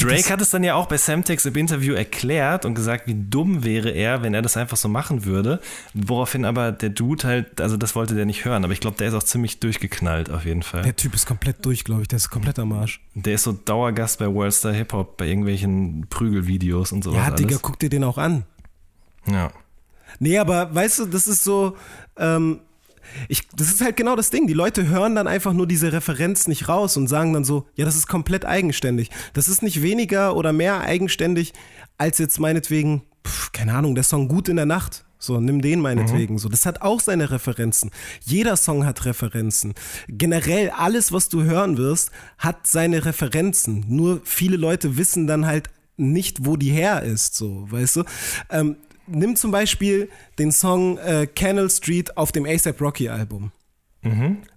[0.00, 3.62] Drake hat es dann ja auch bei Semtex im Interview erklärt und gesagt, wie dumm
[3.62, 5.60] wäre er, wenn er das einfach so machen würde.
[5.92, 9.08] Woraufhin aber der Dude halt, also das wollte der nicht hören, aber ich glaube, der
[9.08, 10.82] ist auch ziemlich durchgeknallt auf jeden Fall.
[10.82, 12.08] Der Typ ist komplett durch, glaube ich.
[12.08, 13.02] Der ist komplett am Arsch.
[13.14, 17.18] Der ist so Dauergast bei Worldstar Hip Hop, bei irgendwelchen Prügelvideos und sowas.
[17.18, 17.36] Ja, alles.
[17.36, 18.44] Digga, guck dir den auch an.
[19.30, 19.52] Ja.
[20.18, 21.76] Nee, aber weißt du, das ist so,
[22.16, 22.60] ähm,
[23.28, 24.46] ich, das ist halt genau das Ding.
[24.46, 27.84] Die Leute hören dann einfach nur diese Referenz nicht raus und sagen dann so, ja,
[27.84, 29.10] das ist komplett eigenständig.
[29.32, 31.52] Das ist nicht weniger oder mehr eigenständig
[31.98, 35.04] als jetzt meinetwegen, pf, keine Ahnung, der Song Gut in der Nacht.
[35.22, 36.38] So, nimm den meinetwegen.
[36.38, 37.90] So, das hat auch seine Referenzen.
[38.22, 39.74] Jeder Song hat Referenzen.
[40.08, 43.84] Generell alles, was du hören wirst, hat seine Referenzen.
[43.86, 47.34] Nur viele Leute wissen dann halt nicht, wo die her ist.
[47.34, 48.04] So, weißt du?
[48.48, 48.76] Ähm,
[49.10, 50.08] nimm zum Beispiel
[50.38, 53.52] den Song äh, Canal Street auf dem ASAP Rocky Album.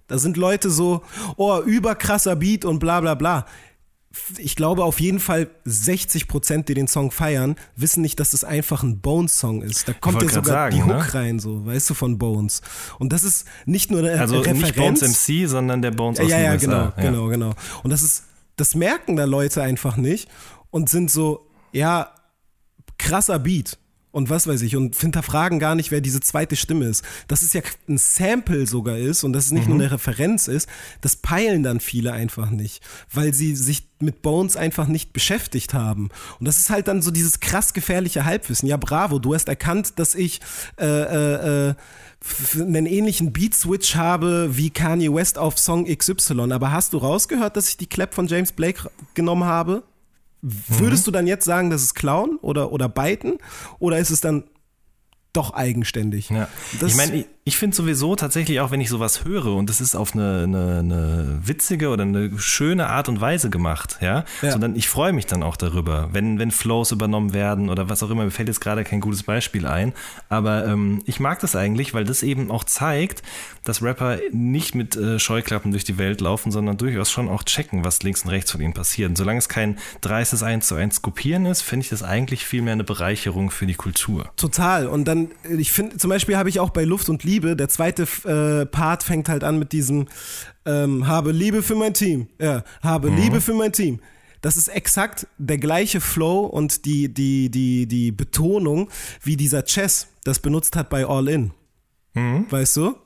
[0.06, 1.02] Da sind Leute so,
[1.36, 3.44] oh, überkrasser Beat und bla bla bla.
[4.38, 8.42] Ich glaube auf jeden Fall 60 Prozent, die den Song feiern, wissen nicht, dass das
[8.42, 9.86] einfach ein Bones-Song ist.
[9.86, 11.14] Da kommt ja sogar sagen, die Hook ne?
[11.14, 12.62] rein, so, weißt du, von Bones.
[12.98, 14.62] Und das ist nicht nur eine Also Referenz.
[14.62, 16.64] nicht Bones MC, sondern der Bones aus Ja, ja, USA.
[16.64, 16.90] genau, ja.
[16.96, 17.54] genau, genau.
[17.82, 18.24] Und das ist,
[18.56, 20.28] das merken da Leute einfach nicht
[20.70, 22.14] und sind so, ja,
[22.96, 23.76] krasser Beat
[24.14, 27.04] und was weiß ich und hinterfragen gar nicht, wer diese zweite Stimme ist.
[27.28, 29.74] Dass es ja ein Sample sogar ist und dass es nicht Mhm.
[29.74, 30.68] nur eine Referenz ist,
[31.00, 32.80] das peilen dann viele einfach nicht,
[33.12, 36.10] weil sie sich mit Bones einfach nicht beschäftigt haben.
[36.38, 38.68] Und das ist halt dann so dieses krass gefährliche Halbwissen.
[38.68, 40.40] Ja, bravo, du hast erkannt, dass ich
[40.78, 41.74] äh, äh, äh,
[42.60, 46.52] einen ähnlichen Beat-Switch habe wie Kanye West auf Song XY.
[46.52, 49.82] Aber hast du rausgehört, dass ich die Clap von James Blake genommen habe?
[50.46, 53.38] Würdest du dann jetzt sagen, das ist Clown oder, oder Biten?
[53.78, 54.44] Oder ist es dann
[55.32, 56.28] doch eigenständig?
[56.30, 56.48] Ja.
[56.80, 59.94] Das- ich meine, ich, finde sowieso tatsächlich auch, wenn ich sowas höre und es ist
[59.94, 64.52] auf eine, eine, eine witzige oder eine schöne Art und Weise gemacht, ja, Ja.
[64.52, 68.10] sondern ich freue mich dann auch darüber, wenn, wenn Flows übernommen werden oder was auch
[68.10, 68.24] immer.
[68.24, 69.92] Mir fällt jetzt gerade kein gutes Beispiel ein,
[70.30, 73.22] aber ähm, ich mag das eigentlich, weil das eben auch zeigt,
[73.62, 77.84] dass Rapper nicht mit äh, Scheuklappen durch die Welt laufen, sondern durchaus schon auch checken,
[77.84, 79.10] was links und rechts von ihnen passiert.
[79.10, 82.72] Und solange es kein dreistes Eins zu eins Kopieren ist, finde ich das eigentlich vielmehr
[82.72, 84.30] eine Bereicherung für die Kultur.
[84.36, 84.86] Total.
[84.86, 88.02] Und dann, ich finde, zum Beispiel habe ich auch bei Luft und Liebe, der zweite
[88.24, 90.06] äh, Part fängt halt an mit diesem
[90.64, 92.28] ähm, Habe Liebe für mein Team.
[92.40, 94.00] Ja, habe Liebe für mein Team.
[94.40, 98.90] Das ist exakt der gleiche Flow und die, die, die, die Betonung,
[99.22, 101.52] wie dieser Chess das benutzt hat bei All In.
[102.50, 102.96] Weißt du?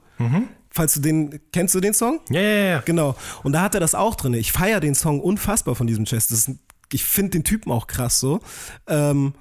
[0.71, 2.21] Falls du den, kennst du den Song?
[2.29, 2.83] Ja, ja, ja.
[2.85, 3.17] Genau.
[3.43, 4.35] Und da hat er das auch drin.
[4.35, 6.27] Ich feiere den Song unfassbar von diesem Chess.
[6.27, 6.59] Das ist
[6.93, 8.41] ich finde den Typen auch krass so.
[8.87, 9.35] Ähm,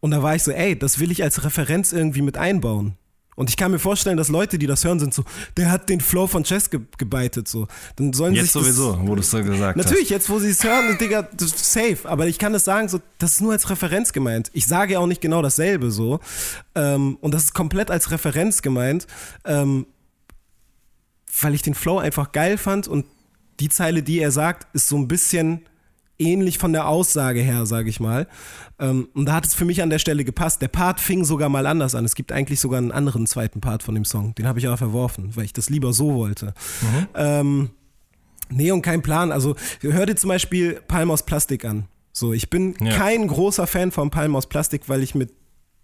[0.00, 2.96] und da war ich so, ey, das will ich als Referenz irgendwie mit einbauen.
[3.36, 5.24] Und ich kann mir vorstellen, dass Leute, die das hören, sind so,
[5.56, 7.66] der hat den Flow von Chess ge gebeitet, so.
[7.96, 10.10] Dann sollen Jetzt sich sowieso, wo du es so gesagt Natürlich, hast.
[10.10, 11.98] jetzt wo sie es hören, Digga, das ist safe.
[12.04, 14.50] Aber ich kann das sagen, so, das ist nur als Referenz gemeint.
[14.52, 16.20] Ich sage ja auch nicht genau dasselbe so.
[16.74, 19.06] Ähm, und das ist komplett als Referenz gemeint,
[19.44, 19.86] ähm,
[21.40, 23.06] weil ich den Flow einfach geil fand und
[23.60, 25.64] die Zeile, die er sagt, ist so ein bisschen
[26.18, 28.26] ähnlich von der Aussage her, sage ich mal.
[28.78, 30.62] Ähm, und da hat es für mich an der Stelle gepasst.
[30.62, 32.04] Der Part fing sogar mal anders an.
[32.04, 34.34] Es gibt eigentlich sogar einen anderen zweiten Part von dem Song.
[34.34, 36.54] Den habe ich aber verworfen, weil ich das lieber so wollte.
[37.14, 37.70] Ähm,
[38.50, 39.32] nee, und kein Plan.
[39.32, 41.86] Also hör dir zum Beispiel Palm aus Plastik an.
[42.12, 42.96] So, ich bin Ja.
[42.96, 45.32] kein großer Fan von Palm aus Plastik, weil ich mit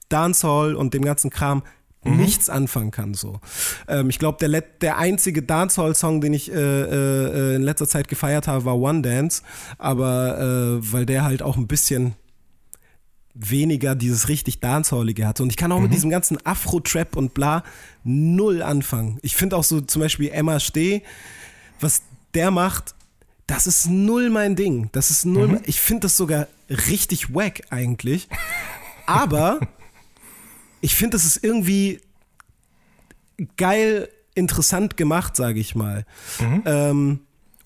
[0.08, 1.62] Dancehall und dem ganzen Kram
[2.04, 3.14] nichts anfangen kann.
[3.14, 3.40] So,
[3.88, 8.48] ähm, ich glaube, der, der einzige Dancehall-Song, den ich äh, äh, in letzter Zeit gefeiert
[8.48, 9.42] habe, war One Dance,
[9.78, 12.14] aber äh, weil der halt auch ein bisschen
[13.34, 15.42] weniger dieses richtig Dancehallige hatte.
[15.42, 17.62] Und ich kann auch mit diesem ganzen Afro-Trap und bla
[18.02, 19.18] null anfangen.
[19.22, 21.02] Ich finde auch so zum Beispiel Emma Steh,
[21.80, 22.02] was
[22.34, 22.94] der macht,
[23.46, 24.88] das ist null mein Ding.
[24.92, 25.48] Das ist null.
[25.48, 28.28] mein- Ich finde das sogar richtig wack eigentlich.
[29.06, 29.60] Aber
[30.80, 32.00] ich finde, das ist irgendwie
[33.56, 36.04] geil, interessant gemacht, sage ich mal.
[36.66, 37.20] Ähm,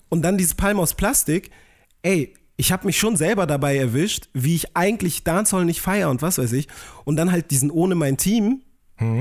[0.09, 1.51] und dann dieses Palm aus Plastik.
[2.01, 6.21] Ey, ich habe mich schon selber dabei erwischt, wie ich eigentlich Dancehall nicht feier und
[6.21, 6.67] was weiß ich.
[7.03, 8.61] Und dann halt diesen ohne mein Team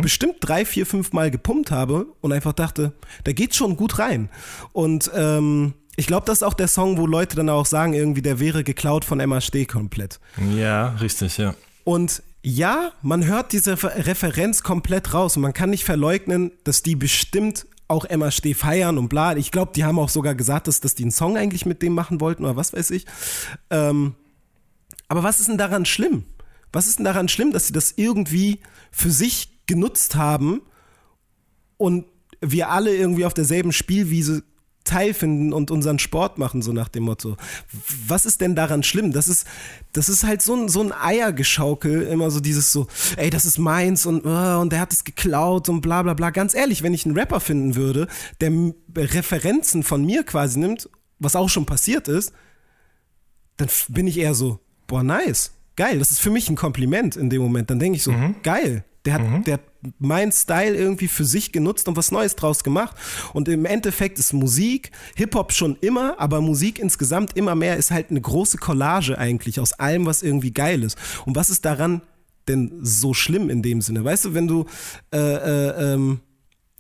[0.02, 2.92] bestimmt drei, vier, fünf Mal gepumpt habe und einfach dachte,
[3.24, 4.28] da geht schon gut rein.
[4.72, 8.22] Und ähm, ich glaube, das ist auch der Song, wo Leute dann auch sagen, irgendwie,
[8.22, 10.20] der wäre geklaut von Emma Steh komplett.
[10.56, 11.56] Ja, richtig, ja.
[11.82, 16.82] Und ja, man hört diese Refer- Referenz komplett raus und man kann nicht verleugnen, dass
[16.82, 19.34] die bestimmt auch Steh feiern und bla.
[19.36, 21.94] Ich glaube, die haben auch sogar gesagt, dass, dass die einen Song eigentlich mit dem
[21.94, 23.06] machen wollten oder was weiß ich.
[23.70, 24.14] Ähm,
[25.08, 26.24] aber was ist denn daran schlimm?
[26.70, 28.60] Was ist denn daran schlimm, dass sie das irgendwie
[28.90, 30.60] für sich genutzt haben
[31.78, 32.04] und
[32.42, 34.42] wir alle irgendwie auf derselben Spielwiese
[34.84, 37.36] teilfinden und unseren Sport machen, so nach dem Motto.
[38.06, 39.12] Was ist denn daran schlimm?
[39.12, 39.46] Das ist,
[39.92, 42.86] das ist halt so ein, so ein Eiergeschaukel, immer so dieses so,
[43.16, 46.30] ey, das ist meins und, äh, und der hat es geklaut und bla bla bla.
[46.30, 48.08] Ganz ehrlich, wenn ich einen Rapper finden würde,
[48.40, 48.52] der
[48.96, 50.88] Referenzen von mir quasi nimmt,
[51.18, 52.32] was auch schon passiert ist,
[53.56, 57.30] dann bin ich eher so, boah, nice, geil, das ist für mich ein Kompliment in
[57.30, 57.70] dem Moment.
[57.70, 58.12] Dann denke ich so,
[58.42, 59.60] geil, der hat, der hat
[59.98, 62.96] meinen Style irgendwie für sich genutzt und was Neues draus gemacht.
[63.32, 68.10] Und im Endeffekt ist Musik, Hip-Hop schon immer, aber Musik insgesamt immer mehr ist halt
[68.10, 70.98] eine große Collage eigentlich aus allem, was irgendwie geil ist.
[71.26, 72.02] Und was ist daran
[72.48, 74.04] denn so schlimm in dem Sinne?
[74.04, 74.66] Weißt du, wenn du,
[75.12, 76.20] äh, äh, ähm,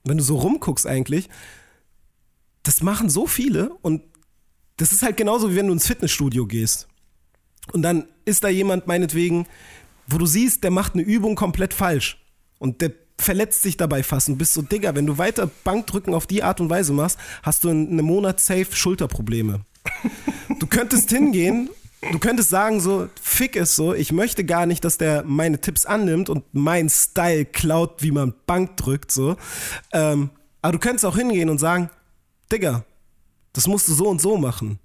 [0.04, 1.28] wenn du so rumguckst eigentlich,
[2.62, 4.02] das machen so viele und
[4.76, 6.88] das ist halt genauso wie wenn du ins Fitnessstudio gehst.
[7.72, 9.46] Und dann ist da jemand meinetwegen,
[10.06, 12.23] wo du siehst, der macht eine Übung komplett falsch.
[12.64, 16.26] Und der verletzt sich dabei fast und bist so, Digga, wenn du weiter Bankdrücken auf
[16.26, 19.60] die Art und Weise machst, hast du in einem Monat safe Schulterprobleme.
[20.60, 21.68] Du könntest hingehen,
[22.12, 25.84] du könntest sagen so, fick es so, ich möchte gar nicht, dass der meine Tipps
[25.84, 29.36] annimmt und meinen Style klaut, wie man Bank drückt, so.
[29.92, 30.30] Ähm,
[30.62, 31.90] aber du könntest auch hingehen und sagen,
[32.52, 32.84] Digga,
[33.52, 34.78] das musst du so und so machen.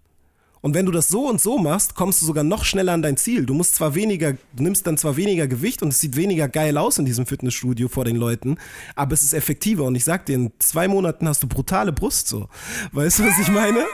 [0.61, 3.17] Und wenn du das so und so machst, kommst du sogar noch schneller an dein
[3.17, 3.45] Ziel.
[3.45, 6.77] Du musst zwar weniger, du nimmst dann zwar weniger Gewicht und es sieht weniger geil
[6.77, 8.57] aus in diesem Fitnessstudio vor den Leuten,
[8.95, 9.85] aber es ist effektiver.
[9.85, 12.49] Und ich sag dir, in zwei Monaten hast du brutale Brust so.
[12.91, 13.85] Weißt du, was ich meine?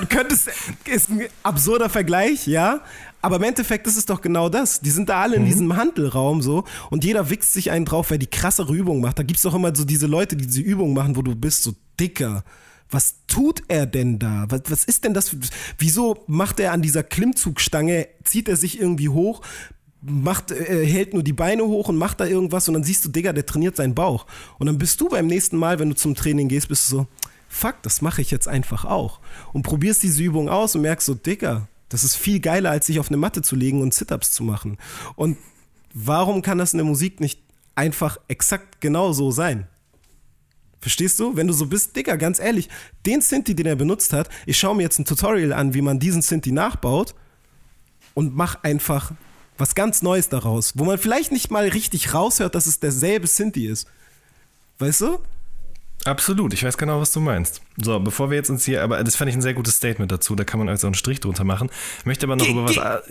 [0.00, 0.48] Du könntest,
[0.84, 2.82] ist ein absurder Vergleich, ja.
[3.22, 4.80] Aber im Endeffekt ist es doch genau das.
[4.80, 8.18] Die sind da alle in diesem Handelraum so und jeder wichst sich einen drauf, wer
[8.18, 9.18] die krassere Übung macht.
[9.18, 11.74] Da gibt's doch immer so diese Leute, die diese Übung machen, wo du bist so
[11.98, 12.44] dicker.
[12.90, 14.46] Was tut er denn da?
[14.48, 15.36] Was, was ist denn das?
[15.78, 19.42] Wieso macht er an dieser Klimmzugstange, zieht er sich irgendwie hoch,
[20.02, 23.08] macht, äh, hält nur die Beine hoch und macht da irgendwas und dann siehst du,
[23.10, 24.26] Digga, der trainiert seinen Bauch.
[24.58, 27.06] Und dann bist du beim nächsten Mal, wenn du zum Training gehst, bist du so,
[27.48, 29.20] fuck, das mache ich jetzt einfach auch.
[29.52, 33.00] Und probierst diese Übung aus und merkst so, Digga, das ist viel geiler, als sich
[33.00, 34.78] auf eine Matte zu legen und Sit-Ups zu machen.
[35.16, 35.36] Und
[35.92, 37.40] warum kann das in der Musik nicht
[37.74, 39.66] einfach exakt genau so sein?
[40.80, 41.36] Verstehst du?
[41.36, 42.68] Wenn du so bist, Digga, ganz ehrlich,
[43.04, 45.98] den Sinti, den er benutzt hat, ich schaue mir jetzt ein Tutorial an, wie man
[45.98, 47.14] diesen Sinti nachbaut
[48.14, 49.12] und mach einfach
[49.58, 53.66] was ganz Neues daraus, wo man vielleicht nicht mal richtig raushört, dass es derselbe Sinti
[53.66, 53.86] ist.
[54.78, 55.18] Weißt du?
[56.04, 57.60] Absolut, ich weiß genau, was du meinst.
[57.76, 60.34] So, bevor wir jetzt uns hier, aber das fand ich ein sehr gutes Statement dazu,
[60.34, 61.68] da kann man also einen Strich drunter machen.
[61.98, 62.76] Ich möchte aber noch über was.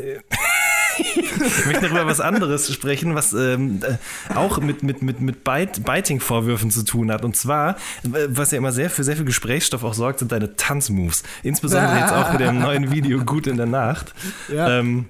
[0.98, 5.44] ich möchte noch über was anderes sprechen, was ähm, äh, auch mit, mit, mit, mit
[5.44, 7.24] Bite, Biting-Vorwürfen zu tun hat.
[7.24, 10.56] Und zwar, äh, was ja immer sehr für sehr viel Gesprächsstoff auch sorgt, sind deine
[10.56, 11.24] Tanzmoves.
[11.44, 14.14] Insbesondere jetzt auch mit dem neuen Video Gut in der Nacht.
[14.52, 14.80] Ja.
[14.80, 15.06] Ähm,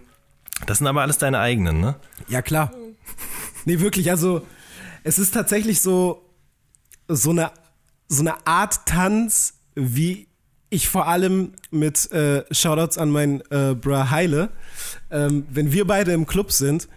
[0.66, 1.96] das sind aber alles deine eigenen, ne?
[2.28, 2.74] Ja, klar.
[3.64, 4.46] Nee, wirklich, also
[5.04, 6.26] es ist tatsächlich so,
[7.08, 7.52] so eine,
[8.10, 10.28] so eine Art Tanz, wie
[10.70, 14.50] ich vor allem mit äh, Shoutouts an meinen äh, Bra Heile,
[15.10, 16.88] ähm, wenn wir beide im Club sind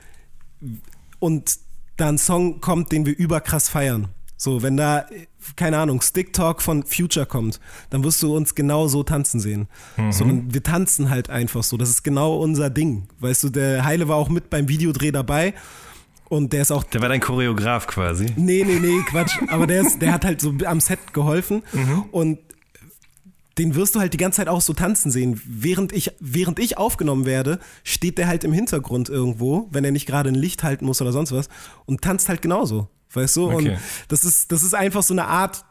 [1.21, 1.59] und
[1.97, 4.09] da ein Song kommt, den wir überkrass feiern.
[4.37, 5.07] So, wenn da,
[5.55, 7.61] keine Ahnung, Stick Talk von Future kommt,
[7.91, 9.69] dann wirst du uns genau so tanzen sehen.
[10.11, 11.77] So, dann, wir tanzen halt einfach so.
[11.77, 13.07] Das ist genau unser Ding.
[13.21, 15.55] Weißt du, der Heile war auch mit beim Videodreh dabei
[16.33, 18.25] und der ist auch Der war dein Choreograf quasi.
[18.37, 19.37] Nee, nee, nee, Quatsch.
[19.49, 21.63] Aber der, ist, der hat halt so am Set geholfen
[22.11, 22.39] und
[23.59, 25.39] den wirst du halt die ganze Zeit auch so tanzen sehen.
[25.47, 30.07] Während ich, während ich aufgenommen werde, steht der halt im Hintergrund irgendwo, wenn er nicht
[30.07, 31.51] gerade ein Licht halten muss oder sonst was
[31.85, 32.89] und tanzt halt genauso.
[33.13, 33.49] Weißt du?
[33.51, 33.77] Und Okay.
[34.09, 35.67] das ist, das ist einfach so eine Art,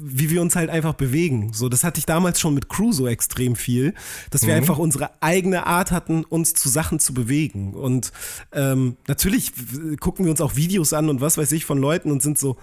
[0.00, 1.52] wie wir uns halt einfach bewegen.
[1.52, 3.94] So, das hatte ich damals schon mit Crew so extrem viel,
[4.30, 7.74] dass wir einfach unsere eigene Art hatten, uns zu Sachen zu bewegen.
[7.74, 8.12] Und
[8.52, 9.52] ähm, natürlich
[10.00, 12.56] gucken wir uns auch Videos an und was weiß ich von Leuten und sind so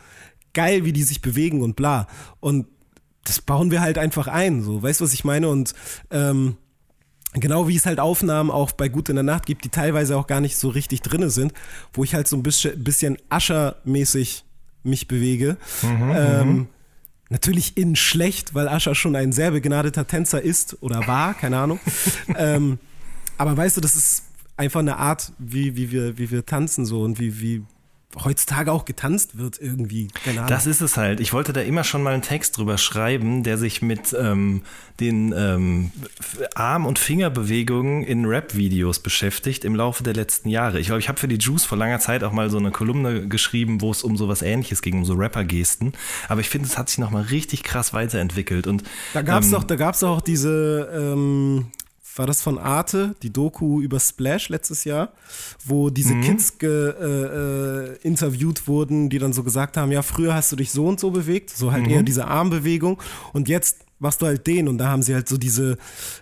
[0.53, 2.07] geil, wie die sich bewegen und bla.
[2.39, 2.67] Und
[3.25, 4.61] das bauen wir halt einfach ein.
[4.61, 5.49] So, weißt du, was ich meine?
[5.49, 5.73] Und
[6.11, 6.57] ähm,
[7.33, 10.25] Genau wie es halt Aufnahmen auch bei Gut in der Nacht gibt, die teilweise auch
[10.25, 11.53] gar nicht so richtig drinne sind,
[11.93, 14.45] wo ich halt so ein bisschen, bisschen Ascher-mäßig
[14.81, 15.57] mich bewege.
[15.83, 16.67] ähm,
[17.29, 21.79] natürlich in schlecht, weil Ascher schon ein sehr begnadeter Tänzer ist oder war, keine Ahnung.
[22.35, 22.79] ähm,
[23.37, 24.23] aber weißt du, das ist
[24.57, 27.63] einfach eine Art, wie, wie, wir, wie wir tanzen so und wie, wie
[28.23, 30.07] heutzutage auch getanzt wird irgendwie.
[30.07, 30.49] Keine Ahnung.
[30.49, 31.19] Das ist es halt.
[31.19, 34.63] Ich wollte da immer schon mal einen Text drüber schreiben, der sich mit ähm,
[34.99, 35.91] den ähm,
[36.55, 40.79] Arm- und Fingerbewegungen in Rap-Videos beschäftigt im Laufe der letzten Jahre.
[40.79, 43.27] Ich glaube, ich habe für die Juice vor langer Zeit auch mal so eine Kolumne
[43.27, 45.93] geschrieben, wo es um sowas ähnliches ging, um so Rapper-Gesten.
[46.27, 48.65] Aber ich finde, es hat sich nochmal richtig krass weiterentwickelt.
[48.65, 48.83] Und
[49.13, 51.67] Da gab's ähm, doch, da gab's auch diese, ähm,
[52.19, 55.13] war das von Arte, die Doku über Splash letztes Jahr,
[55.65, 56.21] wo diese Mhm.
[56.21, 60.57] Kids ge, äh, äh, interviewt wurden, die dann so gesagt haben, ja, früher hast du
[60.57, 61.71] dich so und so bewegt, so Mhm.
[61.71, 63.01] halt eher diese Armbewegung
[63.33, 65.77] und jetzt machst du halt den und da haben sie halt so diese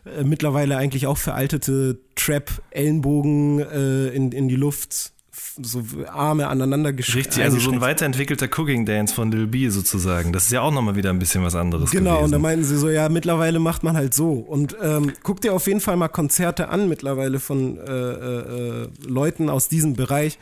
[0.05, 5.13] äh, mittlerweile eigentlich auch veraltete Trap-Ellenbogen äh, in, in die Luft,
[5.61, 7.27] so Arme aneinander geschickt.
[7.27, 10.31] Richtig, also so ein weiterentwickelter Cooking Dance von Lil B sozusagen.
[10.33, 12.31] Das ist ja auch nochmal wieder ein bisschen was anderes Genau, und gewesen.
[12.33, 14.33] da meinten sie so, ja, mittlerweile macht man halt so.
[14.33, 18.87] Und ähm, guck dir auf jeden Fall mal Konzerte an mittlerweile von äh, äh, äh,
[19.07, 20.37] Leuten aus diesem Bereich.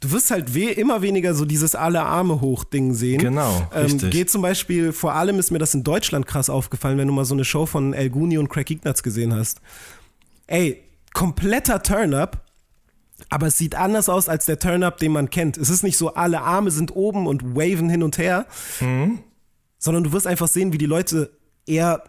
[0.00, 3.18] Du wirst halt we immer weniger so dieses alle Arme hoch Ding sehen.
[3.20, 4.10] Genau, Ähm, richtig.
[4.10, 7.24] geht zum Beispiel, vor allem ist mir das in Deutschland krass aufgefallen, wenn du mal
[7.24, 9.60] so eine Show von El Guni und Craig Ignatz gesehen hast.
[10.48, 10.82] Ey,
[11.14, 12.40] kompletter Turn-Up,
[13.32, 15.56] aber es sieht anders aus als der Turn-Up, den man kennt.
[15.56, 18.46] Es ist nicht so, alle Arme sind oben und waven hin und her,
[19.78, 21.30] sondern du wirst einfach sehen, wie die Leute
[21.66, 22.04] eher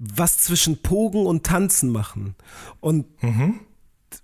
[0.00, 2.34] was zwischen Pogen und Tanzen machen.
[2.80, 3.06] Und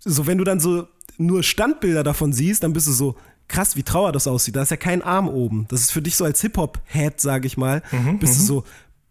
[0.01, 0.89] so, wenn du dann so
[1.19, 3.15] nur Standbilder davon siehst, dann bist du so,
[3.47, 4.57] krass, wie trauer das aussieht.
[4.57, 5.67] Da ist ja kein Arm oben.
[5.69, 7.83] Das ist für dich so als Hip-Hop-Head, sag ich mal,
[8.19, 8.65] bist du so,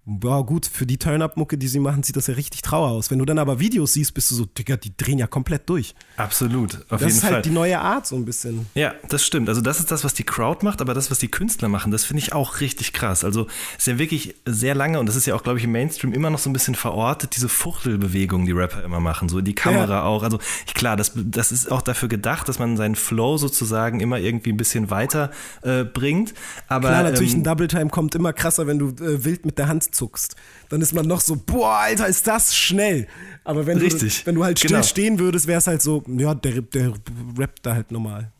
[0.05, 3.09] ja gut, für die Turn-Up-Mucke, die sie machen, sieht das ja richtig trauer aus.
[3.09, 5.95] Wenn du dann aber Videos siehst, bist du so, Digga, die drehen ja komplett durch.
[6.17, 7.33] Absolut, auf Das jeden ist Fall.
[7.35, 8.65] halt die neue Art so ein bisschen.
[8.75, 9.47] Ja, das stimmt.
[9.47, 12.03] Also das ist das, was die Crowd macht, aber das, was die Künstler machen, das
[12.03, 13.23] finde ich auch richtig krass.
[13.23, 13.47] Also
[13.77, 16.11] es ist ja wirklich sehr lange und das ist ja auch, glaube ich, im Mainstream
[16.11, 19.55] immer noch so ein bisschen verortet, diese Fuchtelbewegung, die Rapper immer machen, so in die
[19.55, 20.03] Kamera Ja.
[20.03, 20.23] auch.
[20.23, 20.39] Also
[20.73, 24.57] klar, das, das ist auch dafür gedacht, dass man seinen Flow sozusagen immer irgendwie ein
[24.57, 25.31] bisschen weiter
[25.61, 26.33] äh, bringt.
[26.67, 29.57] Aber Klar, natürlich ähm, ein Double Time kommt immer krasser, wenn du äh, wild mit
[29.57, 30.35] der Hand zuckst.
[30.69, 33.07] Dann ist man noch so, boah, Alter, ist das schnell.
[33.43, 34.83] Aber wenn, Richtig, du, wenn du halt still genau.
[34.83, 36.93] stehen würdest, wäre es halt so, ja, der, der
[37.37, 38.31] rappt da halt normal.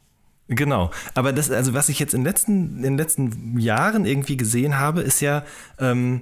[0.48, 0.92] Genau.
[1.14, 4.78] Aber das, also was ich jetzt in den letzten, in den letzten Jahren irgendwie gesehen
[4.78, 5.44] habe, ist ja,
[5.80, 6.22] ähm,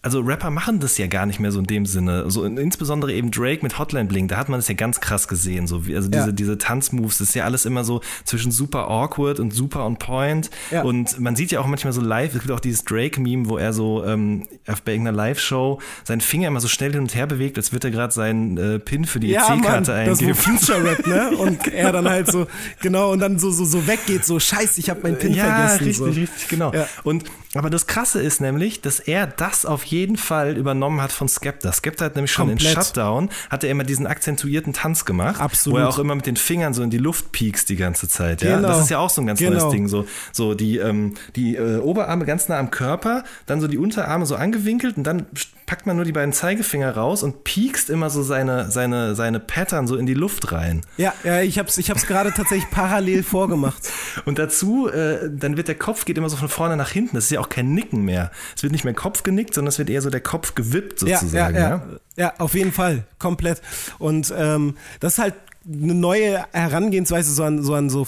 [0.00, 2.30] also Rapper machen das ja gar nicht mehr so in dem Sinne.
[2.30, 5.26] So in, insbesondere eben Drake mit Hotline Bling, da hat man das ja ganz krass
[5.26, 5.66] gesehen.
[5.66, 6.32] So wie, also diese, Ja.
[6.32, 10.50] diese Tanzmoves, das ist ja alles immer so zwischen super awkward und super on point.
[10.70, 10.82] Ja.
[10.82, 13.72] Und man sieht ja auch manchmal so live, es gibt auch dieses Drake-Meme, wo er
[13.72, 17.56] so ähm, auf bei irgendeiner Live-Show seinen Finger immer so schnell hin und her bewegt,
[17.58, 20.34] als würde er gerade seinen äh, Pin für die Ja, EC-Karte das eingeben.
[20.36, 21.30] Future Rap, ne?
[21.36, 22.46] Und er dann halt so,
[22.80, 25.78] genau, und dann so, so, so weggeht, so, scheiße, ich habe meinen Pin ja, vergessen.
[25.78, 26.04] richtig, so.
[26.04, 26.72] richtig, genau.
[26.72, 26.86] Ja.
[27.02, 31.12] Und aber das Krasse ist nämlich, dass er das auf jeden jeden Fall übernommen hat
[31.12, 31.72] von Skepta.
[31.72, 32.76] Skepta hat nämlich schon Komplett.
[32.76, 35.78] in Shutdown, hat er immer diesen akzentuierten Tanz gemacht, Absolut.
[35.78, 38.42] wo er auch immer mit den Fingern so in die Luft piekst die ganze Zeit.
[38.42, 38.56] Ja?
[38.56, 38.68] Genau.
[38.68, 39.58] Das ist ja auch so ein ganz Genau.
[39.58, 39.88] neues Ding.
[39.88, 44.26] So, so die, ähm, die äh, Oberarme ganz nah am Körper, dann so die Unterarme
[44.26, 45.26] so angewinkelt und dann
[45.66, 49.86] packt man nur die beiden Zeigefinger raus und piekst immer so seine, seine, seine Pattern
[49.86, 50.82] so in die Luft rein.
[50.96, 53.90] Ja, ja ich hab's, ich hab's gerade tatsächlich parallel vorgemacht.
[54.24, 57.16] Und dazu, äh, dann wird der Kopf geht immer so von vorne nach hinten.
[57.16, 58.30] Das ist ja auch kein Nicken mehr.
[58.56, 61.18] Es wird nicht mehr Kopf genickt, sondern es wird eher so der Kopf gewippt Ja,
[61.18, 61.54] sozusagen.
[61.56, 61.82] ja, ja.
[62.16, 63.62] ja, auf jeden Fall, komplett.
[63.98, 65.34] Und ähm, das ist halt
[65.70, 68.06] eine neue Herangehensweise so an so, an so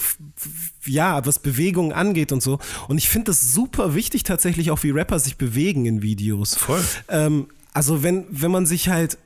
[0.85, 2.59] ja, was Bewegung angeht und so.
[2.87, 6.55] Und ich finde das super wichtig tatsächlich auch, wie Rapper sich bewegen in Videos.
[6.55, 6.83] Voll.
[7.07, 9.17] Ähm, also wenn, wenn man sich halt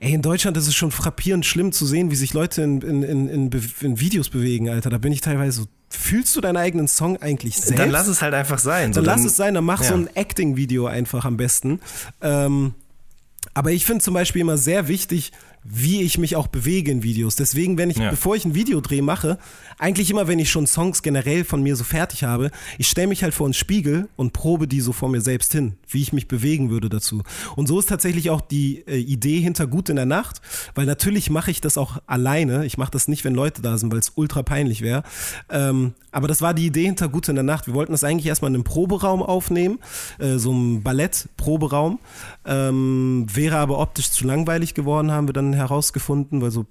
[0.00, 3.02] Ey, in Deutschland ist es schon frappierend schlimm zu sehen, wie sich Leute in, in,
[3.02, 3.50] in,
[3.80, 4.90] in, Videos bewegen, Alter.
[4.90, 7.78] Da bin ich teilweise so, fühlst du deinen eigenen Song eigentlich selbst?
[7.78, 8.92] Dann lass es halt einfach sein.
[8.92, 9.88] So, Dann lass es sein, dann mach ja.
[9.88, 11.80] so ein Acting-Video einfach am besten.
[12.20, 12.74] Ähm,
[13.52, 15.32] aber ich finde zum Beispiel immer sehr wichtig,
[15.62, 17.36] wie ich mich auch bewege in Videos.
[17.36, 18.10] Deswegen, wenn ich, Ja.
[18.10, 19.38] bevor ich einen Videodreh mache,
[19.78, 23.22] eigentlich immer, wenn ich schon Songs generell von mir so fertig habe, ich stelle mich
[23.22, 26.28] halt vor einen Spiegel und probe die so vor mir selbst hin, wie ich mich
[26.28, 27.22] bewegen würde dazu.
[27.56, 30.40] Und so ist tatsächlich auch die äh, Idee hinter Gut in der Nacht,
[30.74, 32.66] weil natürlich mache ich das auch alleine.
[32.66, 35.02] Ich mache das nicht, wenn Leute da sind, weil es ultra peinlich wäre.
[35.50, 37.66] Ähm, aber das war die Idee hinter Gut in der Nacht.
[37.66, 39.80] Wir wollten das eigentlich erstmal in einem Proberaum aufnehmen,
[40.18, 41.98] äh, so einem Ballett-Proberaum.
[42.44, 46.66] Ähm, wäre aber optisch zu langweilig geworden, haben wir dann herausgefunden, weil so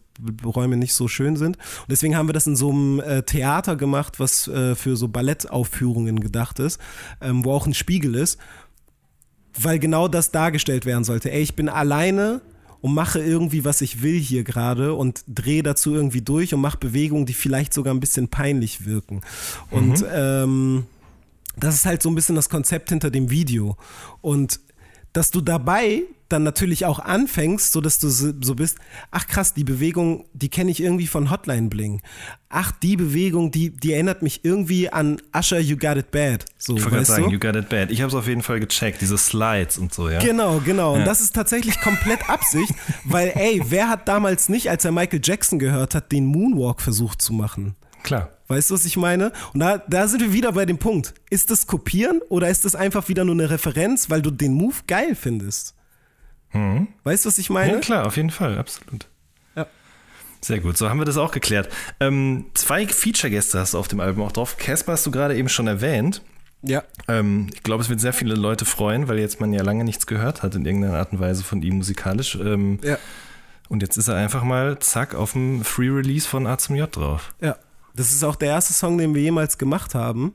[0.45, 1.57] Räume nicht so schön sind.
[1.57, 5.07] Und deswegen haben wir das in so einem äh, Theater gemacht, was äh, für so
[5.07, 6.79] Ballettaufführungen gedacht ist,
[7.21, 8.39] ähm, wo auch ein Spiegel ist,
[9.59, 11.31] weil genau das dargestellt werden sollte.
[11.31, 12.41] Ey, ich bin alleine
[12.81, 16.77] und mache irgendwie, was ich will hier gerade und drehe dazu irgendwie durch und mache
[16.77, 19.21] Bewegungen, die vielleicht sogar ein bisschen peinlich wirken.
[19.71, 20.85] Und ähm,
[21.55, 23.77] das ist halt so ein bisschen das Konzept hinter dem Video.
[24.21, 24.59] Und
[25.13, 26.03] dass du dabei
[26.33, 28.77] dann natürlich auch anfängst, so dass du so bist,
[29.11, 32.01] ach krass, die Bewegung, die kenne ich irgendwie von Hotline Bling.
[32.49, 36.45] Ach, die Bewegung, die, die erinnert mich irgendwie an Usher You Got It Bad.
[36.57, 37.29] So, Ich wollte sagen, du?
[37.31, 37.89] you got it bad.
[37.89, 40.19] Ich habe es auf jeden Fall gecheckt, diese Slides und so, ja.
[40.19, 40.93] Genau, genau.
[40.93, 40.99] Ja.
[40.99, 42.73] Und das ist tatsächlich komplett Absicht,
[43.05, 47.21] weil, ey, wer hat damals nicht, als er Michael Jackson gehört hat, den Moonwalk versucht
[47.21, 47.75] zu machen?
[48.03, 48.29] Klar.
[48.47, 49.31] Weißt du, was ich meine?
[49.53, 51.13] Und da, da sind wir wieder bei dem Punkt.
[51.29, 54.75] Ist das Kopieren oder ist das einfach wieder nur eine Referenz, weil du den Move
[54.87, 55.73] geil findest?
[57.03, 57.73] Weißt du, was ich meine?
[57.73, 59.07] Ja, klar, auf jeden Fall, absolut.
[59.55, 59.65] Ja.
[60.41, 61.69] Sehr gut, so haben wir das auch geklärt.
[61.99, 64.57] Ähm, zwei Feature-Gäste hast du auf dem Album auch drauf.
[64.57, 66.21] Casper hast du gerade eben schon erwähnt.
[66.61, 66.83] Ja.
[67.07, 70.07] Ähm, ich glaube, es wird sehr viele Leute freuen, weil jetzt man ja lange nichts
[70.07, 72.35] gehört hat in irgendeiner Art und Weise von ihm musikalisch.
[72.35, 72.97] Ähm, Ja.
[73.69, 76.93] Und jetzt ist er einfach mal zack auf dem Free Release von A zum J
[76.95, 77.33] drauf.
[77.41, 77.55] Ja.
[77.95, 80.33] Das ist auch der erste Song, den wir jemals gemacht haben.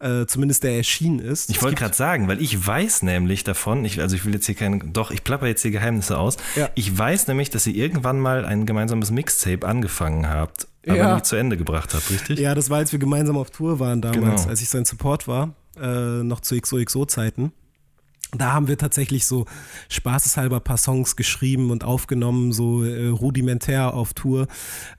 [0.00, 1.50] Äh, zumindest der erschienen ist.
[1.50, 4.54] Ich wollte gerade sagen, weil ich weiß nämlich davon, ich, also ich will jetzt hier
[4.54, 6.36] keine, doch, ich plapper jetzt hier Geheimnisse aus.
[6.56, 6.68] Ja.
[6.74, 11.14] Ich weiß nämlich, dass ihr irgendwann mal ein gemeinsames Mixtape angefangen habt, aber Ja.
[11.16, 12.38] nie zu Ende gebracht habt, richtig?
[12.38, 14.50] Ja, das war, als wir gemeinsam auf Tour waren damals, Genau.
[14.50, 17.52] als ich sein Support war, äh, noch zu XOXO-Zeiten.
[18.36, 19.46] Da haben wir tatsächlich so
[19.88, 24.46] spaßeshalber ein paar Songs geschrieben und aufgenommen, so äh, rudimentär auf Tour.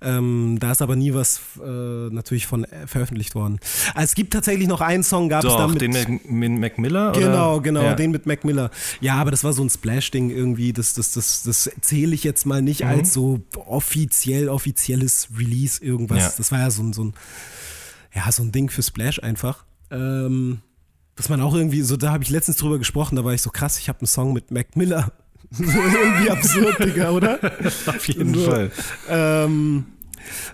[0.02, 3.60] Ähm, da ist aber nie was äh, natürlich von äh, veröffentlicht worden.
[3.94, 6.52] Also es gibt tatsächlich noch einen Song, gab es Doch, da mit, den mit, mit
[6.60, 7.12] Mac Miller?
[7.12, 7.62] Genau, oder?
[7.64, 7.94] genau, Ja.
[7.96, 8.72] den mit Mac Miller.
[9.02, 10.74] Ja, aber das war so ein Splash-Ding irgendwie.
[10.74, 12.88] Das, das, das, das zähle ich jetzt mal nicht Mhm.
[12.90, 16.20] als so offiziell, offizielles Release irgendwas.
[16.20, 16.34] Ja.
[16.38, 17.14] Das war ja so ein, so ein,
[18.14, 19.66] ja, so ein Ding für Splash einfach.
[19.92, 20.60] Ähm,
[21.16, 23.50] dass man auch irgendwie, so da habe ich letztens drüber gesprochen, da war ich so
[23.50, 25.12] krass, ich habe einen Song mit Mac Miller.
[25.52, 27.40] so irgendwie absurd, Digga, oder?
[27.86, 28.50] Auf jeden So.
[28.50, 28.72] Fall.
[29.10, 29.86] Ähm,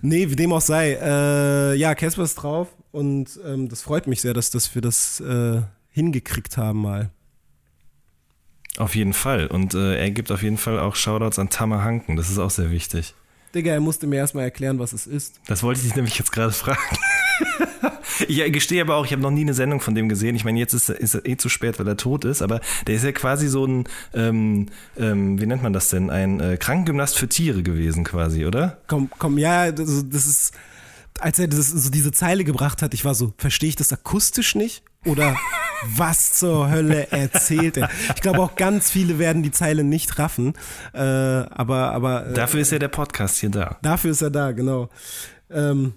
[0.01, 0.93] nee, wie dem auch sei.
[1.01, 5.19] Äh, ja, Casper ist drauf und ähm, das freut mich sehr, dass, dass wir das
[5.21, 5.61] äh,
[5.91, 7.09] hingekriegt haben mal.
[8.77, 9.47] Auf jeden Fall.
[9.47, 12.15] Und äh, er gibt auf jeden Fall auch Shoutouts an Tamer Hanken.
[12.15, 13.15] Das ist auch sehr wichtig.
[13.55, 15.39] Digga, er musste mir erstmal erklären, was es ist.
[15.47, 16.79] Das wollte ich dich nämlich jetzt gerade fragen.
[18.27, 20.35] ich gestehe aber auch, ich habe noch nie eine Sendung von dem gesehen.
[20.35, 22.95] Ich meine, jetzt ist, ist er eh zu spät, weil er tot ist, aber der
[22.95, 24.67] ist ja quasi so ein, ähm,
[24.97, 26.09] ähm, wie nennt man das denn?
[26.09, 28.77] Ein äh, Krankengymnast für Tiere gewesen, quasi, oder?
[28.87, 30.53] Komm, komm, ja, das, das ist,
[31.19, 34.55] als er das, so diese Zeile gebracht hat, ich war so, verstehe ich das akustisch
[34.55, 34.83] nicht?
[35.05, 35.35] Oder
[35.95, 37.89] was zur Hölle erzählt er?
[38.15, 40.53] Ich glaube auch ganz viele werden die Zeile nicht raffen,
[40.93, 43.77] äh, aber, aber äh, Dafür ist ja der Podcast hier da.
[43.81, 44.89] Dafür ist er da, genau.
[45.49, 45.93] Ähm,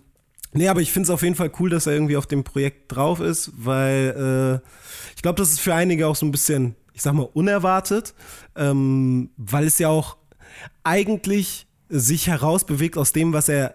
[0.54, 2.94] nee, aber ich finde es auf jeden Fall cool, dass er irgendwie auf dem Projekt
[2.94, 4.68] drauf ist, weil äh,
[5.14, 8.14] ich glaube, das ist für einige auch so ein bisschen, ich sag mal, unerwartet,
[8.56, 10.16] ähm, weil es ja auch
[10.82, 13.74] eigentlich sich herausbewegt aus dem, was er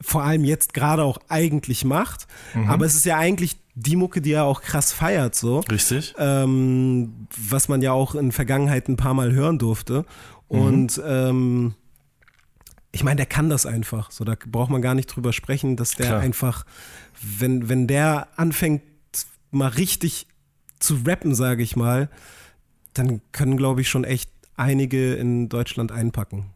[0.00, 2.26] vor allem jetzt gerade auch eigentlich macht.
[2.66, 5.60] Aber es ist ja eigentlich die Mucke, die er auch krass feiert, so.
[5.60, 6.14] Richtig.
[6.18, 10.04] Ähm, was man ja auch in Vergangenheit ein paar Mal hören durfte.
[10.48, 11.74] Und ähm,
[12.94, 14.12] ich meine, der kann das einfach.
[14.12, 16.20] So, da braucht man gar nicht drüber sprechen, dass der Klar.
[16.20, 16.64] einfach,
[17.20, 18.82] wenn, wenn der anfängt,
[19.50, 20.28] mal richtig
[20.78, 22.08] zu rappen, sage ich mal,
[22.92, 26.50] dann können, glaube ich, schon echt einige in Deutschland einpacken.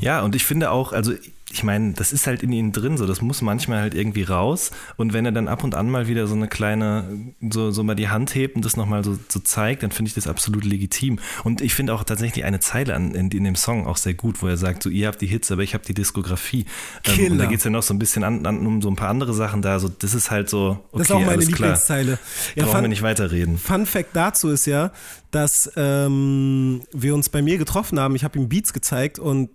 [0.00, 1.12] Ja, und ich finde auch, also
[1.56, 4.72] ich meine, das ist halt in ihnen drin, so das muss manchmal halt irgendwie raus.
[4.96, 7.94] Und wenn er dann ab und an mal wieder so eine kleine, so, so mal
[7.94, 11.18] die Hand hebt und das nochmal so, so zeigt, dann finde ich das absolut legitim.
[11.44, 14.42] Und ich finde auch tatsächlich eine Zeile an, in, in dem Song auch sehr gut,
[14.42, 16.66] wo er sagt, so ihr habt die Hits, aber ich habe die Diskografie.
[17.04, 17.36] Ähm, und Killer.
[17.38, 19.32] da geht es ja noch so ein bisschen an, an, um so ein paar andere
[19.32, 19.78] Sachen da.
[19.78, 21.42] So, das ist halt so, okay, Das ist auch meine.
[21.42, 22.18] Lieblingszeile.
[22.54, 23.56] Ja, Brauchen wir fun, nicht weiterreden.
[23.56, 24.92] Fun Fact dazu ist ja,
[25.30, 28.14] dass ähm, wir uns bei mir getroffen haben.
[28.14, 29.48] Ich habe ihm Beats gezeigt und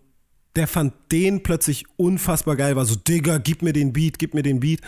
[0.55, 2.75] der fand den plötzlich unfassbar geil.
[2.75, 4.81] War so, Digga, gib mir den Beat, gib mir den Beat.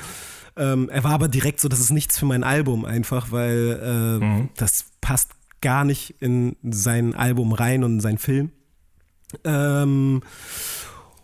[0.56, 4.48] Ähm, er war aber direkt so, das ist nichts für mein Album einfach, weil äh,
[4.56, 5.31] das passt
[5.61, 8.52] gar nicht in sein Album rein und in seinen Film.
[9.44, 10.22] Ähm,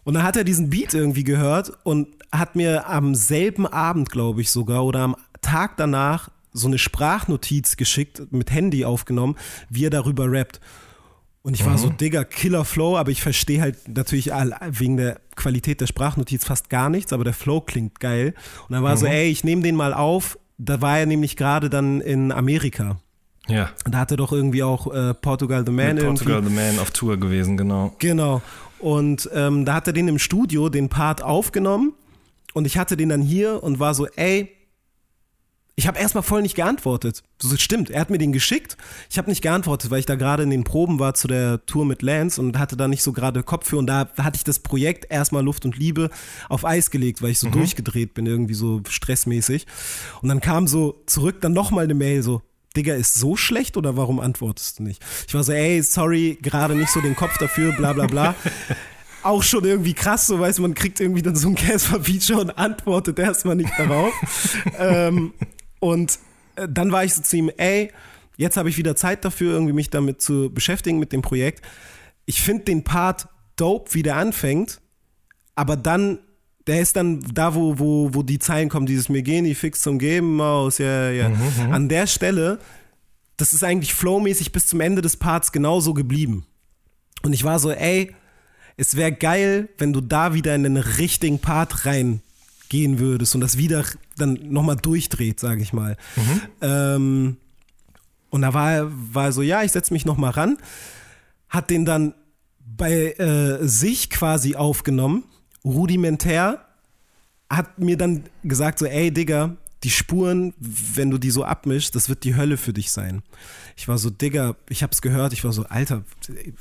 [0.03, 4.41] und dann hat er diesen Beat irgendwie gehört und hat mir am selben Abend, glaube
[4.41, 9.35] ich sogar, oder am Tag danach so eine Sprachnotiz geschickt, mit Handy aufgenommen,
[9.69, 10.59] wie er darüber rappt.
[11.41, 15.79] Und ich war so, Digga, Killer Flow, aber ich verstehe halt natürlich wegen der Qualität
[15.79, 18.33] der Sprachnotiz fast gar nichts, aber der Flow klingt geil.
[18.67, 20.37] Und dann war so, ey, ich nehme den mal auf.
[20.57, 22.99] Da war er nämlich gerade dann in Amerika.
[23.47, 23.71] Ja.
[23.85, 26.25] Und da hat er doch irgendwie auch äh, Portugal the Man Mit irgendwie.
[26.25, 27.95] Portugal the Man auf Tour gewesen, genau.
[27.99, 28.41] Genau.
[28.79, 31.93] Und ähm, da hat er den im Studio, den Part aufgenommen.
[32.53, 34.51] Und ich hatte den dann hier und war so, ey,
[35.79, 37.23] ich habe erstmal voll nicht geantwortet.
[37.41, 38.75] Das stimmt, er hat mir den geschickt.
[39.09, 41.85] Ich habe nicht geantwortet, weil ich da gerade in den Proben war zu der Tour
[41.85, 43.77] mit Lance und hatte da nicht so gerade Kopf für.
[43.77, 46.09] Und da hatte ich das Projekt erstmal Luft und Liebe
[46.49, 49.67] auf Eis gelegt, weil ich so durchgedreht bin, irgendwie so stressmäßig.
[50.21, 52.41] Und dann kam so zurück dann nochmal eine Mail so,
[52.75, 55.01] Digga, ist so schlecht oder warum antwortest du nicht?
[55.29, 58.35] Ich war so, ey, sorry, gerade nicht so den Kopf dafür, bla bla bla.
[59.23, 63.17] Auch schon irgendwie krass, so weiß man kriegt irgendwie dann so ein Casper-Feature und antwortet
[63.17, 64.13] erstmal nicht darauf.
[64.77, 65.33] ähm,
[65.79, 66.19] und
[66.55, 67.91] äh, dann war ich so zu ihm, ey,
[68.37, 71.65] jetzt habe ich wieder Zeit dafür, irgendwie mich damit zu beschäftigen mit dem Projekt.
[72.25, 74.79] Ich finde den Part dope, wie der anfängt,
[75.55, 76.19] aber dann,
[76.67, 79.81] der ist dann da, wo, wo, wo die Zeilen kommen, dieses mir gehen die fix
[79.81, 81.31] zum Geben, Maus, ja, ja.
[81.71, 82.59] An der Stelle,
[83.35, 86.45] das ist eigentlich flowmäßig bis zum Ende des Parts genauso geblieben.
[87.23, 88.15] Und ich war so, ey,
[88.77, 91.83] es wäre geil, wenn du da wieder in den richtigen Part
[92.69, 93.83] reingehen würdest und das wieder
[94.17, 95.97] dann nochmal durchdreht, sage ich mal.
[96.61, 97.37] Ähm,
[98.29, 100.57] und da war er war er so, ja, ich setze mich nochmal ran,
[101.49, 102.13] hat den dann
[102.77, 105.23] bei äh, sich quasi aufgenommen,
[105.65, 106.65] rudimentär,
[107.49, 112.09] hat mir dann gesagt so, ey Digga, die Spuren, wenn du die so abmischst, das
[112.09, 113.21] wird die Hölle für dich sein.
[113.77, 116.03] Ich war so, Digga, ich hab's gehört, ich war so, Alter,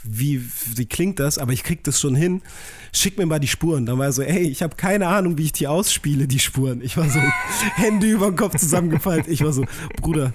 [0.05, 0.41] wie,
[0.77, 1.37] wie klingt das?
[1.39, 2.43] Aber ich krieg das schon hin.
[2.93, 3.87] Schick mir mal die Spuren.
[3.87, 6.81] Dann war er so, ey, ich habe keine Ahnung, wie ich die ausspiele, die Spuren.
[6.81, 7.19] Ich war so,
[7.75, 9.25] Hände über den Kopf zusammengefallen.
[9.27, 9.65] Ich war so,
[10.01, 10.33] Bruder,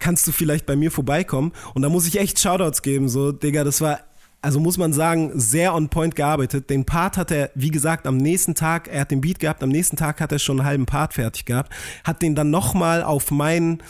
[0.00, 1.52] kannst du vielleicht bei mir vorbeikommen?
[1.74, 4.00] Und da muss ich echt Shoutouts geben, so, Digga, das war,
[4.42, 6.68] also muss man sagen, sehr on point gearbeitet.
[6.68, 9.68] Den Part hat er, wie gesagt, am nächsten Tag, er hat den Beat gehabt, am
[9.68, 13.30] nächsten Tag hat er schon einen halben Part fertig gehabt, hat den dann nochmal auf
[13.30, 13.82] meinen,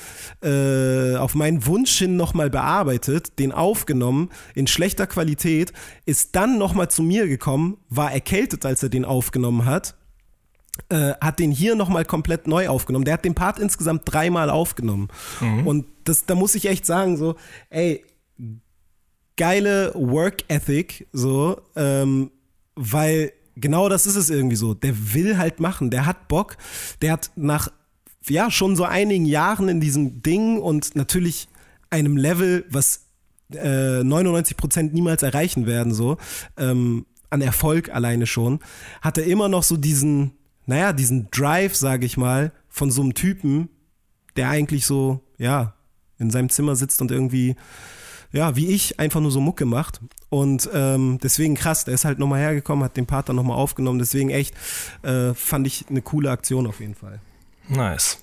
[0.42, 5.72] äh, auf meinen Wunsch hin nochmal bearbeitet, den aufgenommen, in schlechter Qualität,
[6.04, 9.94] ist dann nochmal zu mir gekommen, war erkältet, als er den aufgenommen hat,
[10.90, 13.06] äh, hat den hier nochmal komplett neu aufgenommen.
[13.06, 15.08] Der hat den Part insgesamt dreimal aufgenommen.
[15.64, 17.36] Und das, da muss ich echt sagen, so,
[17.70, 18.04] ey,
[19.36, 22.30] geile Work Ethic, so, ähm,
[22.74, 24.74] weil genau das ist es irgendwie so.
[24.74, 26.56] Der will halt machen, der hat Bock,
[27.00, 27.68] der hat nach,
[28.28, 31.48] ja, schon so einigen Jahren in diesem Ding und natürlich
[31.90, 33.06] einem Level, was
[33.52, 36.16] äh, 99% niemals erreichen werden, so,
[36.56, 38.60] ähm, an Erfolg alleine schon,
[39.00, 40.32] hat er immer noch so diesen,
[40.66, 43.68] naja, diesen Drive, sage ich mal, von so einem Typen,
[44.36, 45.74] der eigentlich so, ja,
[46.18, 47.56] in seinem Zimmer sitzt und irgendwie,
[48.32, 50.00] ja, wie ich, einfach nur so Mucke macht.
[50.30, 53.98] Und ähm, deswegen krass, der ist halt nochmal hergekommen, hat den Part dann nochmal aufgenommen.
[53.98, 54.54] Deswegen echt,
[55.02, 57.20] äh, fand ich eine coole Aktion auf jeden Fall.
[57.68, 58.18] Nice.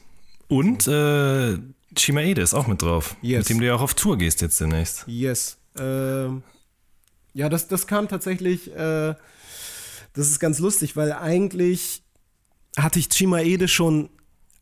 [0.48, 1.57] Und äh,
[1.95, 3.15] Chimaede ist auch mit drauf.
[3.22, 3.40] Yes.
[3.40, 5.06] Mit dem du ja auch auf Tour gehst jetzt demnächst.
[5.07, 5.57] Yes.
[5.77, 6.44] Ähm,
[7.34, 9.14] ja, das, das kam tatsächlich, äh,
[10.14, 12.02] das ist ganz lustig, weil eigentlich
[12.77, 14.10] hatte ich Chimaede schon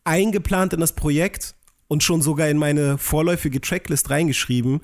[0.04, 1.56] eingeplant in das Projekt
[1.88, 4.82] und schon sogar in meine vorläufige Tracklist reingeschrieben,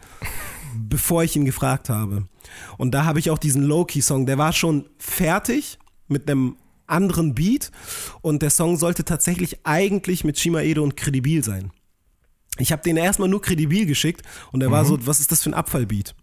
[0.75, 2.27] bevor ich ihn gefragt habe.
[2.77, 7.71] Und da habe ich auch diesen Low-Key-Song, der war schon fertig mit einem anderen Beat
[8.21, 11.71] und der Song sollte tatsächlich eigentlich mit Shima Edo und Credibil sein.
[12.59, 14.21] Ich habe den erstmal nur Credibil geschickt
[14.51, 16.13] und er war so, was ist das für ein Abfallbeat?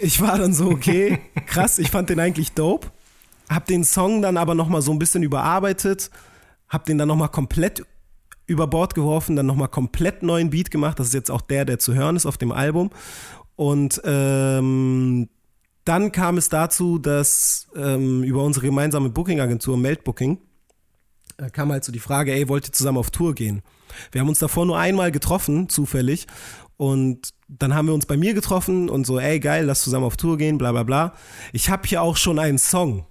[0.00, 2.88] Ich war dann so, okay, krass, ich fand den eigentlich dope.
[3.48, 6.10] Hab den Song dann aber nochmal so ein bisschen überarbeitet,
[6.68, 7.86] hab den dann nochmal komplett
[8.46, 10.98] über Bord geworfen, dann nochmal komplett neuen Beat gemacht.
[10.98, 12.90] Das ist jetzt auch der, der zu hören ist auf dem Album.
[13.56, 15.28] Und ähm,
[15.84, 20.38] dann kam es dazu, dass ähm, über unsere gemeinsame Booking-Agentur Meldbooking
[21.38, 23.62] äh, kam halt so die Frage, ey, wollt ihr zusammen auf Tour gehen?
[24.12, 26.26] Wir haben uns davor nur einmal getroffen, zufällig.
[26.76, 30.16] Und dann haben wir uns bei mir getroffen und so, ey, geil, lass zusammen auf
[30.16, 31.14] Tour gehen, bla bla bla.
[31.52, 33.06] Ich habe hier auch schon einen Song.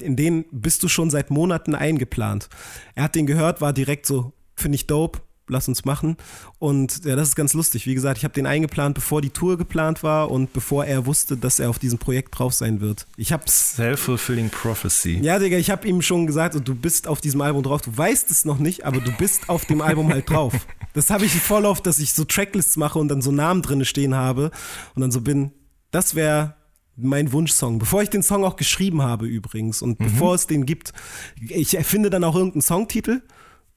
[0.00, 2.48] In den bist du schon seit Monaten eingeplant.
[2.94, 6.16] Er hat den gehört, war direkt so, finde ich dope, lass uns machen.
[6.58, 7.86] Und ja, das ist ganz lustig.
[7.86, 11.36] Wie gesagt, ich habe den eingeplant, bevor die Tour geplant war und bevor er wusste,
[11.36, 13.06] dass er auf diesem Projekt drauf sein wird.
[13.16, 13.76] Ich hab's.
[13.76, 15.18] Self-fulfilling Prophecy.
[15.22, 17.82] Ja, Digga, ich habe ihm schon gesagt, du bist auf diesem Album drauf.
[17.82, 20.52] Du weißt es noch nicht, aber du bist auf dem Album halt drauf.
[20.94, 23.84] Das habe ich voll oft, dass ich so Tracklists mache und dann so Namen drin
[23.84, 24.50] stehen habe
[24.94, 25.52] und dann so bin,
[25.90, 26.56] das wäre
[26.96, 27.78] mein Wunschsong.
[27.78, 30.94] Bevor ich den Song auch geschrieben habe übrigens und bevor es den gibt,
[31.38, 33.20] ich erfinde dann auch irgendeinen Songtitel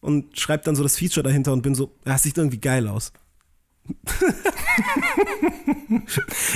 [0.01, 3.11] und schreibe dann so das Feature dahinter und bin so, das sieht irgendwie geil aus.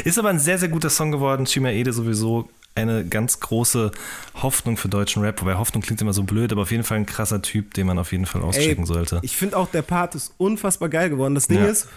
[0.03, 1.45] Ist aber ein sehr, sehr guter Song geworden.
[1.47, 3.91] Shima Ede sowieso eine ganz große
[4.41, 5.39] Hoffnung für deutschen Rap.
[5.41, 7.99] Wobei Hoffnung klingt immer so blöd, aber auf jeden Fall ein krasser Typ, den man
[7.99, 9.19] auf jeden Fall auschecken sollte.
[9.23, 11.35] Ich finde auch, der Part ist unfassbar geil geworden.
[11.35, 11.65] Das Ding Ja.
[11.67, 11.87] ist,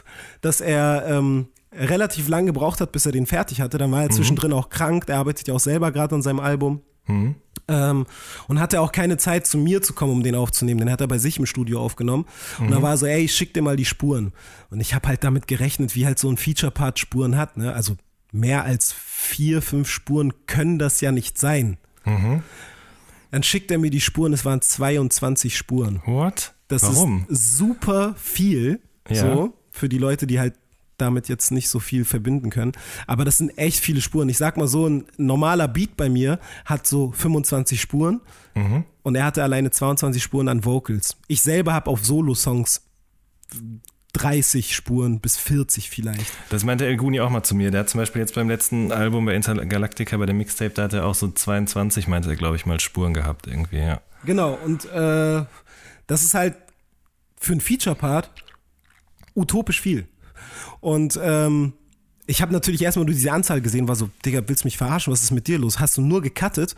[0.43, 3.79] dass er ähm, relativ lang gebraucht hat, bis er den fertig hatte.
[3.79, 5.07] Dann war er zwischendrin auch krank.
[5.07, 6.83] Der arbeitet ja auch selber gerade an seinem Album.
[7.69, 8.07] Ähm,
[8.47, 10.79] und hatte auch keine Zeit, zu mir zu kommen, um den aufzunehmen.
[10.81, 12.27] Den hat er bei sich im Studio aufgenommen.
[12.61, 14.33] Und da war er so, ey, ich schick dir mal die Spuren.
[14.71, 17.57] Und ich habe halt damit gerechnet, wie halt so ein Feature-Part Spuren hat.
[17.57, 17.73] Ne?
[17.73, 17.97] Also
[18.31, 21.79] mehr als vier, fünf Spuren können das ja nicht sein.
[22.05, 26.01] Dann schickt er mir die Spuren, es waren 22 Spuren.
[26.07, 26.55] What?
[26.69, 27.27] Das Warum?
[27.29, 29.17] ist super viel, Ja.
[29.23, 30.55] so, für die Leute, die halt
[30.99, 32.73] damit jetzt nicht so viel verbinden können.
[33.07, 34.29] Aber das sind echt viele Spuren.
[34.29, 38.21] Ich sag mal so, ein normaler Beat bei mir hat so 25 Spuren
[38.55, 38.85] Mhm.
[39.03, 41.17] und er hatte alleine 22 Spuren an Vocals.
[41.29, 42.83] Ich selber habe auf Solo-Songs
[44.15, 46.33] 30 Spuren bis 40 vielleicht.
[46.49, 47.71] Das meinte El Guni auch mal zu mir.
[47.71, 50.95] Der hat zum Beispiel jetzt beim letzten Album bei Intergalactica, bei dem Mixtape, da hat
[50.95, 54.01] er auch so 22, meinte er, glaube ich, mal Spuren gehabt irgendwie, ja.
[54.25, 55.45] Genau, und äh,
[56.07, 56.57] das ist halt
[57.39, 58.31] für einen Feature-Part
[59.35, 60.09] utopisch viel.
[60.81, 61.73] Und ähm,
[62.27, 65.13] ich habe natürlich erstmal nur diese Anzahl gesehen, war so, Digga, willst du mich verarschen?
[65.13, 65.79] Was ist mit dir los?
[65.79, 66.75] Hast du nur gecuttet?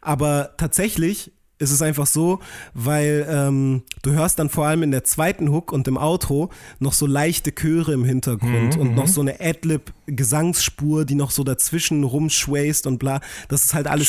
[0.00, 2.40] Aber tatsächlich ist es einfach so,
[2.72, 6.94] weil ähm, du hörst dann vor allem in der zweiten Hook und im Outro noch
[6.94, 12.86] so leichte Chöre im Hintergrund und noch so eine Adlib-Gesangsspur, die noch so dazwischen rumschwayst
[12.86, 13.20] und bla.
[13.48, 14.08] Das ist halt alles.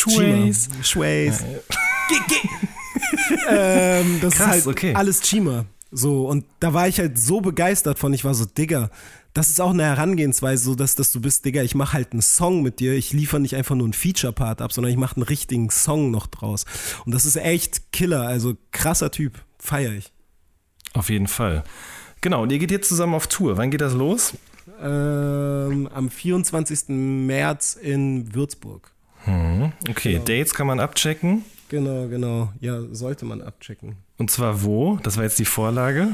[2.10, 2.50] Geh, geh.
[3.50, 4.96] ähm, das Krass, ist halt okay.
[4.96, 5.66] alles Chima.
[5.92, 8.14] So, und da war ich halt so begeistert von.
[8.14, 8.90] Ich war so, Digga,
[9.34, 12.22] das ist auch eine Herangehensweise, so dass, dass du bist, Digga, ich mache halt einen
[12.22, 12.94] Song mit dir.
[12.94, 16.28] Ich liefere nicht einfach nur einen Feature-Part ab, sondern ich mache einen richtigen Song noch
[16.28, 16.66] draus.
[17.06, 19.44] Und das ist echt Killer, also krasser Typ.
[19.60, 20.12] Feier ich.
[20.94, 21.64] Auf jeden Fall.
[22.22, 23.58] Genau, und ihr geht jetzt zusammen auf Tour.
[23.58, 24.34] Wann geht das los?
[24.82, 26.90] Ähm, am 24.
[26.90, 28.92] März in Würzburg.
[29.90, 31.44] Okay, Dates kann man abchecken.
[31.70, 32.52] Genau, genau.
[32.60, 33.98] Ja, sollte man abchecken.
[34.22, 35.00] Und zwar wo?
[35.02, 36.10] Das war jetzt die Vorlage.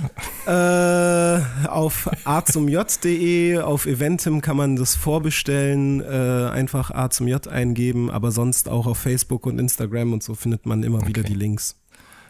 [0.45, 7.27] Äh, auf a zum j.de, auf Eventim kann man das vorbestellen, äh, einfach a zum
[7.27, 11.21] j eingeben, aber sonst auch auf Facebook und Instagram und so findet man immer wieder
[11.21, 11.75] die Links.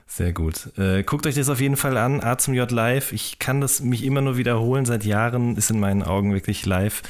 [0.07, 0.75] Sehr gut.
[0.79, 2.23] Äh, guckt euch das auf jeden Fall an.
[2.23, 3.11] A zum J live.
[3.11, 4.85] Ich kann das mich immer nur wiederholen.
[4.85, 7.03] Seit Jahren ist in meinen Augen wirklich live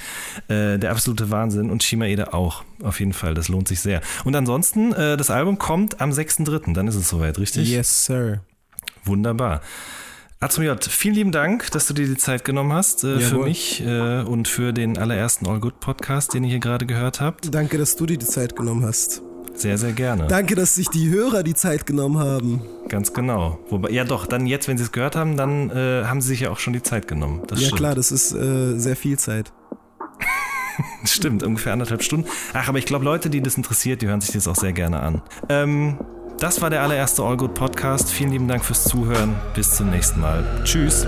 [0.49, 1.69] äh, der absolute Wahnsinn.
[1.69, 2.65] Und Shima Ede auch.
[2.81, 3.35] Auf jeden Fall.
[3.35, 4.02] Das lohnt sich sehr.
[4.26, 6.73] Und ansonsten, äh, das Album kommt am 6.3.
[6.73, 7.69] Dann ist es soweit, richtig?
[7.69, 8.41] Yes, sir.
[9.08, 9.62] Wunderbar.
[10.40, 13.40] A zum J, vielen lieben Dank, dass du dir die Zeit genommen hast äh, für
[13.40, 17.54] mich äh, und für den allerersten All Good Podcast, den ihr hier gerade gehört habt.
[17.56, 19.24] Danke, dass du dir die Zeit genommen hast.
[19.56, 20.28] Sehr, sehr gerne.
[20.28, 22.62] Danke, dass sich die Hörer die Zeit genommen haben.
[22.88, 23.58] Ganz genau.
[23.70, 26.42] Wobei, ja doch, dann jetzt, wenn sie es gehört haben, dann äh, haben sie sich
[26.42, 27.42] ja auch schon die Zeit genommen.
[27.48, 27.80] Das ja stimmt.
[27.80, 29.52] klar, das ist äh, sehr viel Zeit.
[31.06, 32.30] Stimmt, ungefähr anderthalb Stunden.
[32.54, 35.00] Ach, aber ich glaube, Leute, die das interessiert, die hören sich das auch sehr gerne
[35.00, 35.24] an.
[35.50, 35.98] Ähm,
[36.39, 38.11] das war der allererste All Good Podcast.
[38.11, 39.35] Vielen lieben Dank fürs Zuhören.
[39.53, 40.43] Bis zum nächsten Mal.
[40.64, 41.05] Tschüss.